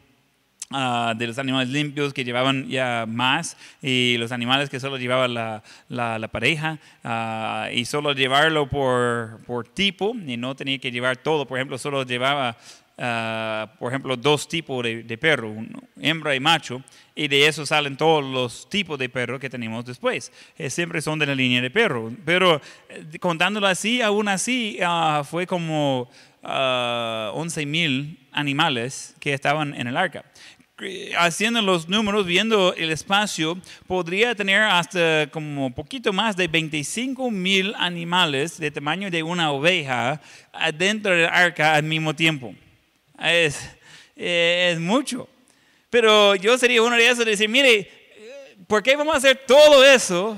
Ah, 0.71 1.13
de 1.15 1.27
los 1.27 1.37
animales 1.37 1.69
limpios 1.69 2.11
que 2.11 2.23
llevaban 2.23 2.67
ya 2.67 3.05
más 3.07 3.55
y 3.83 4.17
los 4.17 4.31
animales 4.31 4.67
que 4.67 4.79
solo 4.79 4.97
llevaba 4.97 5.27
la, 5.27 5.61
la, 5.89 6.27
pareja 6.27 6.79
ah, 7.03 7.69
y 7.71 7.85
solo 7.85 8.13
llevarlo 8.13 8.67
por, 8.67 9.41
por, 9.45 9.67
tipo 9.67 10.15
y 10.25 10.37
no 10.37 10.55
tenía 10.55 10.79
que 10.79 10.89
llevar 10.89 11.17
todo. 11.17 11.45
Por 11.45 11.59
ejemplo, 11.59 11.77
solo 11.77 12.01
llevaba, 12.03 12.57
ah, 12.97 13.73
por 13.77 13.91
ejemplo, 13.91 14.17
dos 14.17 14.47
tipos 14.47 14.83
de, 14.83 15.03
de, 15.03 15.17
perro, 15.19 15.53
hembra 16.01 16.33
y 16.35 16.39
macho, 16.39 16.81
y 17.13 17.27
de 17.27 17.45
eso 17.45 17.63
salen 17.63 17.95
todos 17.95 18.25
los 18.25 18.67
tipos 18.67 18.97
de 18.97 19.07
perro 19.07 19.39
que 19.39 19.51
tenemos 19.51 19.85
después. 19.85 20.31
Eh, 20.57 20.71
siempre 20.71 20.99
son 20.99 21.19
de 21.19 21.27
la 21.27 21.35
línea 21.35 21.61
de 21.61 21.69
perro. 21.69 22.11
Pero 22.25 22.59
eh, 22.89 23.19
contándolo 23.19 23.67
así, 23.67 24.01
aún 24.01 24.27
así, 24.27 24.79
fue 25.25 25.45
como... 25.45 26.09
11 26.47 27.65
mil 27.65 28.19
animales 28.31 29.15
que 29.19 29.33
estaban 29.33 29.73
en 29.73 29.87
el 29.87 29.97
arca 29.97 30.25
haciendo 31.17 31.61
los 31.61 31.87
números, 31.87 32.25
viendo 32.25 32.73
el 32.73 32.91
espacio, 32.91 33.57
podría 33.87 34.35
tener 34.35 34.63
hasta 34.63 35.29
como 35.31 35.73
poquito 35.73 36.11
más 36.11 36.35
de 36.35 36.47
25 36.47 37.31
mil 37.31 37.73
animales 37.77 38.57
de 38.57 38.71
tamaño 38.71 39.09
de 39.09 39.23
una 39.23 39.51
oveja 39.51 40.21
dentro 40.77 41.15
del 41.15 41.27
arca 41.27 41.75
al 41.75 41.83
mismo 41.83 42.13
tiempo. 42.13 42.53
Es, 43.19 43.57
es 44.15 44.79
mucho. 44.79 45.29
Pero 45.89 46.35
yo 46.35 46.57
sería 46.57 46.81
uno 46.81 46.97
de 46.97 47.05
esos 47.05 47.19
de 47.19 47.31
decir, 47.31 47.47
mire, 47.47 47.89
¿por 48.67 48.83
qué 48.83 48.97
vamos 48.97 49.15
a 49.15 49.19
hacer 49.19 49.43
todo 49.47 49.85
eso 49.85 50.37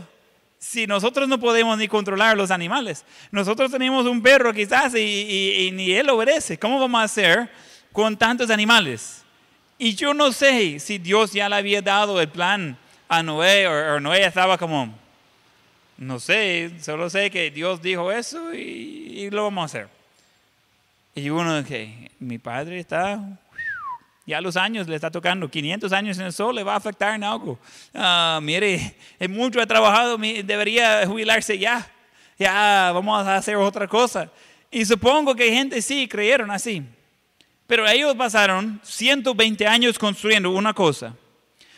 si 0.59 0.85
nosotros 0.85 1.27
no 1.27 1.39
podemos 1.39 1.79
ni 1.79 1.87
controlar 1.87 2.37
los 2.37 2.51
animales? 2.51 3.03
Nosotros 3.31 3.71
tenemos 3.71 4.05
un 4.05 4.21
perro 4.21 4.53
quizás 4.53 4.93
y 4.93 5.71
ni 5.73 5.93
él 5.93 6.07
obedece. 6.11 6.59
¿Cómo 6.59 6.79
vamos 6.79 7.01
a 7.01 7.05
hacer 7.05 7.49
con 7.91 8.15
tantos 8.15 8.51
animales? 8.51 9.23
Y 9.77 9.93
yo 9.93 10.13
no 10.13 10.31
sé 10.31 10.79
si 10.79 10.97
Dios 10.97 11.33
ya 11.33 11.47
le 11.47 11.55
había 11.55 11.81
dado 11.81 12.19
el 12.19 12.29
plan 12.29 12.77
a 13.07 13.21
Noé 13.21 13.67
o, 13.67 13.99
Noé 13.99 14.25
estaba 14.25 14.57
como, 14.57 14.93
no 15.97 16.19
sé, 16.19 16.71
solo 16.81 17.09
sé 17.09 17.29
que 17.29 17.51
Dios 17.51 17.81
dijo 17.81 18.11
eso 18.11 18.53
y, 18.53 19.29
lo 19.29 19.43
vamos 19.43 19.61
a 19.61 19.65
hacer. 19.65 19.89
Y 21.13 21.29
uno 21.29 21.63
que 21.63 22.11
mi 22.19 22.37
padre 22.37 22.79
está 22.79 23.19
Ya 24.25 24.41
los 24.41 24.57
años 24.57 24.87
le 24.87 24.95
está 24.95 25.11
tocando, 25.11 25.49
500 25.49 25.91
años 25.93 26.17
en 26.17 26.25
el 26.25 26.33
sol 26.33 26.55
le 26.55 26.63
va 26.63 26.73
a 26.73 26.77
afectar 26.77 27.13
en 27.13 27.23
algo. 27.23 27.59
Ah, 27.93 28.39
mire, 28.41 28.95
mucho 29.29 29.61
ha 29.61 29.65
trabajado, 29.67 30.17
debería 30.17 31.05
jubilarse 31.05 31.57
ya. 31.57 31.87
Ya, 32.39 32.91
vamos 32.93 33.25
a 33.27 33.35
hacer 33.35 33.55
otra 33.57 33.87
cosa. 33.87 34.29
Y 34.71 34.85
supongo 34.85 35.35
que 35.35 35.51
gente 35.51 35.81
sí 35.81 36.07
creyeron 36.07 36.51
así. 36.51 36.83
Pero 37.67 37.87
ellos 37.87 38.15
pasaron 38.15 38.79
120 38.83 39.67
años 39.67 39.99
construyendo 39.99 40.51
una 40.51 40.73
cosa. 40.73 41.15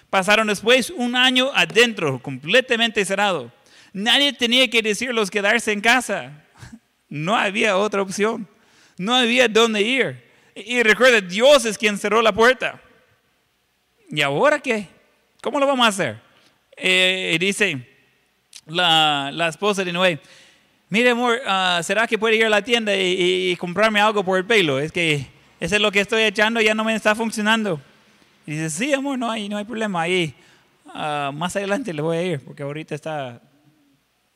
Pasaron 0.09 0.47
después 0.47 0.91
un 0.91 1.15
año 1.15 1.51
adentro, 1.53 2.21
completamente 2.21 3.03
cerrado. 3.03 3.51
Nadie 3.91 4.33
tenía 4.33 4.69
que 4.69 4.81
decirlos 4.81 5.29
quedarse 5.29 5.71
en 5.71 5.81
casa. 5.81 6.31
No 7.11 7.35
había 7.35 7.75
otra 7.75 8.03
opción. 8.03 8.47
No 8.95 9.15
había 9.15 9.47
dónde 9.47 9.81
ir. 9.81 10.23
Y 10.53 10.83
recuerda, 10.83 11.21
Dios 11.21 11.65
es 11.65 11.75
quien 11.75 11.97
cerró 11.97 12.21
la 12.21 12.31
puerta. 12.31 12.79
¿Y 14.11 14.21
ahora 14.21 14.59
qué? 14.59 14.87
¿Cómo 15.41 15.59
lo 15.59 15.65
vamos 15.65 15.87
a 15.87 15.89
hacer? 15.89 16.21
Eh, 16.77 17.35
dice 17.39 17.87
la, 18.67 19.47
esposa 19.49 19.83
de 19.83 19.91
Noé, 19.91 20.19
mire 20.89 21.09
amor, 21.09 21.41
ah, 21.45 21.81
¿será 21.83 22.07
que 22.07 22.17
puede 22.17 22.35
ir 22.35 22.45
a 22.45 22.49
la 22.49 22.61
tienda 22.61 22.95
y, 22.95 23.55
comprarme 23.57 23.99
algo 23.99 24.23
por 24.23 24.37
el 24.37 24.45
pelo? 24.45 24.79
Es 24.79 24.91
que 24.91 25.25
ese 25.60 25.76
es 25.76 25.82
lo 25.82 25.91
que 25.91 25.99
estoy 25.99 26.24
echando, 26.24 26.62
ya 26.62 26.74
no 26.74 26.84
me 26.84 26.95
está 26.95 27.16
funcionando. 27.16 27.82
Y 28.45 28.51
dice, 28.51 28.70
sí 28.70 28.93
amor, 28.93 29.20
no 29.20 29.30
hay, 29.30 29.49
no 29.49 29.57
hay 29.57 29.66
problema. 29.66 30.01
Ahí 30.01 30.34
ah, 30.93 31.32
más 31.34 31.55
adelante 31.55 31.93
le 31.93 32.01
voy 32.01 32.18
a 32.18 32.24
ir, 32.24 32.39
porque 32.39 32.64
ahorita 32.64 32.95
está 32.95 33.41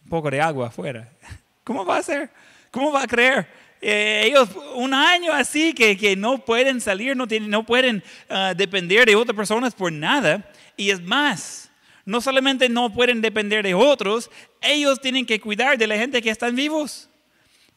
un 0.03 0.09
poco 0.09 0.29
de 0.29 0.41
agua 0.41 0.67
afuera. 0.67 1.09
¿Cómo 1.63 1.85
va 1.85 1.97
a 1.97 2.03
ser? 2.03 2.29
¿Cómo 2.71 2.91
va 2.91 3.03
a 3.03 3.07
creer? 3.07 3.47
Eh, 3.81 4.23
ellos 4.25 4.49
un 4.75 4.93
año 4.93 5.33
así 5.33 5.73
que, 5.73 5.97
que, 5.97 6.15
no 6.15 6.37
pueden 6.37 6.79
salir, 6.79 7.17
no, 7.17 7.27
tienen, 7.27 7.49
no 7.49 7.65
pueden 7.65 8.01
uh, 8.29 8.55
depender 8.55 9.05
de 9.05 9.15
otras 9.15 9.35
personas 9.35 9.73
por 9.73 9.91
nada. 9.91 10.49
Y 10.77 10.89
es 10.89 11.01
más, 11.01 11.69
no 12.05 12.21
solamente 12.21 12.69
no 12.69 12.93
pueden 12.93 13.21
depender 13.21 13.63
de 13.63 13.73
otros, 13.73 14.29
ellos 14.61 15.01
tienen 15.01 15.25
que 15.25 15.39
cuidar 15.39 15.77
de 15.77 15.87
la 15.87 15.97
gente 15.97 16.21
que 16.21 16.29
están 16.29 16.55
vivos. 16.55 17.09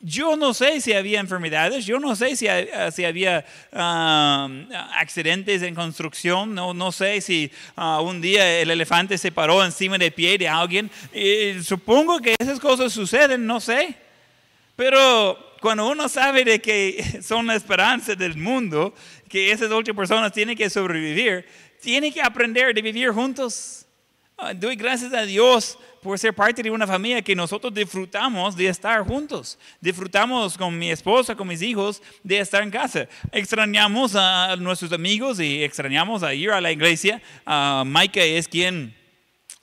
Yo 0.01 0.37
no 0.37 0.53
sé 0.53 0.81
si 0.81 0.93
había 0.93 1.21
enfermedades, 1.21 1.87
yo 1.87 1.99
no 1.99 2.15
sé 2.15 2.37
si, 2.37 2.47
si 2.93 3.05
había 3.05 3.45
uh, 3.73 4.73
accidentes 4.95 5.63
en 5.63 5.75
construcción, 5.75 6.55
no, 6.55 6.75
no 6.75 6.93
sé 6.93 7.21
si 7.21 7.51
uh, 7.77 8.03
un 8.03 8.21
día 8.21 8.61
el 8.61 8.71
elefante 8.71 9.17
se 9.17 9.33
paró 9.33 9.65
encima 9.65 9.97
del 9.97 10.13
pie 10.13 10.37
de 10.37 10.49
alguien. 10.49 10.91
Supongo 11.63 12.21
que 12.21 12.37
esas 12.39 12.61
cosas 12.61 12.93
suceden, 12.93 13.47
no 13.47 13.59
sé. 13.59 13.97
Pero 14.77 15.57
cuando 15.61 15.89
uno 15.89 16.09
sabe 16.09 16.45
de 16.45 16.61
que 16.61 17.03
son 17.23 17.47
la 17.47 17.57
esperanza 17.57 18.15
del 18.15 18.37
mundo, 18.37 18.95
que 19.29 19.51
esas 19.51 19.71
ocho 19.71 19.95
personas 19.95 20.33
tienen 20.33 20.57
que 20.57 20.69
sobrevivir, 20.71 21.47
tiene 21.81 22.13
que 22.13 22.21
aprender 22.21 22.75
de 22.75 22.83
vivir 22.83 23.11
juntos. 23.11 23.86
Ah, 24.39 24.53
doy 24.53 24.77
gracias 24.77 25.15
a 25.15 25.23
Dios 25.23 25.79
por 26.03 26.19
ser 26.19 26.35
parte 26.35 26.63
de 26.63 26.71
una 26.71 26.87
familia 26.87 27.23
que 27.23 27.35
nosotros 27.35 27.73
disfrutamos 27.73 28.55
de 28.55 28.69
estar 28.69 29.03
juntos. 29.03 29.59
Disfrutamos 29.81 30.59
con 30.59 30.79
mi 30.79 30.91
esposa, 30.91 31.35
con 31.35 31.49
mis 31.49 31.63
hijos, 31.63 32.03
de 32.23 32.39
estar 32.39 32.63
en 32.63 32.71
casa. 32.71 33.09
Extrañamos 33.33 34.15
a 34.15 34.55
nuestros 34.57 34.93
amigos 34.93 35.41
y 35.41 35.65
extrañamos 35.65 36.23
a 36.23 36.35
ir 36.35 36.51
a 36.51 36.61
la 36.61 36.71
iglesia. 36.71 37.23
Uh, 37.47 37.83
Maika 37.87 38.21
es 38.21 38.47
quien 38.47 38.95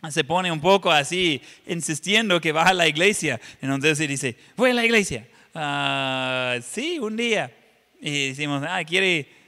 se 0.10 0.24
pone 0.24 0.52
un 0.52 0.60
poco 0.60 0.90
así 0.90 1.40
insistiendo 1.68 2.42
que 2.42 2.52
va 2.52 2.64
a 2.64 2.74
la 2.74 2.88
iglesia. 2.88 3.40
Entonces 3.62 4.00
dice, 4.00 4.36
voy 4.56 4.72
a 4.72 4.74
la 4.74 4.86
iglesia. 4.86 5.28
Uh, 5.54 6.60
sí, 6.64 6.98
un 6.98 7.16
día. 7.16 7.56
Y 8.02 8.30
decimos, 8.30 8.64
ah, 8.68 8.84
quiere 8.84 9.43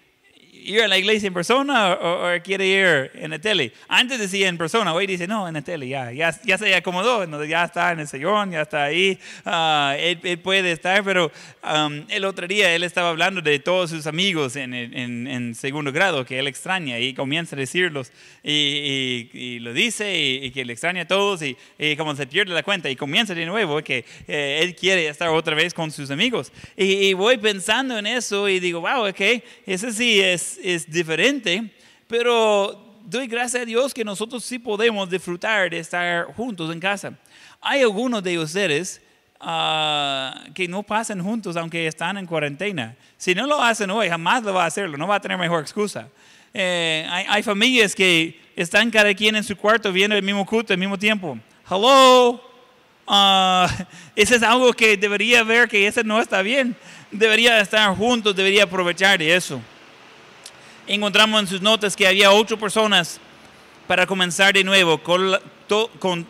ir 0.66 0.82
a 0.82 0.88
la 0.88 0.98
iglesia 0.98 1.28
en 1.28 1.34
persona 1.34 1.94
o, 1.94 2.42
quiere 2.44 2.66
ir 2.66 3.12
en 3.16 3.32
la 3.32 3.40
tele. 3.40 3.72
Antes 3.88 4.20
decía 4.20 4.48
en 4.48 4.58
persona, 4.58 4.94
hoy 4.94 5.08
dice, 5.08 5.28
no, 5.28 5.48
en 5.48 5.54
la 5.54 5.62
tele, 5.62 5.88
ya, 5.88 6.12
ya, 6.12 6.36
ya 6.44 6.58
se 6.58 6.76
acomodó, 6.76 7.26
ya 7.46 7.66
está 7.66 7.92
en 7.92 8.00
el 8.02 8.08
sillón, 8.08 8.52
ya 8.52 8.62
está 8.62 8.86
ahí, 8.86 9.18
uh, 9.46 9.96
él, 9.98 10.40
puede 10.40 10.72
estar, 10.72 11.04
pero 11.04 11.32
um, 11.64 12.04
el 12.10 12.26
otro 12.26 12.48
día 12.48 12.74
él 12.76 12.84
estaba 12.84 13.10
hablando 13.10 13.42
de 13.42 13.60
todos 13.60 13.90
sus 13.90 14.08
amigos 14.08 14.56
en, 14.56 14.74
en, 14.74 15.28
en 15.28 15.56
segundo 15.56 15.92
grado 15.92 16.26
que 16.26 16.40
él 16.40 16.48
extraña 16.48 17.00
y 17.00 17.14
comienza 17.14 17.56
a 17.56 17.60
decirlos 17.60 18.12
y, 18.44 19.30
y, 19.34 19.60
lo 19.60 19.74
dice 19.74 20.16
y, 20.16 20.52
que 20.52 20.64
le 20.66 20.74
extraña 20.74 21.04
a 21.04 21.08
todos 21.08 21.42
y, 21.42 21.58
como 21.98 22.16
se 22.16 22.28
pierde 22.28 22.54
la 22.54 22.64
cuenta 22.64 22.90
y 22.90 22.96
comienza 22.96 23.34
de 23.34 23.46
nuevo 23.46 23.82
que 23.82 24.06
eh, 24.28 24.60
él 24.62 24.76
quiere 24.76 25.08
estar 25.08 25.30
otra 25.30 25.56
vez 25.56 25.74
con 25.74 25.92
sus 25.92 26.12
amigos. 26.12 26.52
Y, 26.78 27.14
voy 27.14 27.38
pensando 27.38 27.98
en 27.98 28.06
eso 28.06 28.48
y 28.48 28.60
digo, 28.60 28.82
wow, 28.82 29.08
ok, 29.08 29.22
eso 29.66 29.92
sí 29.92 30.20
es 30.20 30.55
es, 30.62 30.90
diferente, 30.90 31.72
pero 32.08 33.00
doy 33.06 33.28
gracias 33.28 33.64
a 33.64 33.66
Dios 33.66 33.94
que 33.94 34.04
nosotros 34.04 34.44
sí 34.44 34.60
podemos 34.60 35.10
disfrutar 35.10 35.70
de 35.70 35.80
estar 35.80 36.26
juntos 36.36 36.72
en 36.72 36.80
casa. 36.80 37.14
Hay 37.62 37.82
algunos 37.82 38.24
de 38.24 38.38
ustedes 38.40 39.02
ah, 39.40 40.44
que 40.54 40.68
no 40.68 40.84
pasan 40.84 41.22
juntos 41.22 41.56
aunque 41.56 41.88
están 41.88 42.18
en 42.18 42.26
cuarentena. 42.26 42.96
Si 43.18 43.34
no 43.34 43.48
lo 43.48 43.62
hacen 43.62 43.90
hoy, 43.92 44.10
jamás 44.10 44.44
lo 44.44 44.54
va 44.54 44.64
a 44.64 44.68
hacerlo, 44.68 44.98
no 44.98 45.08
va 45.08 45.16
a 45.16 45.22
tener 45.22 45.38
mejor 45.38 45.62
excusa. 45.62 46.08
Eh, 46.54 47.06
hay, 47.10 47.44
familias 47.44 47.94
que 47.94 48.40
están 48.56 48.90
cada 48.90 49.14
quien 49.14 49.36
en 49.36 49.44
su 49.44 49.58
cuarto 49.58 49.92
viendo 49.92 50.16
el 50.16 50.24
mismo 50.24 50.46
culto 50.46 50.74
al 50.74 50.80
mismo 50.80 50.98
tiempo. 50.98 51.38
Hello. 51.70 52.42
Uh, 53.08 53.68
eso 54.16 54.34
es 54.34 54.42
algo 54.42 54.74
que 54.74 54.98
debería 54.98 55.44
ver 55.44 55.70
que 55.70 55.86
eso 55.86 56.02
no 56.02 56.20
está 56.20 56.42
bien. 56.42 56.76
Debería 57.12 57.60
estar 57.60 57.96
juntos, 57.96 58.36
debería 58.36 58.64
aprovechar 58.64 59.20
de 59.20 59.36
eso 59.36 59.62
encontramos 60.88 61.42
en 61.42 61.48
sus 61.48 61.62
notas 61.62 61.96
que 61.96 62.08
había 62.08 62.32
ocho 62.32 62.58
personas 62.58 63.20
para 63.88 64.06
comenzar 64.06 64.54
de 64.54 64.64
nuevo 64.64 64.98
con 64.98 65.32
la, 65.32 65.42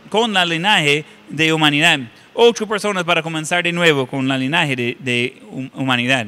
con, 0.10 0.34
la 0.34 0.46
linaje 0.46 1.06
de 1.30 1.54
humanidad. 1.54 2.00
Ocho 2.34 2.68
personas 2.68 3.04
para 3.04 3.22
comenzar 3.22 3.64
de 3.64 3.72
nuevo 3.72 4.08
con 4.08 4.28
la 4.28 4.38
linaje 4.38 4.76
de, 4.76 5.42
humanidad. 5.74 6.28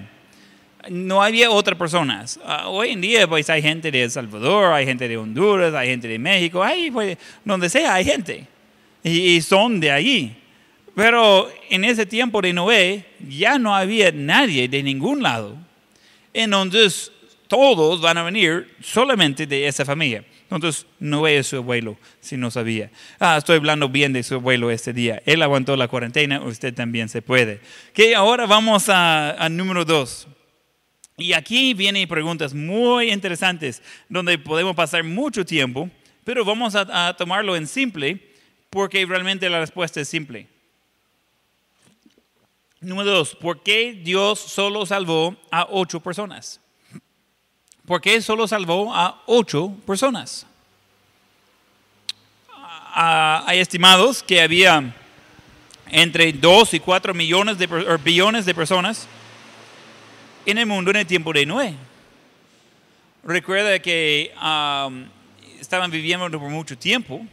No 0.90 1.22
había 1.22 1.52
otras 1.52 1.78
personas. 1.78 2.40
Ah, 2.46 2.70
hoy 2.70 2.92
en 2.92 3.02
día 3.02 3.28
pues 3.28 3.50
hay 3.50 3.62
gente 3.62 3.92
de 3.92 4.04
El 4.04 4.12
Salvador, 4.12 4.74
hay 4.74 4.86
gente 4.86 5.08
de 5.08 5.18
Honduras, 5.18 5.74
hay 5.74 5.90
gente 5.90 6.08
de 6.08 6.18
México, 6.18 6.64
hay, 6.64 6.90
pues, 6.92 7.18
donde 7.44 7.70
sea 7.70 7.96
hay 7.96 8.06
gente. 8.06 8.48
Y, 9.04 9.36
y 9.36 9.42
son 9.42 9.82
de 9.82 9.92
allí. 9.92 10.34
Pero 10.96 11.50
en 11.70 11.84
ese 11.84 12.06
tiempo 12.06 12.42
de 12.42 12.54
Noé 12.54 13.06
ya 13.28 13.60
no 13.60 13.76
había 13.76 14.12
nadie 14.12 14.68
de 14.70 14.82
ningún 14.82 15.22
lado. 15.22 15.58
Entonces 16.34 17.12
todos 17.48 18.02
van 18.02 18.18
a 18.18 18.24
venir 18.24 18.76
solamente 18.82 19.48
de 19.48 19.68
esa 19.68 19.86
familia. 19.86 20.26
Entonces, 20.50 20.86
no 21.00 21.28
es 21.28 21.48
su 21.48 21.58
abuelo, 21.58 21.98
si 22.20 22.38
no 22.38 22.52
sabía. 22.52 22.89
Ah, 23.20 23.38
estoy 23.38 23.58
hablando 23.58 23.89
bien 23.89 24.14
de 24.14 24.24
su 24.24 24.36
abuelo 24.36 24.72
este 24.72 24.93
día. 24.93 25.22
Él 25.26 25.41
aguantó 25.41 25.76
la 25.76 25.88
cuarentena, 25.88 26.41
usted 26.41 26.74
también 26.74 27.10
se 27.10 27.22
puede. 27.22 27.60
Que 27.93 28.16
ahora 28.16 28.45
vamos 28.45 28.86
a, 28.88 29.48
número 29.50 29.84
dos. 29.84 30.28
Y 31.18 31.34
aquí 31.34 31.74
vienen 31.74 32.08
preguntas 32.08 32.54
muy 32.54 33.12
interesantes, 33.12 33.82
donde 34.08 34.38
podemos 34.38 34.76
pasar 34.76 35.04
mucho 35.04 35.45
tiempo, 35.45 35.89
pero 36.24 36.45
vamos 36.45 36.76
a, 36.76 37.08
a 37.08 37.18
tomarlo 37.18 37.56
en 37.56 37.68
simple, 37.68 38.22
porque 38.70 39.06
realmente 39.06 39.50
la 39.50 39.60
respuesta 39.60 40.00
es 40.00 40.08
simple. 40.08 40.48
Número 42.80 43.10
dos, 43.10 43.36
¿por 43.36 43.64
qué 43.64 43.93
Dios 43.93 44.39
solo 44.39 44.86
salvó 44.86 45.36
a 45.50 45.68
ocho 45.72 46.00
personas? 46.00 46.62
Porque 47.88 48.22
solo 48.22 48.48
salvó 48.48 48.94
a 48.94 49.24
ocho 49.26 49.74
personas. 49.88 50.46
Ah, 52.50 53.44
hay 53.48 53.60
estimados 53.60 54.22
que 54.22 54.42
había 54.42 54.94
entre 55.90 56.34
2 56.34 56.74
y 56.74 56.80
4 56.82 57.14
millones 57.14 57.58
de, 57.58 57.68
billones 58.04 58.46
de 58.46 58.54
personas 58.54 59.08
en 60.46 60.58
el 60.58 60.66
mundo 60.66 60.92
en 60.92 60.98
el 60.98 61.08
tiempo 61.08 61.32
de 61.32 61.46
Noé. 61.46 61.76
Recuerda 63.24 63.80
que 63.80 64.34
estaban 65.60 65.90
viviendo 65.90 66.30
por 66.40 66.50
mucho 66.50 66.78
tiempo 66.78 67.26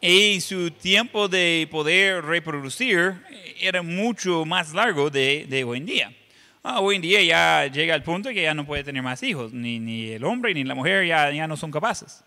y 0.00 0.40
su 0.40 0.72
tiempo 0.72 1.28
de 1.28 1.68
poder 1.70 2.24
reproducir 2.24 3.14
era 3.60 3.82
mucho 3.82 4.44
más 4.44 4.74
largo 4.74 5.08
de, 5.08 5.46
de 5.48 5.62
hoy 5.62 5.78
en 5.78 5.86
día. 5.86 6.12
Ah, 6.62 6.80
hoy 6.80 6.96
en 6.96 7.02
día 7.02 7.22
ya 7.22 7.66
llega 7.66 7.94
al 7.94 8.04
punto 8.04 8.28
que 8.30 8.42
ya 8.42 8.54
no 8.54 8.64
puede 8.64 8.84
tener 8.84 9.02
más 9.02 9.22
hijos, 9.22 9.52
ni, 9.52 9.80
ni 9.80 10.10
el 10.10 10.22
hombre 10.22 10.54
ni 10.54 10.62
la 10.62 10.76
mujer 10.76 11.06
ya, 11.06 11.30
ya 11.30 11.48
no 11.48 11.56
son 11.56 11.72
capaces. 11.72 12.22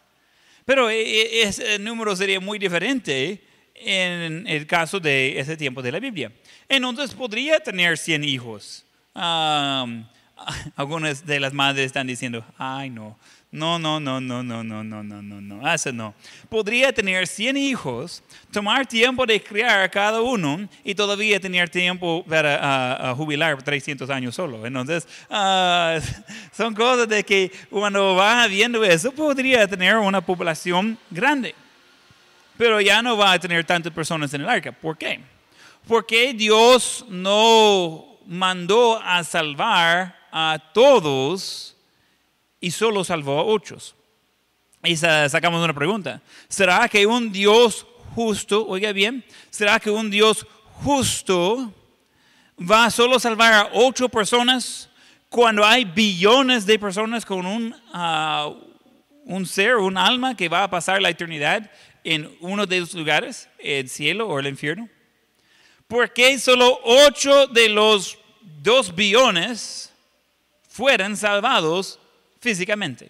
Pero 0.66 0.90
e, 0.90 1.02
e, 1.02 1.44
ese 1.44 1.80
número 1.80 2.16
sería 2.16 2.40
muy 2.40 2.60
diferente 2.60 3.42
en 3.76 4.46
el 4.48 4.68
caso 4.68 5.00
de 5.00 5.40
ese 5.40 5.56
tiempo 5.56 5.82
de 5.82 5.92
la 5.92 6.00
Biblia. 6.00 6.32
Entonces 6.68 7.14
podría 7.14 7.60
tener 7.62 7.98
100 7.98 8.24
hijos. 8.24 8.86
algunas 10.76 11.26
de 11.26 11.40
las 11.40 11.54
madres 11.54 11.86
están 11.86 12.08
diciendo, 12.08 12.44
ay 12.58 12.90
no, 12.90 13.18
No, 13.56 13.80
no, 13.80 14.01
no, 14.01 14.20
no, 14.20 14.43
no, 14.43 14.64
no, 14.66 14.84
no, 14.84 15.01
no, 15.01 15.22
no, 15.22 15.41
no, 15.41 15.74
eso 15.74 15.93
no. 15.93 16.14
Podría 16.49 16.91
tener 16.91 17.26
100 17.26 17.56
hijos, 17.56 18.22
tomar 18.51 18.86
tiempo 18.86 19.26
de 19.26 19.41
criar 19.41 19.80
a 19.80 19.89
cada 19.89 20.20
uno 20.20 20.68
y 20.84 20.93
todavía 20.93 21.39
tener 21.39 21.70
tiempo 21.70 22.26
para 22.28 22.60
ah, 22.62 22.97
ah, 22.99 23.16
jubilar 23.16 23.64
300 23.64 24.10
años 24.10 24.36
solo. 24.36 24.66
Entonces, 24.66 25.08
ah, 25.30 25.97
son 26.51 26.76
cosas 26.76 27.08
de 27.08 27.24
que 27.24 27.49
cuando 27.70 28.16
va 28.16 28.45
viendo 28.47 28.84
eso, 28.84 29.14
podría 29.14 29.66
tener 29.66 29.95
una 29.95 30.20
población 30.20 30.97
grande. 31.10 31.56
Pero 32.58 32.82
ya 32.82 33.01
no 33.01 33.16
va 33.16 33.32
a 33.32 33.39
tener 33.39 33.64
tantas 33.64 33.93
personas 33.93 34.34
en 34.34 34.41
el 34.41 34.49
arca. 34.49 34.74
¿Por 34.74 34.97
qué? 34.97 35.22
Porque 35.88 36.34
Dios 36.34 37.06
no 37.08 38.18
mandó 38.28 39.01
a 39.01 39.24
salvar 39.24 40.14
a 40.30 40.60
todos 40.74 41.75
y 42.66 42.72
solo 42.72 43.03
salvó 43.03 43.39
a 43.39 43.43
ocho. 43.43 43.78
Y 44.84 44.95
sacamos 44.95 45.63
una 45.63 45.76
pregunta. 45.76 46.20
¿Será 46.47 46.89
que 46.89 47.05
un 47.05 47.32
Dios 47.32 47.86
justo, 48.16 48.66
oiga 48.66 48.91
bien, 48.91 49.24
será 49.51 49.80
que 49.80 49.91
un 49.91 50.09
Dios 50.09 50.47
justo 50.84 51.72
va 52.59 52.86
a 52.86 52.89
solo 52.89 53.20
salvar 53.20 53.53
a 53.53 53.70
ocho 53.74 54.09
personas 54.09 54.89
cuando 55.30 55.63
hay 55.63 55.86
billones 55.86 56.66
de 56.66 56.80
personas 56.80 57.24
con 57.24 57.45
un, 57.45 57.76
ah, 57.93 58.51
un 59.26 59.45
ser, 59.45 59.76
un 59.76 59.95
alma 59.95 60.36
que 60.36 60.49
va 60.49 60.63
a 60.63 60.70
pasar 60.70 60.99
la 60.99 61.11
eternidad 61.11 61.70
en 62.03 62.36
uno 62.39 62.66
de 62.66 62.80
los 62.80 62.95
lugares, 62.95 63.47
el 63.59 63.88
cielo 63.89 64.28
o 64.28 64.39
el 64.39 64.47
infierno? 64.47 64.89
¿Por 65.88 66.11
qué 66.11 66.39
solo 66.39 66.80
ocho 66.84 67.45
de 67.45 67.70
los 67.70 68.18
dos 68.63 68.95
billones 68.95 69.93
fueran 70.68 71.16
salvados 71.16 71.99
físicamente? 72.46 73.10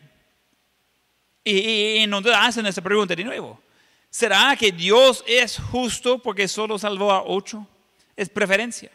Y, 1.43 1.97
y 1.97 2.07
nos 2.07 2.25
hacen 2.27 2.65
esa 2.65 2.81
pregunta 2.81 3.13
de 3.13 3.23
nuevo. 3.23 3.59
¿Será 4.09 4.55
que 4.55 4.71
Dios 4.71 5.25
es 5.27 5.59
justo 5.59 6.19
porque 6.19 6.47
solo 6.47 6.79
salvó 6.79 7.11
a 7.11 7.21
ocho? 7.23 7.67
Es 8.15 8.29
preferencia. 8.29 8.89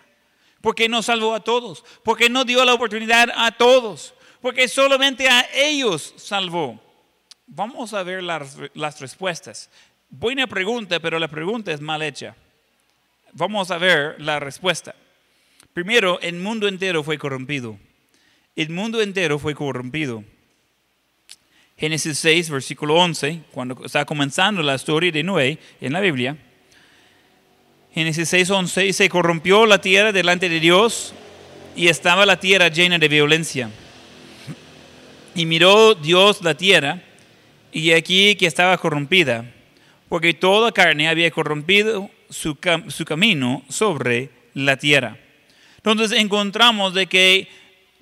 ¿Por 0.63 0.75
qué 0.75 0.89
no 0.89 1.03
salvó 1.03 1.35
a 1.35 1.45
todos? 1.45 1.85
¿Por 2.03 2.17
qué 2.17 2.31
no 2.31 2.45
dio 2.45 2.65
la 2.65 2.73
oportunidad 2.73 3.29
a 3.37 3.53
todos? 3.53 4.15
Porque 4.41 4.67
solamente 4.67 5.29
a 5.29 5.47
ellos 5.55 6.15
salvó. 6.17 6.81
Vamos 7.47 7.93
a 7.93 8.03
ver 8.03 8.23
las, 8.23 8.57
las 8.73 8.99
respuestas. 8.99 9.69
Buena 10.09 10.47
pregunta, 10.47 11.01
pero 11.01 11.19
la 11.19 11.29
pregunta 11.29 11.71
es 11.71 11.83
mal 11.83 12.01
hecha. 12.01 12.35
Vamos 13.33 13.71
a 13.71 13.77
ver 13.77 14.19
la 14.21 14.41
respuesta. 14.41 14.95
Primero, 15.75 16.19
el 16.21 16.37
mundo 16.37 16.67
entero 16.67 17.03
fue 17.03 17.19
corrompido. 17.19 17.79
El 18.57 18.71
mundo 18.71 19.01
entero 19.01 19.39
fue 19.39 19.55
corrompido. 19.55 20.25
Génesis 21.77 22.19
6, 22.19 22.51
versículo 22.51 22.95
11, 22.97 23.41
cuando 23.53 23.85
está 23.85 24.05
comenzando 24.05 24.63
la 24.63 24.75
historia 24.75 25.11
de 25.11 25.23
Noé 25.23 25.59
en 25.81 25.93
la 25.93 26.01
Biblia. 26.01 26.37
Génesis 27.95 28.29
6, 28.29 28.51
11, 28.51 28.87
y 28.87 28.93
se 28.93 29.09
corrompió 29.09 29.65
la 29.67 29.81
tierra 29.81 30.13
delante 30.13 30.49
de 30.49 30.61
Dios 30.61 31.15
y 31.75 31.89
estaba 31.89 32.27
la 32.27 32.39
tierra 32.39 32.69
llena 32.69 32.99
de 32.99 33.09
violencia. 33.09 33.71
Y 35.35 35.47
miró 35.47 35.95
Dios 35.95 36.43
la 36.43 36.55
tierra 36.55 37.03
y 37.73 37.93
aquí 37.93 38.37
que 38.37 38.47
estaba 38.47 38.77
corrompida, 38.79 39.51
porque 40.09 40.35
toda 40.35 40.73
carne 40.73 41.09
había 41.09 41.31
corrompido 41.31 42.11
su, 42.29 42.57
camino 42.57 43.63
sobre 43.69 44.31
la 44.55 44.77
tierra. 44.77 45.17
Entonces 45.77 46.19
encontramos 46.19 46.95
de 46.95 47.07
que 47.07 47.49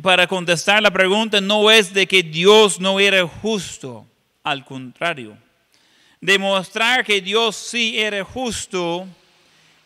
para 0.03 0.27
contestar 0.27 0.83
la 0.83 0.91
pregunta 0.91 1.41
no 1.41 1.71
es 1.71 1.93
de 1.93 2.07
que 2.07 2.23
Dios 2.23 2.81
no 2.81 3.01
era 3.01 3.27
justo, 3.27 4.07
al 4.43 4.65
contrario. 4.65 5.37
Demostrar 6.21 7.05
que 7.05 7.21
Dios 7.21 7.57
sí 7.57 7.99
era 7.99 8.25
justo, 8.25 9.07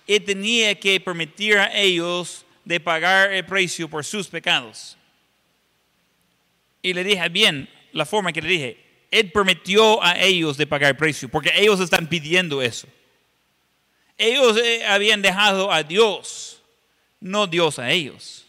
y 0.07 0.21
tenía 0.21 0.75
que 0.75 1.01
permitir 1.01 1.57
a 1.59 1.73
ellos 1.75 2.45
de 2.65 2.81
pagar 2.81 3.33
el 3.33 3.45
precio 3.47 3.89
por 3.89 4.05
sus 4.05 4.29
pecados. 4.29 4.97
Y 6.83 6.93
le 6.93 7.05
dije 7.05 7.29
bien 7.29 7.69
la 7.93 8.05
forma 8.05 8.33
que 8.33 8.43
le 8.43 8.49
dije, 8.49 8.85
Él 9.11 9.31
permitió 9.31 10.03
a 10.03 10.19
ellos 10.19 10.57
de 10.57 10.67
pagar 10.67 10.91
el 10.91 10.97
precio, 10.97 11.29
porque 11.29 11.53
ellos 11.57 11.81
están 11.81 12.09
pidiendo 12.09 12.61
eso. 12.63 12.89
Ellos 14.19 14.59
eh, 14.59 14.85
habían 14.87 15.23
dejado 15.23 15.73
a 15.73 15.83
Dios, 15.83 16.61
no 17.21 17.47
Dios 17.47 17.79
a 17.79 17.91
ellos. 17.91 18.42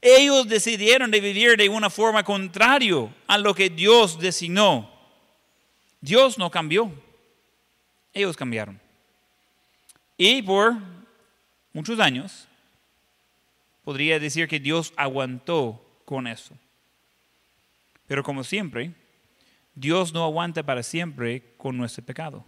Ellos 0.00 0.48
decidieron 0.48 1.10
de 1.10 1.20
vivir 1.20 1.56
de 1.56 1.68
una 1.68 1.90
forma 1.90 2.22
contraria 2.22 3.12
a 3.26 3.38
lo 3.38 3.54
que 3.54 3.68
Dios 3.68 4.18
designó. 4.18 4.90
Dios 6.00 6.38
no 6.38 6.50
cambió. 6.50 6.92
Ellos 8.12 8.36
cambiaron. 8.36 8.80
Y 10.16 10.42
por 10.42 10.74
muchos 11.72 11.98
años, 12.00 12.46
podría 13.84 14.18
decir 14.18 14.48
que 14.48 14.60
Dios 14.60 14.92
aguantó 14.96 15.84
con 16.04 16.26
eso. 16.26 16.54
Pero 18.06 18.22
como 18.22 18.42
siempre, 18.42 18.92
Dios 19.74 20.12
no 20.12 20.24
aguanta 20.24 20.62
para 20.62 20.82
siempre 20.82 21.54
con 21.56 21.76
nuestro 21.76 22.04
pecado. 22.04 22.44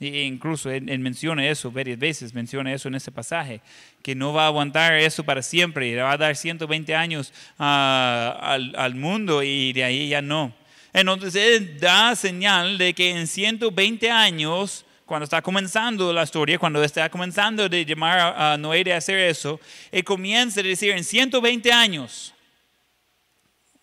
E 0.00 0.24
incluso 0.24 0.70
él, 0.70 0.98
menciona 0.98 1.46
eso 1.46 1.70
varias 1.70 1.98
veces, 1.98 2.34
menciona 2.34 2.72
eso 2.72 2.88
en 2.88 2.96
ese 2.96 3.12
pasaje, 3.12 3.60
que 4.02 4.14
no 4.14 4.32
va 4.32 4.44
a 4.44 4.46
aguantar 4.48 4.94
eso 4.94 5.24
para 5.24 5.40
siempre, 5.40 5.94
le 5.94 6.02
va 6.02 6.12
a 6.12 6.16
dar 6.18 6.36
120 6.36 6.94
años 6.94 7.32
ah, 7.58 8.38
al, 8.42 8.74
al, 8.76 8.94
mundo 8.96 9.42
y 9.42 9.72
de 9.72 9.84
ahí 9.84 10.08
ya 10.08 10.20
no. 10.20 10.52
Entonces 10.94 11.34
él 11.34 11.80
da 11.80 12.14
señal 12.14 12.78
de 12.78 12.94
que 12.94 13.10
en 13.10 13.26
120 13.26 14.10
años, 14.10 14.86
cuando 15.04 15.24
está 15.24 15.42
comenzando 15.42 16.12
la 16.12 16.22
historia, 16.22 16.56
cuando 16.56 16.82
está 16.84 17.08
comenzando 17.10 17.68
de 17.68 17.84
llamar 17.84 18.34
a, 18.36 18.56
Noé 18.56 18.84
de 18.84 18.92
hacer 18.92 19.18
eso, 19.18 19.60
él 19.90 20.04
comienza 20.04 20.60
a 20.60 20.62
decir 20.62 20.90
en 20.92 21.02
120 21.02 21.72
años, 21.72 22.32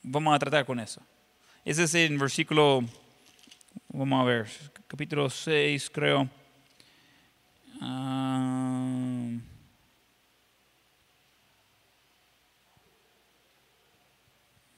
vamos 0.02 0.34
a 0.34 0.40
tratar 0.40 0.66
con 0.66 0.80
eso. 0.80 1.02
Ese 1.66 1.84
es 1.84 1.96
el 1.96 2.18
versículo, 2.18 2.82
vamos 3.90 4.22
a 4.22 4.24
ver, 4.24 4.48
capítulo 4.92 5.30
6, 5.30 5.90
creo. 5.90 6.30
Uh, 7.80 9.40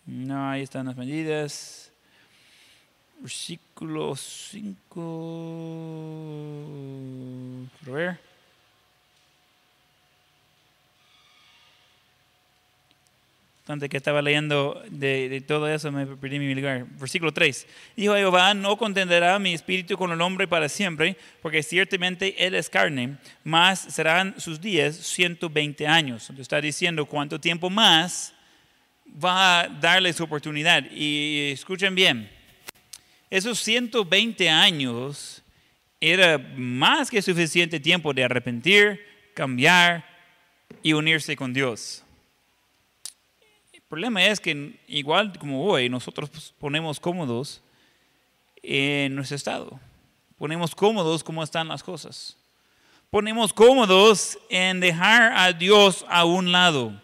no, 0.06 0.50
ahí 0.52 0.62
están 0.62 0.86
las 0.86 0.96
medidas. 0.96 1.92
Versículo 3.22 4.16
5. 4.16 5.00
A 7.88 7.90
ver. 7.90 8.33
Tanto 13.66 13.88
que 13.88 13.96
estaba 13.96 14.22
leyendo 14.22 14.84
de, 14.90 15.42
todo 15.48 15.70
eso, 15.70 15.90
me 15.90 16.06
perdí 16.06 16.38
mi 16.38 16.54
lugar. 16.54 16.86
Versículo 17.00 17.32
3. 17.32 17.66
Dijo 17.96 18.14
Jehová, 18.14 18.54
no 18.54 18.76
contenderá 18.78 19.40
mi 19.40 19.54
espíritu 19.54 19.96
con 19.96 20.12
el 20.12 20.20
hombre 20.20 20.50
para 20.50 20.68
siempre, 20.68 21.16
porque 21.42 21.64
ciertamente 21.64 22.46
él 22.46 22.56
es 22.56 22.70
carne, 22.70 23.18
más 23.46 23.80
serán 23.80 24.36
sus 24.38 24.60
días 24.60 24.98
120 24.98 25.88
años. 25.88 26.24
Entonces 26.24 26.42
está 26.42 26.60
diciendo 26.60 27.06
cuánto 27.06 27.40
tiempo 27.40 27.70
más 27.70 28.34
va 29.24 29.62
a 29.62 29.68
darle 29.70 30.12
su 30.12 30.26
oportunidad. 30.26 30.84
Y 30.92 31.52
escuchen 31.54 31.96
bien, 31.96 32.30
esos 33.30 33.60
120 33.60 34.50
años 34.50 35.42
era 36.02 36.38
más 36.58 37.10
que 37.10 37.22
suficiente 37.22 37.80
tiempo 37.80 38.14
de 38.14 38.26
arrepentir, 38.26 39.00
cambiar 39.34 40.04
y 40.82 40.92
unirse 40.92 41.38
con 41.38 41.54
Dios 41.54 42.03
problema 43.94 44.26
es 44.26 44.40
que 44.40 44.80
igual 44.88 45.38
como 45.38 45.64
hoy, 45.64 45.88
nosotros 45.88 46.28
pues, 46.28 46.52
ponemos 46.58 47.00
cómodos 47.00 47.62
en 48.64 49.14
nuestro 49.14 49.36
estado. 49.36 49.80
Ponemos 50.36 50.74
cómodos 50.74 51.24
como 51.24 51.44
están 51.44 51.68
las 51.68 51.84
cosas. 51.84 52.36
Ponemos 53.12 53.54
cómodos 53.54 54.40
en 54.50 54.80
dejar 54.80 55.34
a 55.38 55.54
Dios 55.54 56.04
a 56.10 56.26
un 56.26 56.52
lado, 56.52 57.00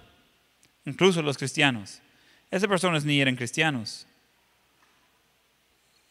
incluso 0.83 1.21
los 1.21 1.37
cristianos. 1.37 2.01
Esas 2.49 2.67
personas 2.67 3.05
ni 3.05 3.21
eran 3.21 3.35
cristianos. 3.35 4.07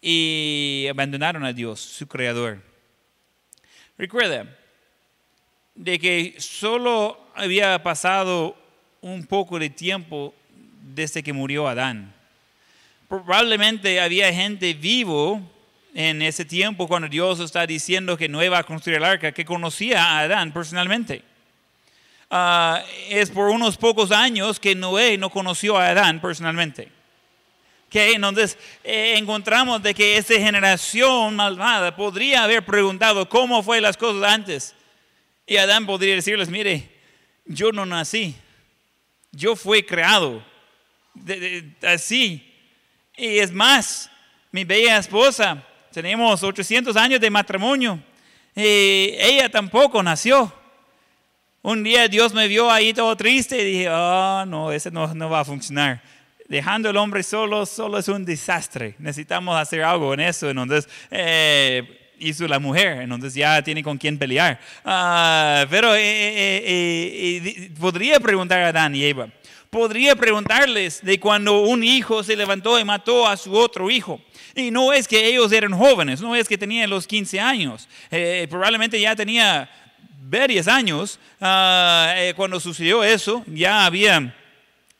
Y 0.00 0.86
abandonaron 0.88 1.44
a 1.44 1.52
Dios, 1.52 1.80
su 1.80 2.06
creador. 2.06 2.62
Recuerda 3.96 4.56
de 5.74 5.98
que 5.98 6.36
solo 6.38 7.18
había 7.34 7.82
pasado 7.82 8.56
un 9.00 9.26
poco 9.26 9.58
de 9.58 9.70
tiempo 9.70 10.32
desde 10.94 11.22
que 11.22 11.32
murió 11.32 11.68
Adán. 11.68 12.14
Probablemente 13.08 14.00
había 14.00 14.32
gente 14.32 14.74
vivo 14.74 15.40
en 15.94 16.22
ese 16.22 16.44
tiempo 16.44 16.86
cuando 16.86 17.08
Dios 17.08 17.40
está 17.40 17.66
diciendo 17.66 18.16
que 18.16 18.28
no 18.28 18.42
iba 18.42 18.58
a 18.58 18.62
construir 18.62 18.98
el 18.98 19.04
arca, 19.04 19.32
que 19.32 19.44
conocía 19.44 20.04
a 20.04 20.20
Adán 20.20 20.52
personalmente. 20.52 21.22
Ah, 22.30 22.82
es 23.08 23.30
por 23.30 23.48
unos 23.48 23.78
pocos 23.78 24.10
años 24.10 24.60
que 24.60 24.74
Noé 24.74 25.16
no 25.16 25.30
conoció 25.30 25.78
a 25.78 25.88
Adán 25.88 26.20
personalmente. 26.20 26.88
Que 27.88 28.12
entonces 28.12 28.58
eh, 28.84 29.14
encontramos 29.16 29.82
de 29.82 29.94
que 29.94 30.18
esa 30.18 30.34
generación 30.34 31.34
malvada 31.36 31.96
podría 31.96 32.44
haber 32.44 32.64
preguntado 32.66 33.26
cómo 33.28 33.62
fue 33.62 33.80
las 33.80 33.96
cosas 33.96 34.30
antes. 34.30 34.74
Y 35.46 35.56
Adán 35.56 35.86
podría 35.86 36.14
decirles, 36.14 36.50
mire, 36.50 36.90
yo 37.46 37.72
no 37.72 37.86
nací, 37.86 38.36
yo 39.32 39.56
fui 39.56 39.82
creado 39.82 40.44
así. 41.82 42.44
Y 43.16 43.38
es 43.38 43.52
más, 43.52 44.10
mi 44.52 44.64
bella 44.64 44.98
esposa, 44.98 45.62
tenemos 45.92 46.42
800 46.42 46.96
años 46.96 47.20
de 47.20 47.30
matrimonio, 47.30 48.00
y 48.54 49.14
ella 49.18 49.48
tampoco 49.48 50.02
nació. 50.02 50.52
Un 51.62 51.82
día 51.82 52.08
Dios 52.08 52.32
me 52.32 52.48
vio 52.48 52.70
ahí 52.70 52.94
todo 52.94 53.16
triste 53.16 53.60
y 53.60 53.64
dije, 53.64 53.90
oh, 53.90 54.44
no, 54.46 54.72
ese 54.72 54.90
no, 54.90 55.12
no 55.14 55.28
va 55.28 55.40
a 55.40 55.44
funcionar 55.44 56.02
dejando 56.48 56.88
el 56.90 56.96
hombre 56.96 57.22
solo, 57.22 57.66
solo 57.66 57.98
es 57.98 58.08
un 58.08 58.24
desastre. 58.24 58.94
Necesitamos 58.98 59.56
hacer 59.56 59.82
algo 59.82 60.14
en 60.14 60.20
eso. 60.20 60.48
Entonces, 60.50 60.88
eh, 61.10 62.14
hizo 62.18 62.48
la 62.48 62.58
mujer, 62.58 63.02
entonces 63.02 63.34
ya 63.34 63.62
tiene 63.62 63.82
con 63.82 63.98
quién 63.98 64.18
pelear. 64.18 64.58
Ah, 64.84 65.66
pero 65.70 65.94
eh, 65.94 66.00
eh, 66.02 67.70
podría 67.78 68.18
preguntar 68.18 68.60
a 68.60 68.68
Adán 68.68 68.96
y 68.96 69.04
Eva, 69.04 69.28
podría 69.70 70.16
preguntarles 70.16 71.02
de 71.02 71.20
cuando 71.20 71.60
un 71.60 71.84
hijo 71.84 72.22
se 72.22 72.36
levantó 72.36 72.78
y 72.78 72.84
mató 72.84 73.26
a 73.26 73.36
su 73.36 73.54
otro 73.54 73.90
hijo. 73.90 74.20
Y 74.54 74.70
no 74.70 74.92
es 74.92 75.06
que 75.06 75.26
ellos 75.26 75.52
eran 75.52 75.72
jóvenes, 75.72 76.20
no 76.20 76.34
es 76.34 76.48
que 76.48 76.58
tenían 76.58 76.90
los 76.90 77.06
15 77.06 77.38
años, 77.38 77.88
probablemente 78.48 79.00
ya 79.00 79.14
tenía 79.14 79.70
varios 80.20 80.68
años 80.68 81.18
ah, 81.40 82.14
cuando 82.34 82.58
sucedió 82.58 83.04
eso, 83.04 83.44
ya 83.46 83.86
había 83.86 84.34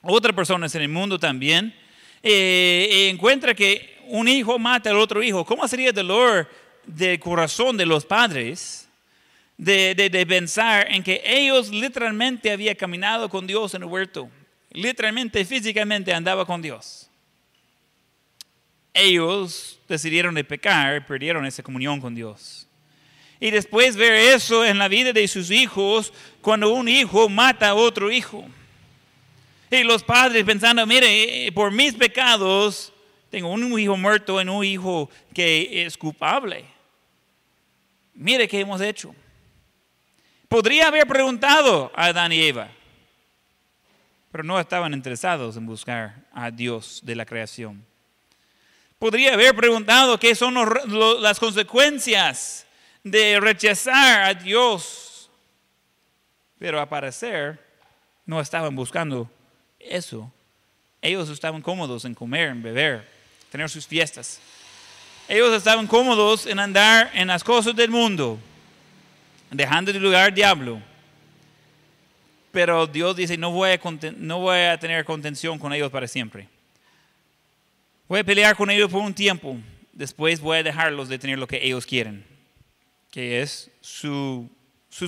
otras 0.03 0.35
personas 0.35 0.75
en 0.75 0.83
el 0.83 0.89
mundo 0.89 1.19
también, 1.19 1.75
eh, 2.23 3.09
encuentra 3.11 3.55
que 3.55 3.97
un 4.07 4.29
hijo 4.29 4.59
mata 4.59 4.91
al 4.91 4.99
otro 4.99 5.23
hijo. 5.23 5.45
¿Cómo 5.45 5.67
sería 5.69 5.91
el 5.91 5.95
dolor 5.95 6.49
del 6.87 7.19
corazón 7.21 7.77
de 7.77 7.87
los 7.87 8.05
padres 8.05 8.89
de, 9.57 9.95
de, 9.95 10.27
pensar 10.27 10.87
en 10.91 11.03
que 11.03 11.23
ellos 11.25 11.69
literalmente 11.71 12.51
habían 12.51 12.75
caminado 12.77 13.29
con 13.29 13.47
Dios 13.47 13.75
en 13.75 13.83
el 13.83 13.89
huerto? 13.89 14.31
Literalmente, 14.71 15.45
físicamente 15.45 16.13
andaba 16.13 16.45
con 16.45 16.61
Dios. 16.61 17.09
Ellos 18.93 19.79
decidieron 19.89 20.35
de 20.35 20.45
pecar, 20.45 21.07
perdieron 21.07 21.47
esa 21.47 21.63
comunión 21.63 22.01
con 22.01 22.15
Dios. 22.15 22.67
Y 23.41 23.51
después 23.51 23.97
ver 23.97 24.13
eso 24.13 24.65
en 24.65 24.79
la 24.79 24.89
vida 24.89 25.13
de 25.13 25.29
sus 25.29 25.51
hijos, 25.51 26.13
cuando 26.41 26.73
un 26.73 26.89
hijo 26.89 27.29
mata 27.29 27.69
a 27.69 27.75
otro 27.75 28.11
hijo. 28.11 28.45
Y 29.71 29.85
los 29.85 30.03
padres 30.03 30.45
pensando, 30.45 30.85
mire, 30.87 31.51
por 31.53 31.71
mis 31.71 31.95
pecados 31.95 32.93
tengo 33.31 33.51
un 33.51 33.79
hijo 33.79 33.97
muerto 33.97 34.41
y 34.41 34.49
un 34.49 34.65
hijo 34.65 35.11
que 35.35 35.85
es 35.85 35.97
culpable. 35.97 36.65
Mire 38.15 38.49
qué 38.49 38.61
hemos 38.61 38.81
hecho. 38.81 39.15
Podría 40.49 40.89
haber 40.89 41.07
preguntado 41.07 41.93
a 41.95 42.07
Adán 42.07 42.33
y 42.33 42.43
Eva, 42.43 42.71
pero 44.31 44.45
no 44.45 44.59
estaban 44.61 44.93
interesados 44.93 45.57
en 45.57 45.67
buscar 45.67 46.15
a 46.33 46.51
Dios 46.51 47.01
de 47.05 47.17
la 47.17 47.25
creación. 47.25 47.85
Podría 48.99 49.35
haber 49.35 49.55
preguntado 49.55 50.19
qué 50.19 50.35
son 50.35 50.55
las 51.21 51.39
consecuencias 51.39 52.67
de 53.05 53.39
rechazar 53.41 54.23
a 54.25 54.35
Dios, 54.35 55.31
pero 56.59 56.81
al 56.81 56.89
parecer 56.89 57.65
no 58.27 58.41
estaban 58.41 58.75
buscando 58.75 59.31
eso. 59.79 60.31
Ellos 61.01 61.29
estaban 61.31 61.63
cómodos 61.63 62.05
en 62.05 62.15
comer, 62.15 62.49
en 62.49 62.63
beber, 62.63 63.09
tener 63.51 63.71
sus 63.71 63.87
fiestas. 63.87 64.41
Ellos 65.29 65.55
estaban 65.55 65.87
cómodos 65.87 66.47
en 66.47 66.59
andar 66.59 67.11
en 67.15 67.29
las 67.29 67.45
cosas 67.45 67.77
del 67.77 67.91
mundo, 67.91 68.39
dejando 69.51 69.93
de 69.93 70.01
lugar 70.01 70.35
diablo. 70.35 70.83
Pero 72.51 72.87
Dios 72.87 73.17
dice, 73.17 73.37
no 73.37 73.51
voy, 73.51 73.71
a, 73.71 73.81
no 74.17 74.41
voy 74.41 74.59
a 74.59 74.79
tener 74.79 75.05
contención 75.05 75.59
con 75.59 75.73
ellos 75.73 75.91
para 75.91 76.09
siempre. 76.09 76.49
Voy 78.09 78.21
a 78.21 78.25
pelear 78.25 78.57
con 78.57 78.71
ellos 78.71 78.91
por 78.91 79.03
un 79.03 79.13
tiempo. 79.13 79.57
Después 79.93 80.41
voy 80.41 80.59
a 80.59 80.63
dejarlos 80.63 81.09
de 81.09 81.19
tener 81.19 81.39
lo 81.39 81.47
que 81.47 81.61
ellos 81.63 81.85
quieren, 81.85 82.25
que 83.11 83.43
es 83.43 83.71
sus 83.81 84.49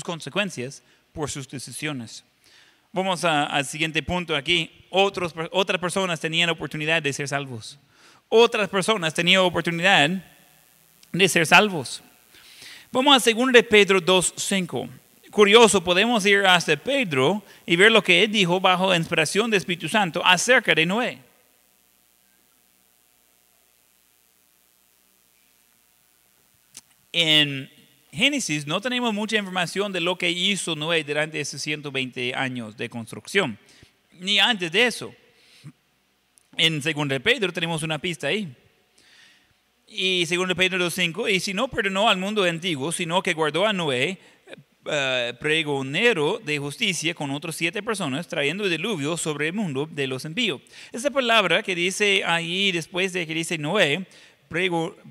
consecuencias 0.04 0.82
por 1.12 1.30
sus 1.30 1.48
decisiones. 1.48 2.24
Vamos 2.92 3.24
al 3.24 3.64
siguiente 3.64 4.02
punto 4.02 4.34
aquí. 4.34 4.70
Otros, 4.90 5.32
otras 5.52 5.80
personas 5.80 6.18
tenían 6.18 6.50
oportunidad 6.50 7.00
de 7.00 7.12
ser 7.12 7.28
salvos. 7.28 7.78
Otras 8.28 8.68
personas 8.68 9.14
tenían 9.14 9.42
oportunidad 9.42 10.10
de 11.12 11.28
ser 11.28 11.46
salvos. 11.46 12.02
Vamos 12.92 13.26
a 13.26 13.30
2 13.32 13.52
de 13.52 13.62
Pedro 13.62 14.00
2.5. 14.00 14.88
Curioso, 15.30 15.84
podemos 15.84 16.26
ir 16.26 16.40
hasta 16.40 16.76
Pedro 16.76 17.42
y 17.64 17.76
ver 17.76 17.92
lo 17.92 18.02
que 18.02 18.24
él 18.24 18.32
dijo 18.32 18.60
bajo 18.60 18.94
inspiración 18.94 19.48
del 19.48 19.58
Espíritu 19.58 19.88
Santo 19.88 20.20
acerca 20.24 20.74
de 20.74 20.84
Noé. 20.84 21.18
En 27.12 27.70
Génesis 28.12 28.66
no 28.66 28.80
tenemos 28.80 29.14
mucha 29.14 29.36
información 29.36 29.92
de 29.92 30.00
lo 30.00 30.18
que 30.18 30.30
hizo 30.30 30.74
Noé 30.74 31.04
durante 31.04 31.40
esos 31.40 31.62
120 31.62 32.34
años 32.34 32.76
de 32.76 32.88
construcción, 32.88 33.56
ni 34.18 34.40
antes 34.40 34.72
de 34.72 34.86
eso. 34.86 35.14
En 36.56 36.80
2 36.80 37.20
Pedro 37.22 37.52
tenemos 37.52 37.84
una 37.84 37.98
pista 37.98 38.26
ahí. 38.26 38.52
Y 39.86 40.24
2 40.24 40.54
Pedro 40.56 40.86
2.5, 40.86 41.32
y 41.32 41.40
si 41.40 41.54
no 41.54 41.68
perdonó 41.68 42.08
al 42.08 42.16
mundo 42.16 42.42
antiguo, 42.44 42.92
sino 42.92 43.22
que 43.22 43.34
guardó 43.34 43.66
a 43.66 43.72
Noé, 43.72 44.18
uh, 44.84 45.36
pregonero 45.38 46.38
de 46.38 46.58
justicia 46.58 47.14
con 47.14 47.30
otras 47.30 47.56
siete 47.56 47.82
personas, 47.82 48.28
trayendo 48.28 48.68
diluvio 48.68 49.16
sobre 49.16 49.48
el 49.48 49.52
mundo 49.52 49.88
de 49.90 50.06
los 50.06 50.24
envíos. 50.24 50.60
Esa 50.92 51.10
palabra 51.10 51.62
que 51.62 51.74
dice 51.74 52.22
ahí 52.24 52.72
después 52.72 53.12
de 53.12 53.26
que 53.26 53.34
dice 53.34 53.58
Noé, 53.58 54.06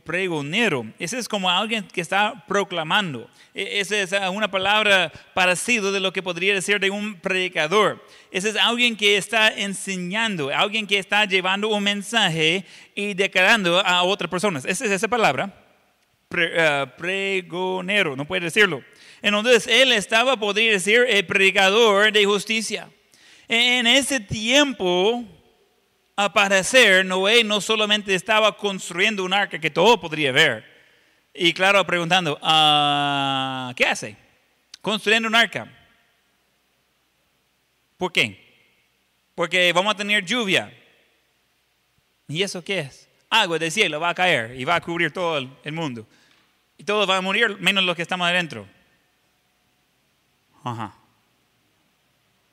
pregonero. 0.04 0.86
Ese 1.00 1.18
es 1.18 1.30
como 1.30 1.50
alguien 1.50 1.88
que 1.88 2.02
está 2.02 2.44
proclamando. 2.46 3.30
E, 3.56 3.80
esa 3.80 4.02
es 4.02 4.12
una 4.34 4.52
palabra 4.52 5.14
parecida 5.34 5.92
de 5.92 6.02
lo 6.02 6.12
que 6.12 6.22
podría 6.22 6.54
decir 6.54 6.78
de 6.78 6.90
un 6.90 7.16
predicador. 7.16 8.06
Ese 8.32 8.50
es 8.50 8.58
alguien 8.58 8.98
que 8.98 9.16
está 9.16 9.48
enseñando, 9.48 10.50
alguien 10.50 10.86
que 10.86 11.00
está 11.00 11.24
llevando 11.24 11.70
un 11.70 11.82
mensaje 11.82 12.66
y 12.94 13.14
declarando 13.14 13.80
a 13.80 14.04
otras 14.04 14.30
personas. 14.30 14.66
Esa 14.66 14.84
es 14.84 14.92
esa 14.92 15.08
palabra. 15.08 15.54
Eh, 16.38 16.86
pregonero, 16.98 18.18
no 18.18 18.26
puede 18.26 18.42
decirlo. 18.42 18.84
Entonces 19.22 19.68
él 19.68 19.92
estaba, 19.92 20.38
podría 20.38 20.72
decir, 20.72 21.06
el 21.08 21.26
predicador 21.26 22.12
de 22.12 22.26
justicia. 22.26 22.90
En 23.48 23.88
ese 23.88 24.20
tiempo, 24.20 25.24
parecer, 26.34 27.06
Noé 27.06 27.44
no 27.44 27.62
solamente 27.62 28.14
estaba 28.14 28.56
construyendo 28.56 29.24
un 29.24 29.34
arca 29.34 29.60
que 29.60 29.70
todo 29.70 30.00
podría 30.00 30.32
ver, 30.32 30.66
y 31.34 31.54
claro, 31.54 31.86
preguntando, 31.86 32.38
ah, 32.42 33.72
¿qué 33.76 33.86
hace? 33.86 34.18
Construyendo 34.82 35.30
un 35.30 35.36
arca. 35.36 35.72
¿Por 37.98 38.12
qué? 38.12 38.38
Porque 39.36 39.72
vamos 39.72 39.94
a 39.94 39.98
tener 39.98 40.26
lluvia. 40.26 40.74
¿Y 42.28 42.44
eso 42.44 42.64
qué 42.64 42.80
es? 42.80 43.08
Agua 43.30 43.60
del 43.60 43.72
cielo 43.72 44.00
va 44.00 44.10
a 44.10 44.16
caer 44.16 44.60
y 44.60 44.66
va 44.66 44.76
a 44.76 44.82
cubrir 44.82 45.12
todo 45.12 45.38
el, 45.38 45.72
mundo. 45.72 46.08
Y 46.78 46.84
todos 46.84 47.08
van 47.08 47.18
a 47.18 47.22
morir, 47.22 47.58
menos 47.60 47.84
los 47.84 47.96
que 47.96 48.02
estamos 48.02 48.28
adentro. 48.28 48.68
Ajá. 50.64 50.94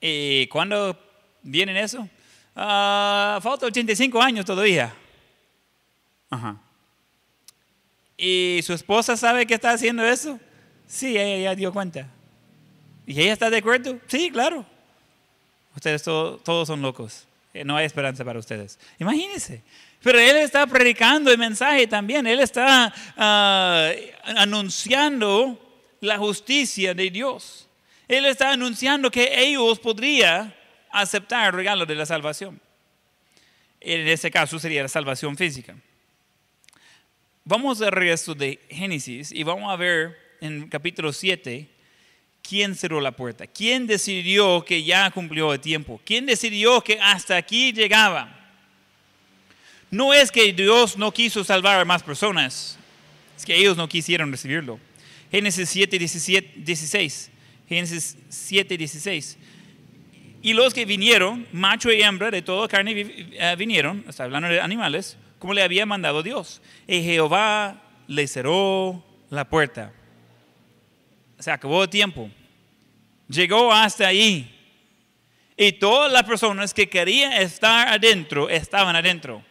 ¿Y 0.01 0.47
cuándo 0.49 0.99
viene 1.43 1.81
eso? 1.81 2.09
Uh, 2.55 3.41
falta 3.41 3.67
85 3.67 4.21
años 4.21 4.45
todavía. 4.45 4.95
Ajá. 6.31 6.57
¿Y 8.17 8.61
su 8.63 8.73
esposa 8.73 9.17
sabe 9.17 9.47
que 9.47 9.55
está 9.55 9.73
haciendo 9.73 10.05
eso? 10.05 10.39
Sí, 10.87 11.19
ella 11.19 11.51
ya 11.51 11.55
dio 11.55 11.73
cuenta. 11.73 12.09
¿Y 13.07 13.21
ella 13.21 13.33
está 13.33 13.51
de 13.51 13.59
acuerdo? 13.59 13.99
Sí, 14.07 14.31
claro. 14.31 14.65
Ustedes 15.75 16.03
todos 16.03 16.67
son 16.67 16.81
locos. 16.81 17.27
Eh, 17.53 17.65
no 17.65 17.77
hay 17.77 17.87
esperanza 17.87 18.25
para 18.25 18.39
ustedes. 18.39 18.79
Imagínense. 18.99 19.63
Pero 20.03 20.19
él 20.19 20.37
está 20.37 20.67
predicando 20.67 21.31
el 21.31 21.39
mensaje 21.39 21.87
también. 21.87 22.27
Él 22.27 22.41
está 22.41 22.93
ah, 23.17 23.91
anunciando 24.37 25.59
la 26.01 26.19
justicia 26.19 26.95
de 26.95 27.11
Dios. 27.11 27.66
Él 28.09 28.25
está 28.27 28.53
anunciando 28.53 29.11
que 29.11 29.33
ellos 29.37 29.79
podrían 29.79 30.55
aceptar 30.91 31.47
el 31.47 31.53
regalo 31.53 31.87
de 31.87 31.95
la 31.95 32.07
salvación. 32.07 32.61
En 33.81 34.07
ese 34.07 34.31
caso 34.31 34.59
sería 34.59 34.83
la 34.83 34.89
salvación 34.89 35.37
física. 35.37 35.77
Vamos 37.45 37.81
al 37.81 37.93
resto 37.93 38.35
de 38.35 38.59
Génesis 38.69 39.31
y 39.33 39.43
vamos 39.43 39.73
a 39.73 39.77
ver 39.77 40.17
en 40.41 40.69
capítulo 40.69 41.13
7 41.13 41.69
quién 42.43 42.75
cerró 42.75 43.01
la 43.01 43.13
puerta, 43.13 43.47
quién 43.47 43.87
decidió 43.87 44.65
que 44.65 44.83
ya 44.83 45.11
cumplió 45.11 45.53
el 45.53 45.61
tiempo, 45.61 46.01
quién 46.05 46.27
decidió 46.27 46.81
que 46.81 46.99
hasta 47.01 47.37
aquí 47.37 47.73
llegaba. 47.73 48.33
No 49.91 50.13
es 50.13 50.31
que 50.31 50.53
Dios 50.53 50.97
no 50.97 51.13
quiso 51.13 51.45
salvar 51.45 51.81
a 51.81 51.85
más 51.85 52.03
personas, 52.03 52.79
es 53.37 53.45
que 53.45 53.57
ellos 53.57 53.77
no 53.77 53.89
quisieron 53.89 54.31
recibirlo. 54.31 54.81
Génesis 55.31 55.69
7, 55.69 55.99
17, 55.99 56.53
16. 56.57 57.31
Génesis 57.69 58.17
7, 58.29 58.77
16. 58.77 59.39
Y 60.43 60.53
los 60.53 60.73
que 60.73 60.85
vinieron, 60.85 61.47
macho 61.53 61.91
y 61.91 62.03
hembra 62.03 62.31
de 62.31 62.43
toda 62.43 62.69
carne 62.69 62.93
eh, 63.33 63.57
vinieron, 63.59 64.05
está 64.09 64.25
hablando 64.25 64.49
de 64.49 64.61
animales, 64.61 65.17
como 65.39 65.55
le 65.55 65.63
había 65.63 65.87
mandado 65.87 66.23
Dios. 66.23 66.63
Y 66.87 67.03
Jehová 67.03 67.83
le 68.07 68.27
cerró 68.29 69.05
la 69.31 69.49
puerta. 69.49 69.93
Se 71.39 71.51
acabó 71.51 71.83
el 71.83 71.91
tiempo. 71.91 72.31
Llegó 73.29 73.73
hasta 73.73 74.07
ahí. 74.07 74.53
Y 75.57 75.73
todas 75.73 76.13
las 76.13 76.23
personas 76.23 76.73
que 76.73 76.89
querían 76.89 77.33
estar 77.33 77.89
adentro 77.89 78.49
estaban 78.49 78.95
adentro. 78.95 79.43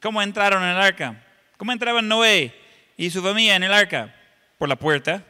¿Cómo 0.00 0.22
entraron 0.22 0.62
en 0.62 0.70
el 0.70 0.76
arca? 0.76 1.24
¿Cómo 1.56 1.72
entraban 1.72 2.06
Noé 2.06 2.54
y 2.96 3.10
su 3.10 3.22
familia 3.22 3.56
en 3.56 3.62
el 3.64 3.72
arca? 3.72 4.14
Por 4.58 4.68
la 4.68 4.76
puerta. 4.76 5.24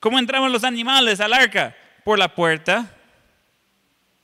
¿Cómo 0.00 0.18
entraban 0.18 0.52
los 0.52 0.64
animales 0.64 1.20
al 1.20 1.32
arca? 1.32 1.76
Por 2.04 2.18
la 2.18 2.34
puerta. 2.34 2.94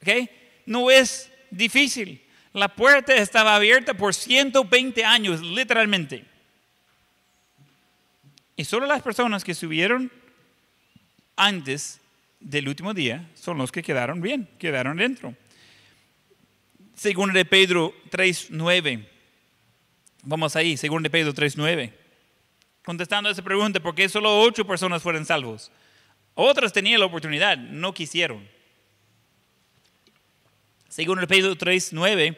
¿Ok? 0.01 0.29
No 0.67 0.91
es 0.91 1.31
difícil. 1.51 2.23
La 2.53 2.69
puerta 2.69 3.15
estaba 3.15 3.57
abierta 3.57 3.95
por 3.95 4.15
120 4.15 5.05
años, 5.05 5.41
literalmente. 5.41 6.25
Y 8.57 8.65
solo 8.65 8.87
las 8.87 9.03
personas 9.03 9.43
que 9.43 9.55
subieron 9.55 10.13
antes 11.37 12.01
del 12.39 12.69
último 12.69 12.95
día 12.95 13.29
son 13.35 13.59
los 13.59 13.73
que 13.73 13.83
quedaron 13.83 14.21
bien, 14.21 14.49
quedaron 14.59 14.97
dentro. 14.99 15.35
Según 16.95 17.33
de 17.33 17.45
Pedro 17.45 17.93
3.9. 18.11 19.09
Vamos 20.23 20.55
ahí, 20.55 20.77
según 20.77 21.03
de 21.03 21.11
Pedro 21.11 21.35
3.9. 21.35 22.04
Contestando 22.85 23.29
a 23.29 23.33
esa 23.33 23.43
pregunta, 23.43 23.81
¿por 23.81 23.95
qué 23.95 24.09
solo 24.09 24.41
ocho 24.41 24.67
personas 24.67 25.03
fueron 25.03 25.25
salvos? 25.25 25.71
Otras 26.35 26.73
tenían 26.73 27.01
la 27.01 27.07
oportunidad, 27.07 27.57
no 27.57 27.95
quisieron. 27.95 28.47
Según 30.89 31.19
de 31.19 31.27
Pedro 31.27 31.57
3.9, 31.57 32.37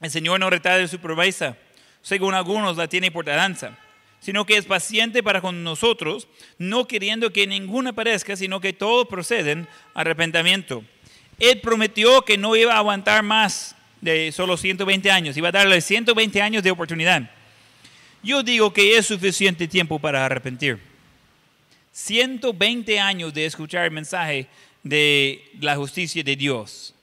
el 0.00 0.10
Señor 0.10 0.40
no 0.40 0.50
retarda 0.50 0.86
su 0.88 0.98
promesa, 0.98 1.56
según 2.00 2.34
algunos 2.34 2.76
la 2.76 2.88
tiene 2.88 3.10
por 3.10 3.24
danza 3.24 3.78
sino 4.22 4.46
que 4.46 4.56
es 4.56 4.66
paciente 4.66 5.20
para 5.20 5.40
con 5.40 5.64
nosotros, 5.64 6.28
no 6.56 6.86
queriendo 6.86 7.32
que 7.32 7.48
ninguna 7.48 7.92
perezca, 7.92 8.36
sino 8.36 8.60
que 8.60 8.72
todos 8.72 9.08
proceden 9.08 9.66
a 9.94 10.02
arrepentimiento. 10.02 10.84
Él 11.40 11.60
prometió 11.60 12.22
que 12.22 12.38
no 12.38 12.54
iba 12.54 12.74
a 12.74 12.78
aguantar 12.78 13.24
más 13.24 13.74
de 14.00 14.30
solo 14.30 14.56
120 14.56 15.10
años, 15.10 15.36
iba 15.36 15.48
a 15.48 15.52
darle 15.52 15.80
120 15.80 16.40
años 16.40 16.62
de 16.62 16.70
oportunidad. 16.70 17.28
Yo 18.22 18.42
digo 18.42 18.72
que 18.72 18.96
es 18.96 19.06
suficiente 19.06 19.66
tiempo 19.66 19.98
para 19.98 20.24
arrepentir. 20.24 20.78
120 21.92 23.00
años 23.00 23.34
de 23.34 23.46
escuchar 23.46 23.84
el 23.84 23.90
mensaje 23.90 24.46
de 24.82 25.50
la 25.60 25.76
justicia 25.76 26.22
de 26.22 26.36
Dios. 26.36 26.94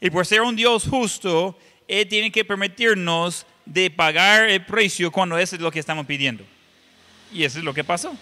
Y 0.00 0.10
por 0.10 0.26
ser 0.26 0.40
un 0.40 0.56
Dios 0.56 0.84
justo, 0.88 1.58
Él 1.86 2.08
tiene 2.08 2.32
que 2.32 2.44
permitirnos 2.44 3.46
de 3.66 3.90
pagar 3.90 4.48
el 4.48 4.64
precio 4.64 5.12
cuando 5.12 5.38
eso 5.38 5.56
es 5.56 5.62
lo 5.62 5.70
que 5.70 5.78
estamos 5.78 6.06
pidiendo. 6.06 6.44
Y 7.32 7.44
eso 7.44 7.58
es 7.58 7.64
lo 7.64 7.74
que 7.74 7.84
pasó. 7.84 8.16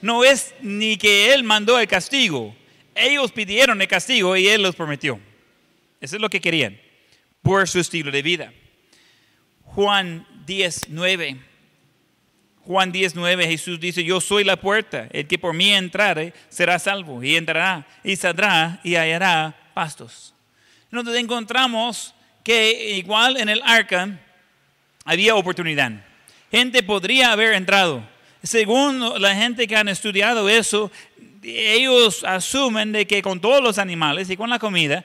No 0.00 0.24
es 0.24 0.54
ni 0.62 0.96
que 0.96 1.32
Él 1.32 1.44
mandó 1.44 1.78
el 1.78 1.86
castigo. 1.86 2.56
Ellos 2.94 3.32
pidieron 3.32 3.80
el 3.80 3.88
castigo 3.88 4.36
y 4.36 4.48
Él 4.48 4.62
los 4.62 4.74
prometió. 4.74 5.20
Eso 6.00 6.16
es 6.16 6.22
lo 6.22 6.30
que 6.30 6.40
querían, 6.40 6.80
por 7.42 7.68
su 7.68 7.78
estilo 7.78 8.10
de 8.10 8.22
vida. 8.22 8.52
Juan 9.62 10.26
10, 10.46 10.88
9. 10.88 11.49
Juan 12.70 12.92
10, 12.92 13.16
9, 13.16 13.48
Jesús 13.48 13.80
dice, 13.80 14.04
yo 14.04 14.20
soy 14.20 14.44
la 14.44 14.54
puerta, 14.54 15.08
el 15.10 15.26
que 15.26 15.40
por 15.40 15.52
mí 15.52 15.72
entrare 15.72 16.32
será 16.48 16.78
salvo, 16.78 17.20
y 17.20 17.34
entrará, 17.34 17.84
y 18.04 18.14
saldrá, 18.14 18.78
y 18.84 18.94
hallará 18.94 19.72
pastos. 19.74 20.32
Entonces 20.84 21.16
encontramos 21.16 22.14
que 22.44 22.96
igual 22.96 23.38
en 23.38 23.48
el 23.48 23.60
arca 23.64 24.20
había 25.04 25.34
oportunidad. 25.34 25.90
Gente 26.52 26.84
podría 26.84 27.32
haber 27.32 27.54
entrado. 27.54 28.08
Según 28.40 29.20
la 29.20 29.34
gente 29.34 29.66
que 29.66 29.74
han 29.74 29.88
estudiado 29.88 30.48
eso, 30.48 30.92
ellos 31.42 32.22
asumen 32.22 32.92
de 32.92 33.04
que 33.04 33.20
con 33.20 33.40
todos 33.40 33.60
los 33.60 33.78
animales 33.78 34.30
y 34.30 34.36
con 34.36 34.48
la 34.48 34.60
comida 34.60 35.04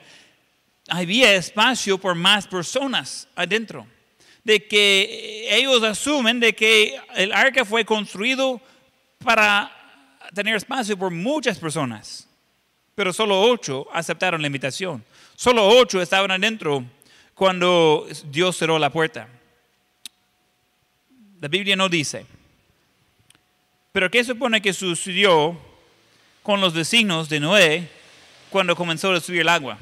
había 0.88 1.34
espacio 1.34 1.98
por 1.98 2.14
más 2.14 2.46
personas 2.46 3.26
adentro. 3.34 3.88
De 4.46 4.64
que 4.68 5.48
ellos 5.50 5.82
asumen 5.82 6.38
de 6.38 6.54
que 6.54 6.96
el 7.16 7.32
arca 7.32 7.64
fue 7.64 7.84
construido 7.84 8.60
para 9.24 9.72
tener 10.32 10.54
espacio 10.54 10.96
por 10.96 11.10
muchas 11.10 11.58
personas. 11.58 12.28
Pero 12.94 13.12
solo 13.12 13.40
ocho 13.42 13.88
aceptaron 13.92 14.40
la 14.40 14.46
invitación. 14.46 15.04
Solo 15.34 15.66
ocho 15.66 16.00
estaban 16.00 16.30
adentro 16.30 16.84
cuando 17.34 18.06
Dios 18.26 18.56
cerró 18.56 18.78
la 18.78 18.90
puerta. 18.90 19.28
La 21.40 21.48
Biblia 21.48 21.74
no 21.74 21.88
dice. 21.88 22.24
Pero 23.90 24.08
¿qué 24.12 24.22
supone 24.22 24.62
que 24.62 24.72
sucedió 24.72 25.58
con 26.44 26.60
los 26.60 26.72
vecinos 26.72 27.28
de 27.28 27.40
Noé 27.40 27.90
cuando 28.50 28.76
comenzó 28.76 29.12
a 29.12 29.20
subir 29.20 29.40
el 29.40 29.48
agua? 29.48 29.76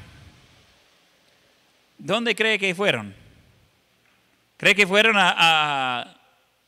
¿Dónde 1.99 2.33
cree 2.33 2.57
que 2.57 2.73
fueron? 2.73 3.24
¿Cree 4.57 4.75
que 4.75 4.87
fueron 4.87 5.15
a, 5.17 6.17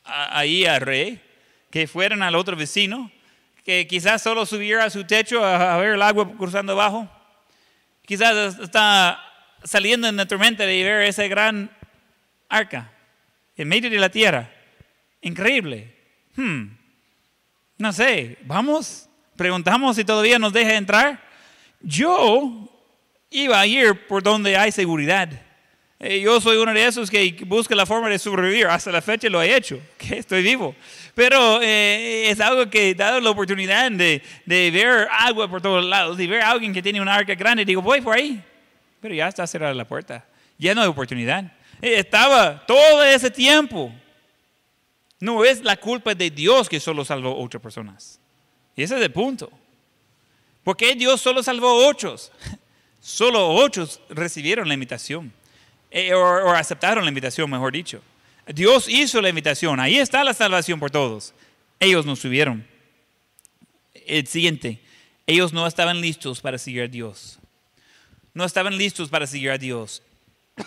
ahí 0.04 0.66
a 0.66 0.78
Rey? 0.78 1.20
¿Que 1.70 1.86
fueron 1.86 2.22
al 2.22 2.34
otro 2.34 2.56
vecino? 2.56 3.10
¿Que 3.64 3.86
quizás 3.86 4.22
solo 4.22 4.46
subiera 4.46 4.84
a 4.84 4.90
su 4.90 5.04
techo 5.04 5.44
a, 5.44 5.76
ver 5.78 5.94
el 5.94 6.02
agua 6.02 6.30
cruzando 6.36 6.72
abajo? 6.72 7.08
Quizás 8.04 8.58
está 8.58 9.22
saliendo 9.64 10.08
en 10.08 10.16
la 10.16 10.26
tormenta 10.26 10.64
de 10.64 10.82
ver 10.82 11.02
ese 11.02 11.28
gran 11.28 11.70
arca 12.48 12.92
en 13.56 13.68
medio 13.68 13.90
de 13.90 13.98
la 13.98 14.08
tierra. 14.08 14.50
Increíble. 15.20 15.94
Hmm. 16.36 16.68
No 17.76 17.92
sé, 17.92 18.38
vamos, 18.42 19.08
preguntamos 19.36 19.96
si 19.96 20.04
todavía 20.04 20.38
nos 20.38 20.52
deja 20.52 20.74
entrar. 20.74 21.22
Yo 21.80 22.68
iba 23.30 23.60
a 23.60 23.66
ir 23.66 24.06
por 24.06 24.22
donde 24.22 24.56
hay 24.56 24.72
seguridad. 24.72 25.47
Eh, 26.00 26.20
yo 26.20 26.40
soy 26.40 26.56
uno 26.58 26.72
de 26.72 26.86
esos 26.86 27.10
que 27.10 27.36
busca 27.44 27.74
la 27.74 27.84
forma 27.84 28.08
de 28.08 28.18
sobrevivir. 28.18 28.66
Hasta 28.66 28.92
la 28.92 29.02
fecha 29.02 29.28
lo 29.28 29.42
he 29.42 29.54
hecho, 29.54 29.80
que 29.98 30.18
estoy 30.18 30.42
vivo. 30.42 30.74
Pero 31.14 31.60
eh, 31.60 32.30
es 32.30 32.40
algo 32.40 32.70
que, 32.70 32.94
dado 32.94 33.20
la 33.20 33.30
oportunidad 33.30 33.90
de, 33.90 34.22
de, 34.46 34.70
ver 34.70 35.08
agua 35.10 35.48
por 35.48 35.60
todos 35.60 35.84
lados, 35.84 36.16
de 36.16 36.26
ver 36.26 36.42
a 36.42 36.50
alguien 36.50 36.72
que 36.72 36.82
tiene 36.82 37.00
una 37.00 37.14
arca 37.14 37.34
grande, 37.34 37.64
digo, 37.64 37.82
voy 37.82 38.00
por 38.00 38.16
ahí. 38.16 38.42
Pero 39.00 39.14
ya 39.14 39.28
está 39.28 39.46
cerrada 39.46 39.74
la 39.74 39.86
puerta. 39.86 40.24
Ya 40.58 40.74
no 40.74 40.82
hay 40.82 40.88
oportunidad. 40.88 41.44
Eh, 41.82 41.94
estaba 41.98 42.64
todo 42.66 43.02
ese 43.04 43.30
tiempo 43.30 43.92
no 45.20 45.44
es 45.44 45.64
la 45.64 45.76
culpa 45.76 46.14
de 46.14 46.30
Dios 46.30 46.68
que 46.68 46.78
solo 46.78 47.04
salvó 47.04 47.36
ocho 47.40 47.60
personas. 47.60 48.20
Y 48.76 48.82
ese 48.82 48.96
es 48.96 49.02
el 49.02 49.12
punto. 49.12 49.50
¿Por 50.62 50.76
qué 50.76 50.94
Dios 50.94 51.20
solo 51.20 51.42
salvó 51.42 51.86
ocho? 51.86 52.16
Solo 53.00 53.54
ocho 53.54 53.88
recibieron 54.10 54.66
la 54.66 54.74
invitación. 54.74 55.32
Eh, 55.90 56.12
o, 56.14 56.50
aceptaron 56.50 57.04
la 57.04 57.08
invitación, 57.08 57.50
mejor 57.50 57.72
dicho. 57.72 58.02
Dios 58.46 58.88
hizo 58.88 59.20
la 59.20 59.28
invitación. 59.28 59.80
Ahí 59.80 59.98
está 59.98 60.24
la 60.24 60.34
salvación 60.34 60.80
por 60.80 60.90
todos. 60.90 61.34
Ellos 61.80 62.06
no 62.06 62.16
subieron. 62.16 62.66
El 64.06 64.26
siguiente. 64.26 64.80
Ellos 65.26 65.52
no 65.52 65.66
estaban 65.66 66.00
listos 66.00 66.40
para 66.40 66.58
seguir 66.58 66.82
a 66.82 66.88
Dios. 66.88 67.38
No 68.34 68.44
estaban 68.44 68.76
listos 68.76 69.08
para 69.08 69.26
seguir 69.26 69.50
a 69.50 69.58
Dios. 69.58 70.02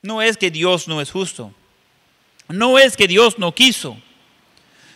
No 0.00 0.22
es 0.22 0.36
que 0.36 0.48
Dios 0.52 0.86
no 0.86 1.00
es 1.00 1.10
justo. 1.10 1.52
No 2.48 2.78
es 2.78 2.96
que 2.96 3.08
Dios 3.08 3.36
no 3.36 3.52
quiso. 3.52 4.00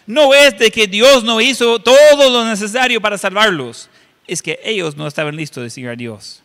No 0.07 0.33
es 0.33 0.57
de 0.59 0.71
que 0.71 0.87
Dios 0.87 1.25
no 1.25 1.41
hizo 1.41 1.81
todo 1.81 2.31
lo 2.31 2.45
necesario 2.49 3.01
para 3.01 3.19
salvarlos. 3.19 3.91
Es 4.29 4.41
que 4.43 4.61
ellos 4.63 4.97
no 4.97 5.09
estaban 5.09 5.35
listos 5.35 5.65
de 5.65 5.71
seguir 5.71 5.91
a 5.91 5.97
Dios. 5.97 6.43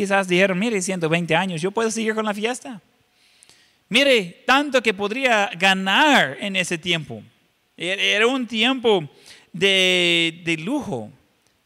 Quizás 0.00 0.26
dijeron, 0.26 0.58
mire, 0.58 0.80
120 0.80 1.36
años, 1.36 1.60
yo 1.60 1.72
puedo 1.72 1.90
seguir 1.90 2.14
con 2.14 2.24
la 2.24 2.32
fiesta. 2.32 2.80
Mire, 3.90 4.44
tanto 4.46 4.82
que 4.82 4.94
podría 4.94 5.50
ganar 5.58 6.38
en 6.40 6.56
ese 6.56 6.78
tiempo. 6.78 7.22
E-, 7.76 8.14
era 8.16 8.26
un 8.26 8.46
tiempo 8.46 9.06
de, 9.52 10.56
lujo. 10.64 11.10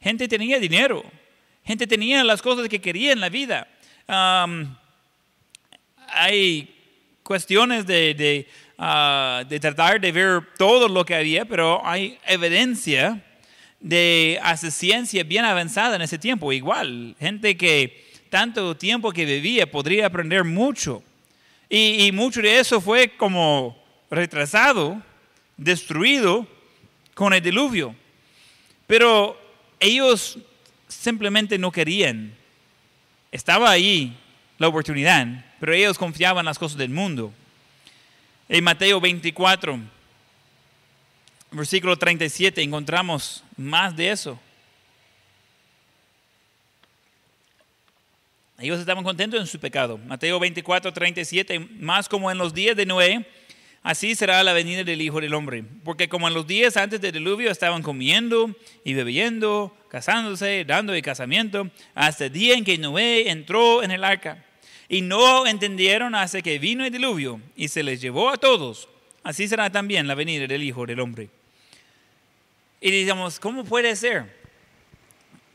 Gente 0.00 0.26
tenía 0.26 0.58
dinero. 0.58 1.04
Gente 1.64 1.86
tenía 1.86 2.24
las 2.24 2.42
cosas 2.42 2.68
que 2.68 2.80
quería 2.80 3.12
en 3.12 3.20
la 3.20 3.28
vida. 3.28 3.68
hay 6.08 6.74
cuestiones 7.22 7.86
de, 7.86 8.48
ah, 8.78 9.44
de, 9.48 9.60
tratar 9.60 10.00
de 10.00 10.10
ver 10.10 10.42
todo 10.58 10.88
lo 10.88 11.06
que 11.06 11.14
había, 11.14 11.44
pero 11.44 11.86
hay 11.86 12.18
evidencia 12.26 13.22
de 13.78 14.40
hace 14.42 14.72
ciencia 14.72 15.22
bien 15.22 15.44
avanzada 15.44 15.94
en 15.94 16.02
ese 16.02 16.18
tiempo. 16.18 16.52
Igual, 16.52 17.14
gente 17.20 17.56
que 17.56 18.03
tanto 18.34 18.76
tiempo 18.76 19.12
que 19.12 19.24
vivía 19.24 19.70
podría 19.70 20.06
aprender 20.06 20.42
mucho. 20.42 21.04
Y, 21.70 22.10
mucho 22.10 22.42
de 22.42 22.58
eso 22.58 22.80
fue 22.80 23.16
como 23.16 23.80
retrasado, 24.10 25.00
destruido 25.56 26.44
con 27.14 27.32
el 27.32 27.40
diluvio. 27.40 27.94
Pero 28.88 29.40
ellos 29.78 30.36
simplemente 30.88 31.58
no 31.58 31.70
querían. 31.70 32.34
Estaba 33.30 33.70
ahí 33.70 34.18
la 34.58 34.66
oportunidad, 34.66 35.44
pero 35.60 35.72
ellos 35.72 35.96
confiaban 35.96 36.42
en 36.42 36.46
las 36.46 36.58
cosas 36.58 36.76
del 36.76 36.90
mundo. 36.90 37.32
En 38.48 38.64
Mateo 38.64 39.00
24, 39.00 39.78
versículo 41.52 41.96
37, 41.96 42.60
encontramos 42.62 43.44
más 43.56 43.94
de 43.94 44.10
eso. 44.10 44.40
Ellos 48.58 48.78
estaban 48.78 49.02
contentos 49.02 49.40
en 49.40 49.46
su 49.46 49.58
pecado. 49.58 49.98
Mateo 49.98 50.38
24, 50.38 50.92
37, 50.92 51.58
más 51.58 52.08
como 52.08 52.30
en 52.30 52.38
los 52.38 52.54
días 52.54 52.76
de 52.76 52.86
Noé, 52.86 53.26
así 53.82 54.14
será 54.14 54.42
la 54.44 54.52
venida 54.52 54.84
del 54.84 55.02
Hijo 55.02 55.20
del 55.20 55.34
Hombre. 55.34 55.64
Porque 55.82 56.08
como 56.08 56.28
en 56.28 56.34
los 56.34 56.46
días 56.46 56.76
antes 56.76 57.00
del 57.00 57.12
diluvio 57.12 57.50
estaban 57.50 57.82
comiendo 57.82 58.54
y 58.84 58.94
bebiendo, 58.94 59.76
casándose, 59.88 60.64
dando 60.64 60.92
de 60.92 61.02
casamiento, 61.02 61.68
hasta 61.94 62.26
el 62.26 62.32
día 62.32 62.54
en 62.54 62.64
que 62.64 62.78
Noé 62.78 63.28
entró 63.28 63.82
en 63.82 63.90
el 63.90 64.04
arca. 64.04 64.44
Y 64.88 65.00
no 65.00 65.46
entendieron 65.46 66.14
hasta 66.14 66.40
que 66.42 66.58
vino 66.58 66.84
el 66.84 66.92
diluvio 66.92 67.40
y 67.56 67.68
se 67.68 67.82
les 67.82 68.00
llevó 68.00 68.30
a 68.30 68.36
todos. 68.36 68.88
Así 69.24 69.48
será 69.48 69.70
también 69.70 70.06
la 70.06 70.14
venida 70.14 70.46
del 70.46 70.62
Hijo 70.62 70.86
del 70.86 71.00
Hombre. 71.00 71.28
Y 72.80 72.90
digamos, 72.90 73.40
¿cómo 73.40 73.64
puede 73.64 73.96
ser? 73.96 74.26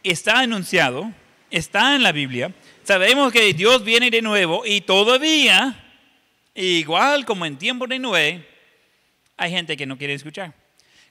Está 0.03 0.39
anunciado, 0.39 1.13
está 1.49 1.95
en 1.95 2.03
la 2.03 2.11
Biblia, 2.11 2.53
sabemos 2.83 3.31
que 3.31 3.53
Dios 3.53 3.83
viene 3.83 4.09
de 4.09 4.21
nuevo 4.21 4.65
y 4.65 4.81
todavía, 4.81 5.75
igual 6.55 7.25
como 7.25 7.45
en 7.45 7.57
tiempo 7.57 7.87
de 7.87 7.99
Noé, 7.99 8.47
hay 9.37 9.51
gente 9.51 9.77
que 9.77 9.85
no 9.85 9.97
quiere 9.97 10.13
escuchar. 10.13 10.53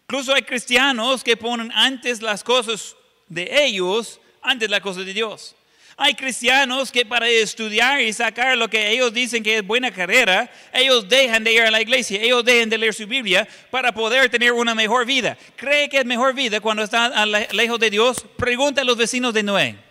Incluso 0.03 0.35
hay 0.35 0.43
cristianos 0.43 1.23
que 1.23 1.37
ponen 1.37 1.71
antes 1.73 2.23
las 2.23 2.43
cosas 2.43 2.97
de 3.29 3.65
ellos, 3.65 4.21
antes 4.43 4.71
las 4.71 4.81
cosas 4.81 5.05
de 5.05 5.13
Dios. 5.15 5.55
Hay 6.01 6.15
cristianos 6.15 6.93
que 6.93 7.05
para 7.05 7.29
estudiar 7.29 8.01
y 8.01 8.13
sacar 8.13 8.57
lo 8.57 8.71
que 8.71 8.89
ellos 8.91 9.13
dicen 9.13 9.43
que 9.43 9.57
es 9.57 9.67
buena 9.67 9.91
carrera, 9.91 10.49
ellos 10.73 11.09
dejan 11.09 11.43
de 11.43 11.53
ir 11.53 11.63
a 11.63 11.73
la 11.73 11.83
iglesia, 11.83 12.23
ellos 12.23 12.45
dejan 12.45 12.71
de 12.71 12.79
leer 12.79 12.95
su 12.95 13.05
Biblia 13.07 13.49
para 13.71 13.93
poder 13.93 14.31
tener 14.31 14.53
una 14.53 14.77
mejor 14.77 15.05
vida. 15.05 15.37
¿Cree 15.57 15.89
que 15.89 15.99
es 15.99 16.07
mejor 16.07 16.35
vida 16.35 16.61
cuando 16.61 16.85
está 16.85 17.27
lejos 17.27 17.81
de 17.81 17.91
Dios? 17.91 18.25
Pregunta 18.37 18.83
a 18.83 18.85
los 18.85 18.97
vecinos 18.97 19.35
de 19.35 19.43
Noé. 19.43 19.88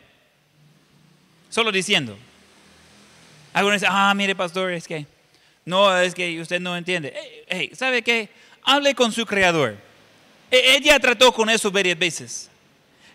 Solo 1.49 1.71
diciendo. 1.71 2.17
Algunos 3.53 3.81
dicen, 3.81 3.93
ah, 3.95 4.13
mire 4.13 4.35
pastor, 4.35 4.71
es 4.71 4.87
que, 4.87 5.05
no, 5.65 5.97
es 5.97 6.13
que 6.13 6.39
usted 6.39 6.59
no 6.59 6.77
entiende. 6.77 7.13
¿Sabe 7.73 8.01
qué? 8.01 8.29
Hable 8.63 8.93
con 8.93 9.11
su 9.11 9.25
creador. 9.25 9.77
Ella 10.51 10.99
trató 10.99 11.31
con 11.31 11.49
eso 11.49 11.71
varias 11.71 11.97
veces. 11.97 12.49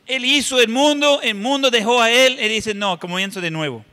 Él 0.06 0.24
hizo 0.24 0.60
el 0.60 0.68
mundo, 0.68 1.20
el 1.22 1.34
mundo 1.34 1.70
dejó 1.70 2.00
a 2.00 2.10
él, 2.10 2.38
él 2.38 2.48
dice, 2.48 2.74
no, 2.74 2.98
comienzo 2.98 3.40
de 3.40 3.50
nuevo. 3.50 3.84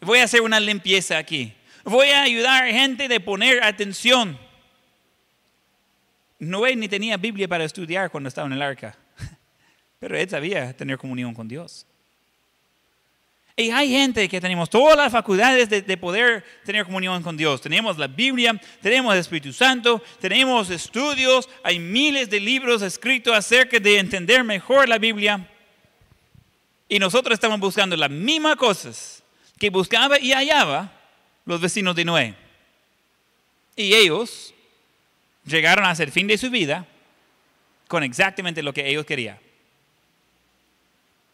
Voy 0.00 0.18
a 0.18 0.24
hacer 0.24 0.42
una 0.42 0.60
limpieza 0.60 1.16
aquí. 1.16 1.52
Voy 1.84 2.08
a 2.08 2.22
ayudar 2.22 2.64
a 2.64 2.72
gente 2.72 3.08
de 3.08 3.18
poner 3.18 3.62
atención. 3.64 4.38
Noé 6.38 6.76
ni 6.76 6.88
tenía 6.88 7.16
Biblia 7.16 7.48
para 7.48 7.64
estudiar 7.64 8.10
cuando 8.10 8.28
estaba 8.28 8.46
en 8.46 8.52
el 8.52 8.62
arca, 8.62 8.96
pero 10.00 10.16
él 10.16 10.28
sabía 10.28 10.76
tener 10.76 10.98
comunión 10.98 11.34
con 11.34 11.48
Dios. 11.48 11.86
Y 13.56 13.70
hay 13.70 13.90
gente 13.90 14.28
que 14.28 14.40
tenemos 14.40 14.70
todas 14.70 14.96
las 14.96 15.12
facultades 15.12 15.68
de, 15.68 15.82
de, 15.82 15.96
poder 15.98 16.42
tener 16.64 16.86
comunión 16.86 17.22
con 17.22 17.36
Dios. 17.36 17.60
Tenemos 17.60 17.98
la 17.98 18.06
Biblia, 18.06 18.58
tenemos 18.80 19.12
el 19.12 19.20
Espíritu 19.20 19.52
Santo, 19.52 20.02
tenemos 20.20 20.70
estudios, 20.70 21.48
hay 21.62 21.78
miles 21.78 22.30
de 22.30 22.40
libros 22.40 22.80
escritos 22.80 23.34
acerca 23.34 23.78
de 23.78 23.98
entender 23.98 24.42
mejor 24.42 24.88
la 24.88 24.96
Biblia. 24.96 25.46
Y 26.88 26.98
nosotros 26.98 27.34
estamos 27.34 27.60
buscando 27.60 27.94
las 27.94 28.10
mismas 28.10 28.56
cosas 28.56 29.22
que 29.58 29.68
buscaba 29.68 30.18
y 30.18 30.32
hallaba 30.32 30.90
los 31.44 31.60
vecinos 31.60 31.94
de 31.94 32.04
Noé. 32.04 32.34
Y 33.76 33.94
ellos 33.94 34.54
llegaron 35.44 35.84
a 35.84 35.94
ser 35.94 36.10
fin 36.10 36.26
de 36.26 36.38
su 36.38 36.50
vida 36.50 36.86
con 37.86 38.02
exactamente 38.02 38.62
lo 38.62 38.72
que 38.72 38.88
ellos 38.88 39.04
querían. 39.04 39.38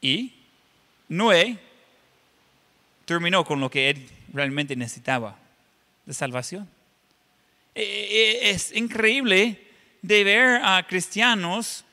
Y 0.00 0.32
Noé 1.08 1.67
terminó 3.08 3.42
con 3.42 3.58
lo 3.58 3.70
que 3.70 3.88
él 3.88 4.06
realmente 4.34 4.76
necesitaba, 4.76 5.34
de 6.04 6.12
salvación. 6.12 6.68
E, 7.74 7.82
e, 7.82 8.50
es 8.50 8.70
increíble 8.76 9.58
de 10.02 10.24
ver 10.24 10.60
a 10.62 10.86
cristianos, 10.86 11.86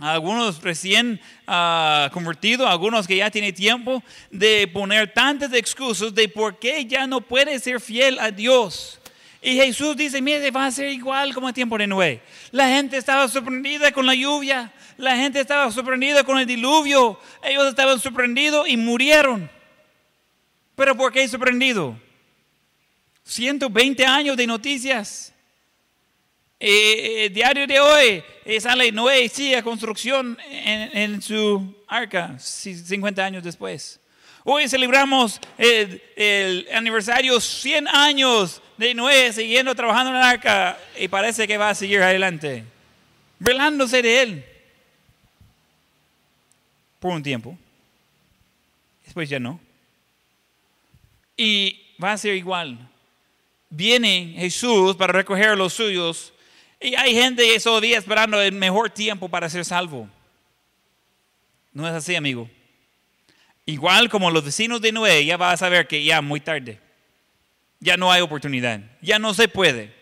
algunos 0.00 0.60
recién 0.60 1.20
uh, 1.46 2.10
convertidos, 2.10 2.68
algunos 2.68 3.06
que 3.06 3.18
ya 3.18 3.30
tienen 3.30 3.54
tiempo, 3.54 4.02
de 4.32 4.66
poner 4.66 5.12
tantas 5.14 5.52
excusas 5.52 6.12
de 6.12 6.28
por 6.28 6.58
qué 6.58 6.86
ya 6.86 7.06
no 7.06 7.20
puede 7.20 7.60
ser 7.60 7.80
fiel 7.80 8.18
a 8.18 8.32
Dios. 8.32 8.98
Y 9.40 9.54
Jesús 9.54 9.96
dice, 9.96 10.20
mire, 10.20 10.50
va 10.50 10.66
a 10.66 10.72
ser 10.72 10.88
igual 10.88 11.34
como 11.34 11.46
el 11.46 11.54
tiempo 11.54 11.78
de 11.78 11.86
Noé. 11.86 12.20
La 12.50 12.66
gente 12.66 12.96
estaba 12.96 13.28
sorprendida 13.28 13.92
con 13.92 14.06
la 14.06 14.16
lluvia, 14.16 14.72
la 14.96 15.16
gente 15.16 15.38
estaba 15.38 15.70
sorprendida 15.70 16.24
con 16.24 16.40
el 16.40 16.46
diluvio, 16.46 17.20
ellos 17.44 17.68
estaban 17.68 18.00
sorprendidos 18.00 18.68
y 18.68 18.76
murieron. 18.76 19.61
Pero 20.74 20.96
¿por 20.96 21.12
qué 21.12 21.26
sorprendido? 21.28 21.98
120 23.24 24.04
años 24.04 24.36
de 24.36 24.46
noticias. 24.46 25.32
Eh, 26.58 27.24
eh, 27.24 27.30
diario 27.30 27.66
de 27.66 27.80
hoy 27.80 28.22
eh, 28.44 28.60
sale 28.60 28.92
Noé 28.92 29.28
sigue 29.28 29.60
construcción 29.64 30.38
en, 30.48 31.20
su 31.20 31.74
arca 31.88 32.38
50 32.38 33.24
años 33.24 33.42
después. 33.42 33.98
Hoy 34.44 34.68
celebramos 34.68 35.40
el, 35.58 36.00
el, 36.14 36.68
aniversario 36.72 37.40
100 37.40 37.88
años 37.88 38.62
de 38.76 38.94
Noé 38.94 39.32
siguiendo 39.32 39.74
trabajando 39.74 40.10
en 40.10 40.16
el 40.18 40.22
arca 40.22 40.78
y 40.98 41.08
parece 41.08 41.48
que 41.48 41.58
va 41.58 41.70
a 41.70 41.74
seguir 41.74 42.00
adelante, 42.00 42.64
velándose 43.40 44.00
de 44.00 44.22
él 44.22 44.44
por 47.00 47.12
un 47.12 47.22
tiempo. 47.24 47.58
Después 49.04 49.28
ya 49.28 49.40
no. 49.40 49.58
Y 51.42 51.96
va 52.00 52.12
a 52.12 52.18
ser 52.18 52.36
igual. 52.36 52.78
Viene 53.68 54.36
Jesús 54.38 54.94
para 54.94 55.12
recoger 55.12 55.48
a 55.48 55.56
los 55.56 55.72
suyos 55.72 56.32
y 56.80 56.94
hay 56.94 57.14
gente 57.14 57.56
esos 57.56 57.82
días 57.82 58.04
esperando 58.04 58.40
el 58.40 58.52
mejor 58.52 58.90
tiempo 58.90 59.28
para 59.28 59.50
ser 59.50 59.64
salvo. 59.64 60.08
No 61.72 61.88
es 61.88 61.94
así, 61.94 62.14
amigo. 62.14 62.48
Igual 63.66 64.08
como 64.08 64.30
los 64.30 64.44
vecinos 64.44 64.80
de 64.80 64.92
Noé, 64.92 65.24
ya 65.24 65.36
va 65.36 65.50
a 65.50 65.56
saber 65.56 65.88
que 65.88 66.04
ya 66.04 66.22
muy 66.22 66.38
tarde. 66.38 66.78
Ya 67.80 67.96
no 67.96 68.12
hay 68.12 68.20
oportunidad. 68.20 68.80
Ya 69.00 69.18
no 69.18 69.34
se 69.34 69.48
puede. 69.48 69.92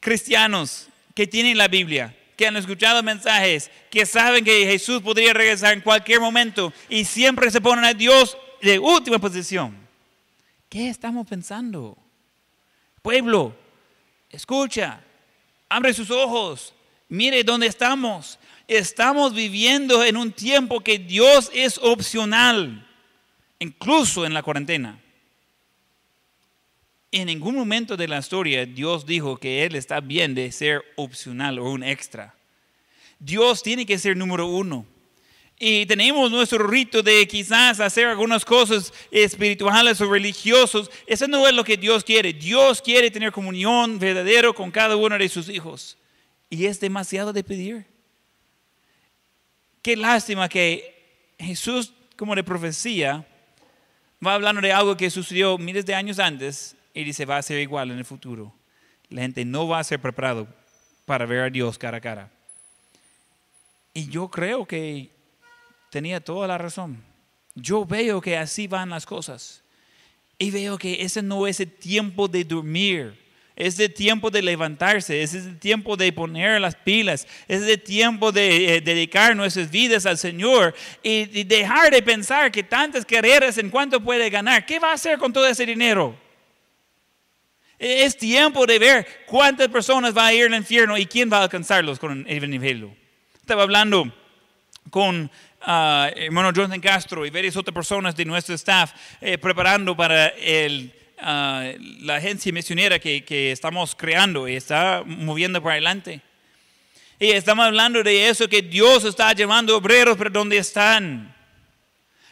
Cristianos 0.00 0.90
que 1.14 1.26
tienen 1.26 1.56
la 1.56 1.68
Biblia, 1.68 2.14
que 2.36 2.46
han 2.46 2.56
escuchado 2.56 3.02
mensajes, 3.02 3.70
que 3.90 4.04
saben 4.04 4.44
que 4.44 4.66
Jesús 4.66 5.00
podría 5.02 5.32
regresar 5.32 5.72
en 5.72 5.80
cualquier 5.80 6.20
momento 6.20 6.72
y 6.88 7.04
siempre 7.04 7.50
se 7.50 7.60
ponen 7.60 7.84
a 7.84 7.94
Dios 7.94 8.36
de 8.60 8.78
última 8.78 9.18
posición. 9.18 9.76
¿Qué 10.68 10.88
estamos 10.88 11.26
pensando? 11.26 11.96
Pueblo, 13.00 13.54
escucha, 14.30 15.00
abre 15.68 15.94
sus 15.94 16.10
ojos, 16.10 16.74
mire 17.08 17.42
dónde 17.44 17.66
estamos. 17.66 18.38
Estamos 18.68 19.32
viviendo 19.32 20.02
en 20.04 20.16
un 20.16 20.32
tiempo 20.32 20.80
que 20.80 20.98
Dios 20.98 21.50
es 21.54 21.78
opcional, 21.78 22.86
incluso 23.60 24.26
en 24.26 24.34
la 24.34 24.42
cuarentena. 24.42 25.00
En 27.16 27.28
ningún 27.28 27.54
momento 27.54 27.96
de 27.96 28.08
la 28.08 28.18
historia 28.18 28.66
Dios 28.66 29.06
dijo 29.06 29.38
que 29.38 29.64
Él 29.64 29.74
está 29.74 30.00
bien 30.00 30.34
de 30.34 30.52
ser 30.52 30.84
opcional 30.96 31.58
o 31.58 31.70
un 31.70 31.82
extra. 31.82 32.34
Dios 33.18 33.62
tiene 33.62 33.86
que 33.86 33.96
ser 33.96 34.18
número 34.18 34.46
uno. 34.46 34.84
Y 35.58 35.86
tenemos 35.86 36.30
nuestro 36.30 36.66
rito 36.66 37.02
de 37.02 37.26
quizás 37.26 37.80
hacer 37.80 38.08
algunas 38.08 38.44
cosas 38.44 38.92
espirituales 39.10 39.98
o 40.02 40.12
religiosos. 40.12 40.90
Eso 41.06 41.26
no 41.26 41.48
es 41.48 41.54
lo 41.54 41.64
que 41.64 41.78
Dios 41.78 42.04
quiere. 42.04 42.34
Dios 42.34 42.82
quiere 42.82 43.10
tener 43.10 43.32
comunión 43.32 43.98
verdadero 43.98 44.54
con 44.54 44.70
cada 44.70 44.94
uno 44.94 45.16
de 45.16 45.30
sus 45.30 45.48
hijos. 45.48 45.96
Y 46.50 46.66
es 46.66 46.78
demasiado 46.80 47.32
de 47.32 47.42
pedir. 47.42 47.86
Qué 49.80 49.96
lástima 49.96 50.50
que 50.50 51.32
Jesús, 51.38 51.94
como 52.14 52.34
de 52.34 52.44
profecía, 52.44 53.26
va 54.24 54.34
hablando 54.34 54.60
de 54.60 54.70
algo 54.70 54.98
que 54.98 55.08
sucedió 55.08 55.56
miles 55.56 55.86
de 55.86 55.94
años 55.94 56.18
antes 56.18 56.76
y 56.96 57.04
dice, 57.04 57.26
va 57.26 57.36
a 57.36 57.42
ser 57.42 57.60
igual 57.60 57.90
en 57.90 57.98
el 57.98 58.06
futuro. 58.06 58.54
La 59.10 59.20
gente 59.20 59.44
no 59.44 59.68
va 59.68 59.80
a 59.80 59.84
ser 59.84 60.00
preparado 60.00 60.48
para 61.04 61.26
ver 61.26 61.40
a 61.40 61.50
Dios 61.50 61.76
cara 61.76 61.98
a 61.98 62.00
cara. 62.00 62.30
Y 63.92 64.08
yo 64.08 64.30
creo 64.30 64.64
que 64.64 65.10
tenía 65.90 66.20
toda 66.20 66.48
la 66.48 66.56
razón. 66.56 67.04
Yo 67.54 67.84
veo 67.84 68.22
que 68.22 68.38
así 68.38 68.66
van 68.66 68.88
las 68.88 69.04
cosas. 69.04 69.62
Y 70.38 70.50
veo 70.50 70.78
que 70.78 71.02
ese 71.02 71.22
no 71.22 71.46
es 71.46 71.60
el 71.60 71.70
tiempo 71.70 72.28
de 72.28 72.44
dormir. 72.44 73.26
Es 73.54 73.78
el 73.78 73.92
tiempo 73.92 74.30
de 74.30 74.40
levantarse, 74.40 75.22
es 75.22 75.34
el 75.34 75.58
tiempo 75.58 75.98
de 75.98 76.12
poner 76.12 76.60
las 76.60 76.74
pilas, 76.74 77.26
es 77.48 77.62
el 77.62 77.80
tiempo 77.82 78.30
de 78.32 78.76
eh, 78.76 78.80
dedicar 78.82 79.34
nuestras 79.34 79.70
vidas 79.70 80.04
al 80.04 80.18
Señor 80.18 80.74
y, 81.02 81.40
y 81.40 81.44
dejar 81.44 81.90
de 81.90 82.02
pensar 82.02 82.50
que 82.50 82.62
tantas 82.62 83.04
carreras 83.04 83.56
en 83.58 83.70
cuánto 83.70 84.02
puede 84.02 84.28
ganar. 84.30 84.64
¿Qué 84.64 84.78
va 84.78 84.90
a 84.90 84.94
hacer 84.94 85.18
con 85.18 85.32
todo 85.32 85.46
ese 85.46 85.64
dinero? 85.64 86.25
Es 87.78 88.16
tiempo 88.16 88.64
de 88.66 88.78
ver 88.78 89.06
cuántas 89.26 89.68
personas 89.68 90.14
van 90.14 90.26
a 90.26 90.32
ir 90.32 90.46
al 90.46 90.54
infierno 90.54 90.96
y 90.96 91.04
quién 91.04 91.30
va 91.30 91.38
a 91.38 91.42
alcanzarlos 91.42 91.98
con 91.98 92.24
el 92.26 92.44
Evangelio. 92.44 92.94
Estaba 93.38 93.64
hablando 93.64 94.10
con 94.90 95.30
ah, 95.60 96.10
hermano 96.16 96.52
Jonathan 96.52 96.80
Castro 96.80 97.26
y 97.26 97.30
varias 97.30 97.56
otras 97.56 97.74
personas 97.74 98.16
de 98.16 98.24
nuestro 98.24 98.54
staff 98.54 98.92
eh, 99.20 99.36
preparando 99.36 99.94
para 99.94 100.28
el, 100.28 100.90
ah, 101.18 101.70
la 102.00 102.16
agencia 102.16 102.50
misionera 102.50 102.98
que, 102.98 103.24
que 103.24 103.52
estamos 103.52 103.94
creando 103.94 104.48
y 104.48 104.56
está 104.56 105.02
moviendo 105.04 105.62
para 105.62 105.74
adelante. 105.74 106.22
Y 107.18 107.26
estamos 107.30 107.66
hablando 107.66 108.02
de 108.02 108.28
eso 108.28 108.48
que 108.48 108.62
Dios 108.62 109.04
está 109.04 109.32
llevando 109.34 109.76
obreros 109.76 110.16
para 110.16 110.30
donde 110.30 110.56
están. 110.56 111.35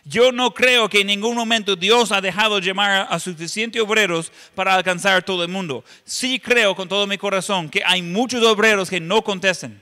Yo 0.07 0.33
no 0.33 0.53
creo 0.53 0.89
que 0.89 1.01
en 1.01 1.07
ningún 1.07 1.35
momento 1.35 1.77
Dios 1.77 2.13
ha 2.13 2.21
dejado 2.21 2.59
llamar 2.59 3.07
a 3.09 3.19
suficientes 3.19 3.81
obreros 3.81 4.31
para 4.55 4.75
alcanzar 4.75 5.23
todo 5.23 5.43
el 5.43 5.49
mundo. 5.49 5.83
Sí 6.05 6.39
creo 6.39 6.77
con 6.77 6.89
todo 6.89 7.07
mi 7.07 7.17
corazón 7.17 7.71
que 7.71 7.83
hay 7.85 8.03
muchos 8.03 8.43
obreros 8.43 8.91
que 8.91 9.01
no 9.01 9.23
contestan. 9.23 9.81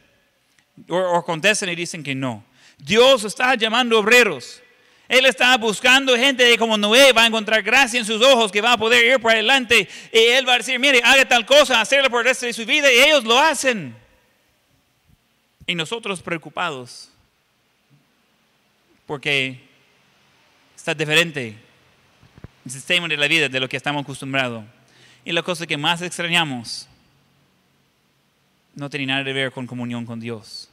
O, 0.88 1.24
contestan 1.24 1.70
y 1.70 1.74
dicen 1.74 2.04
que 2.04 2.14
no. 2.14 2.44
Dios 2.78 3.24
está 3.24 3.56
llamando 3.56 3.98
obreros. 3.98 4.62
Él 5.08 5.26
está 5.26 5.56
buscando 5.56 6.16
gente 6.16 6.56
como 6.56 6.78
Noé, 6.78 7.12
va 7.12 7.24
a 7.24 7.26
encontrar 7.26 7.62
gracia 7.62 7.98
en 7.98 8.06
sus 8.06 8.22
ojos, 8.22 8.50
que 8.50 8.60
va 8.60 8.74
a 8.74 8.78
poder 8.78 9.04
ir 9.04 9.20
por 9.20 9.32
adelante. 9.32 9.88
Y 10.12 10.18
él 10.18 10.48
va 10.48 10.54
a 10.54 10.58
decir, 10.58 10.78
mire, 10.78 11.02
haga 11.04 11.26
tal 11.26 11.44
cosa, 11.44 11.80
hacerlo 11.80 12.08
por 12.08 12.20
el 12.20 12.26
resto 12.26 12.46
de 12.46 12.52
su 12.52 12.64
vida. 12.64 12.90
Y 12.92 12.98
ellos 12.98 13.24
lo 13.24 13.38
hacen. 13.38 13.94
Y 15.66 15.74
nosotros 15.74 16.22
preocupados. 16.22 17.10
Porque 19.04 19.71
está 20.82 20.96
diferente 20.96 21.54
el 22.64 22.70
sistema 22.72 23.06
de 23.06 23.16
la 23.16 23.28
vida 23.28 23.48
de 23.48 23.60
lo 23.60 23.68
que 23.68 23.76
estamos 23.76 24.02
acostumbrados. 24.02 24.64
Y 25.24 25.30
la 25.30 25.40
cosa 25.40 25.64
que 25.64 25.76
más 25.76 26.02
extrañamos 26.02 26.88
no 28.74 28.90
tiene 28.90 29.06
nada 29.06 29.22
que 29.22 29.32
ver 29.32 29.52
con 29.52 29.64
comunión 29.64 30.04
con 30.04 30.18
Dios. 30.18 30.68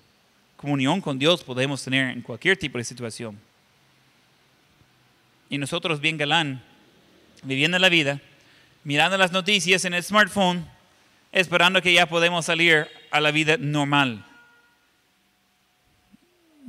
Comunión 0.57 0.99
con 0.99 1.19
Dios 1.19 1.43
podemos 1.43 1.83
tener 1.83 2.09
en 2.09 2.23
cualquier 2.23 2.57
tipo 2.57 2.79
de 2.79 2.85
situación. 2.85 3.39
Y 5.47 5.59
nosotros 5.59 6.01
bien 6.01 6.17
galán, 6.17 6.63
viviendo 7.43 7.77
la 7.77 7.89
vida, 7.89 8.19
mirando 8.83 9.15
las 9.15 9.31
noticias 9.31 9.85
en 9.85 9.93
el 9.93 10.03
smartphone, 10.03 10.65
esperando 11.31 11.83
que 11.83 11.93
ya 11.93 12.07
podemos 12.07 12.47
salir 12.47 12.87
a 13.11 13.19
la 13.19 13.29
vida 13.29 13.57
normal. 13.59 14.25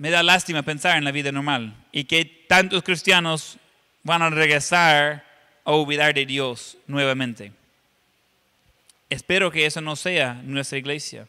Me 0.01 0.09
da 0.09 0.23
lástima 0.23 0.63
pensar 0.63 0.97
en 0.97 1.05
la 1.05 1.13
vida 1.13 1.31
normal 1.31 1.77
y 1.93 2.05
que 2.05 2.25
tantos 2.25 2.83
cristianos 2.83 3.59
van 4.03 4.23
a 4.23 4.31
regresar 4.31 5.23
a 5.63 5.73
olvidar 5.73 6.15
de 6.15 6.25
Dios 6.25 6.79
nuevamente. 6.87 7.53
Espero 9.11 9.51
que 9.51 9.67
eso 9.67 9.83
no 9.83 9.97
sea 9.97 10.41
nuestra 10.43 10.79
iglesia. 10.79 11.29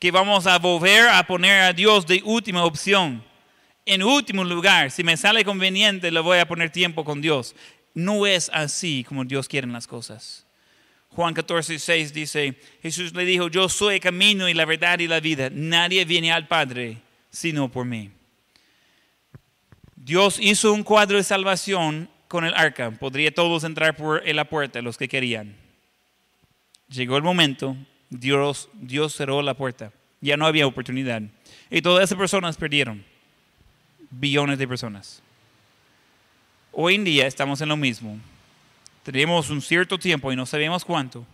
Que 0.00 0.10
vamos 0.10 0.48
a 0.48 0.58
volver 0.58 1.10
a 1.10 1.22
poner 1.22 1.62
a 1.62 1.72
Dios 1.72 2.04
de 2.08 2.20
última 2.24 2.64
opción. 2.64 3.22
En 3.86 4.02
último 4.02 4.42
lugar, 4.42 4.90
si 4.90 5.04
me 5.04 5.16
sale 5.16 5.44
conveniente, 5.44 6.10
le 6.10 6.18
voy 6.18 6.38
a 6.38 6.48
poner 6.48 6.70
tiempo 6.70 7.04
con 7.04 7.20
Dios. 7.20 7.54
No 7.94 8.26
es 8.26 8.50
así 8.52 9.04
como 9.04 9.24
Dios 9.24 9.46
quiere 9.46 9.68
las 9.68 9.86
cosas. 9.86 10.44
Juan 11.10 11.34
14, 11.34 11.78
6 11.78 12.12
dice, 12.12 12.60
Jesús 12.82 13.14
le 13.14 13.24
dijo, 13.24 13.46
yo 13.46 13.68
soy 13.68 13.94
el 13.94 14.00
camino 14.00 14.48
y 14.48 14.54
la 14.54 14.64
verdad 14.64 14.98
y 14.98 15.06
la 15.06 15.20
vida. 15.20 15.50
Nadie 15.52 16.04
viene 16.04 16.32
al 16.32 16.48
Padre 16.48 16.98
sino 17.30 17.70
por 17.70 17.84
mí. 17.84 18.10
Dios 19.96 20.38
hizo 20.40 20.72
un 20.72 20.82
cuadro 20.82 21.16
de 21.16 21.24
salvación 21.24 22.08
con 22.28 22.44
el 22.44 22.54
arca. 22.54 22.90
Podría 22.90 23.34
todos 23.34 23.64
entrar 23.64 23.96
por 23.96 24.26
la 24.26 24.44
puerta, 24.44 24.82
los 24.82 24.96
que 24.96 25.08
querían. 25.08 25.56
Llegó 26.88 27.16
el 27.16 27.22
momento, 27.22 27.76
Dios, 28.08 28.68
Dios 28.74 29.14
cerró 29.14 29.42
la 29.42 29.54
puerta. 29.54 29.92
Ya 30.20 30.36
no 30.36 30.46
había 30.46 30.66
oportunidad. 30.66 31.22
Y 31.70 31.82
todas 31.82 32.04
esas 32.04 32.18
personas 32.18 32.56
perdieron. 32.56 33.04
Billones 34.10 34.58
de 34.58 34.66
personas. 34.66 35.22
Hoy 36.72 36.96
en 36.96 37.04
día 37.04 37.26
estamos 37.26 37.60
en 37.60 37.68
lo 37.68 37.76
mismo. 37.76 38.18
Tenemos 39.02 39.50
un 39.50 39.62
cierto 39.62 39.98
tiempo 39.98 40.32
y 40.32 40.36
no 40.36 40.46
sabemos 40.46 40.84
cuánto 40.84 41.26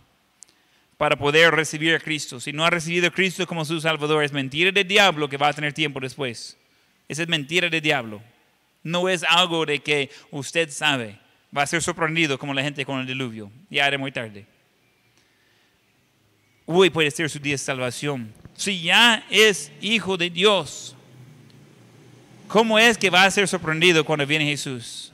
para 0.97 1.15
poder 1.15 1.53
recibir 1.53 1.93
a 1.95 1.99
Cristo. 1.99 2.39
Si 2.39 2.51
no 2.51 2.65
ha 2.65 2.69
recibido 2.69 3.07
a 3.07 3.11
Cristo 3.11 3.45
como 3.45 3.63
su 3.63 3.79
Salvador, 3.79 4.23
es 4.23 4.31
mentira 4.31 4.71
del 4.71 4.87
diablo 4.87 5.29
que 5.29 5.37
va 5.37 5.49
a 5.49 5.53
tener 5.53 5.73
tiempo 5.73 5.99
después. 5.99 6.57
Esa 7.07 7.21
es 7.21 7.27
mentira 7.27 7.69
del 7.69 7.81
diablo. 7.81 8.21
No 8.83 9.07
es 9.07 9.23
algo 9.23 9.65
de 9.65 9.79
que 9.79 10.09
usted 10.31 10.69
sabe. 10.69 11.19
Va 11.55 11.61
a 11.61 11.67
ser 11.67 11.81
sorprendido 11.81 12.37
como 12.37 12.53
la 12.53 12.63
gente 12.63 12.85
con 12.85 12.99
el 12.99 13.05
diluvio. 13.05 13.51
Ya 13.69 13.87
era 13.87 13.97
muy 13.97 14.11
tarde. 14.11 14.45
Hoy 16.65 16.89
puede 16.89 17.11
ser 17.11 17.29
su 17.29 17.39
día 17.39 17.53
de 17.53 17.59
salvación. 17.59 18.33
Si 18.55 18.81
ya 18.81 19.25
es 19.29 19.71
hijo 19.79 20.17
de 20.17 20.29
Dios, 20.29 20.95
¿cómo 22.47 22.77
es 22.79 22.97
que 22.97 23.09
va 23.09 23.23
a 23.23 23.31
ser 23.31 23.47
sorprendido 23.47 24.03
cuando 24.03 24.25
viene 24.25 24.45
Jesús? 24.45 25.13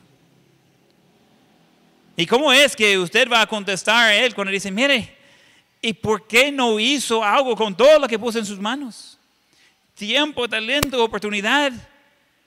¿Y 2.15 2.25
cómo 2.25 2.53
es 2.53 2.75
que 2.75 2.97
usted 2.97 3.29
va 3.29 3.41
a 3.41 3.47
contestar 3.47 4.09
a 4.09 4.15
él 4.15 4.33
cuando 4.33 4.51
dice, 4.51 4.71
mire, 4.71 5.22
¿y 5.83 5.91
por 5.91 6.25
qué 6.25 6.49
no 6.49 6.79
hizo 6.79 7.23
algo 7.23 7.55
con 7.57 7.75
todo 7.75 7.99
lo 7.99 8.07
que 8.07 8.17
puso 8.17 8.39
en 8.39 8.45
sus 8.45 8.57
manos? 8.57 9.19
Tiempo, 9.93 10.47
talento, 10.47 11.03
oportunidad. 11.03 11.73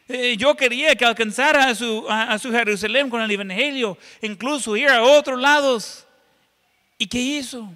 Eh, 0.08 0.36
yo 0.38 0.56
quería 0.56 0.96
que 0.96 1.04
alcanzara 1.04 1.68
a 1.68 1.74
su, 1.74 2.06
a, 2.08 2.32
a 2.32 2.38
su 2.38 2.50
Jerusalén 2.50 3.10
con 3.10 3.20
el 3.20 3.30
Evangelio, 3.30 3.98
incluso 4.22 4.74
ir 4.74 4.88
a 4.88 5.02
otros 5.02 5.38
lados. 5.38 6.06
¿Y 6.96 7.06
qué 7.06 7.18
hizo? 7.18 7.70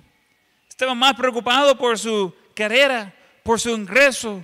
Estaba 0.66 0.94
más 0.94 1.14
preocupado 1.14 1.76
por 1.76 1.98
su 1.98 2.32
carrera, 2.54 3.14
por 3.42 3.60
su 3.60 3.68
ingreso, 3.68 4.42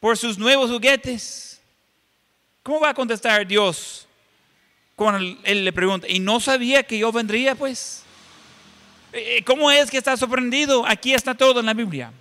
por 0.00 0.16
sus 0.16 0.38
nuevos 0.38 0.70
juguetes. 0.70 1.60
¿Cómo 2.62 2.80
va 2.80 2.88
a 2.88 2.94
contestar 2.94 3.46
Dios 3.46 4.08
cuando 4.96 5.38
él 5.44 5.62
le 5.62 5.72
pregunta? 5.74 6.08
¿Y 6.08 6.20
no 6.20 6.40
sabía 6.40 6.82
que 6.82 6.96
yo 6.96 7.12
vendría, 7.12 7.54
pues? 7.54 8.03
¿Cómo 9.44 9.70
es 9.70 9.90
que 9.90 9.98
está 9.98 10.16
sorprendido? 10.16 10.86
Aquí 10.86 11.14
está 11.14 11.34
todo 11.34 11.60
en 11.60 11.66
la 11.66 11.74
Biblia. 11.74 12.12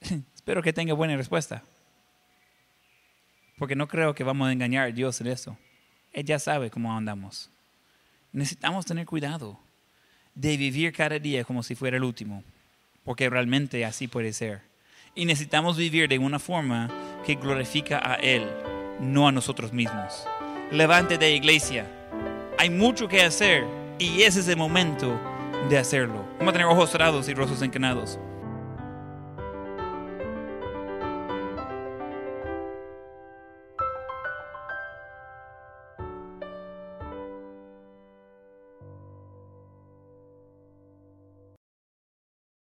Espero 0.34 0.62
que 0.62 0.72
tenga 0.72 0.94
buena 0.94 1.16
respuesta. 1.16 1.62
Porque 3.58 3.74
no 3.74 3.88
creo 3.88 4.14
que 4.14 4.24
vamos 4.24 4.48
a 4.48 4.52
engañar 4.52 4.88
a 4.88 4.92
Dios 4.92 5.20
en 5.20 5.26
eso. 5.26 5.56
Él 6.12 6.24
ya 6.24 6.38
sabe 6.38 6.70
cómo 6.70 6.96
andamos. 6.96 7.50
Necesitamos 8.32 8.86
tener 8.86 9.04
cuidado 9.06 9.58
de 10.34 10.56
vivir 10.56 10.92
cada 10.92 11.18
día 11.18 11.44
como 11.44 11.62
si 11.62 11.74
fuera 11.74 11.96
el 11.96 12.04
último. 12.04 12.44
Porque 13.04 13.28
realmente 13.28 13.84
así 13.84 14.06
puede 14.06 14.32
ser. 14.32 14.62
Y 15.14 15.24
necesitamos 15.24 15.76
vivir 15.76 16.08
de 16.08 16.18
una 16.18 16.38
forma 16.38 16.88
que 17.26 17.34
glorifica 17.34 18.00
a 18.02 18.14
Él, 18.14 18.48
no 19.00 19.26
a 19.26 19.32
nosotros 19.32 19.72
mismos. 19.72 20.24
Levante 20.70 21.18
de 21.18 21.34
iglesia. 21.34 21.86
Hay 22.58 22.70
mucho 22.70 23.08
que 23.08 23.22
hacer 23.22 23.64
y 24.00 24.22
ese 24.22 24.40
es 24.40 24.48
el 24.48 24.56
momento 24.56 25.20
de 25.68 25.78
hacerlo. 25.78 26.24
Vamos 26.38 26.48
a 26.48 26.52
tener 26.52 26.66
ojos 26.66 26.90
cerrados 26.90 27.28
y 27.28 27.34
rostros 27.34 27.60
encanados. 27.62 28.18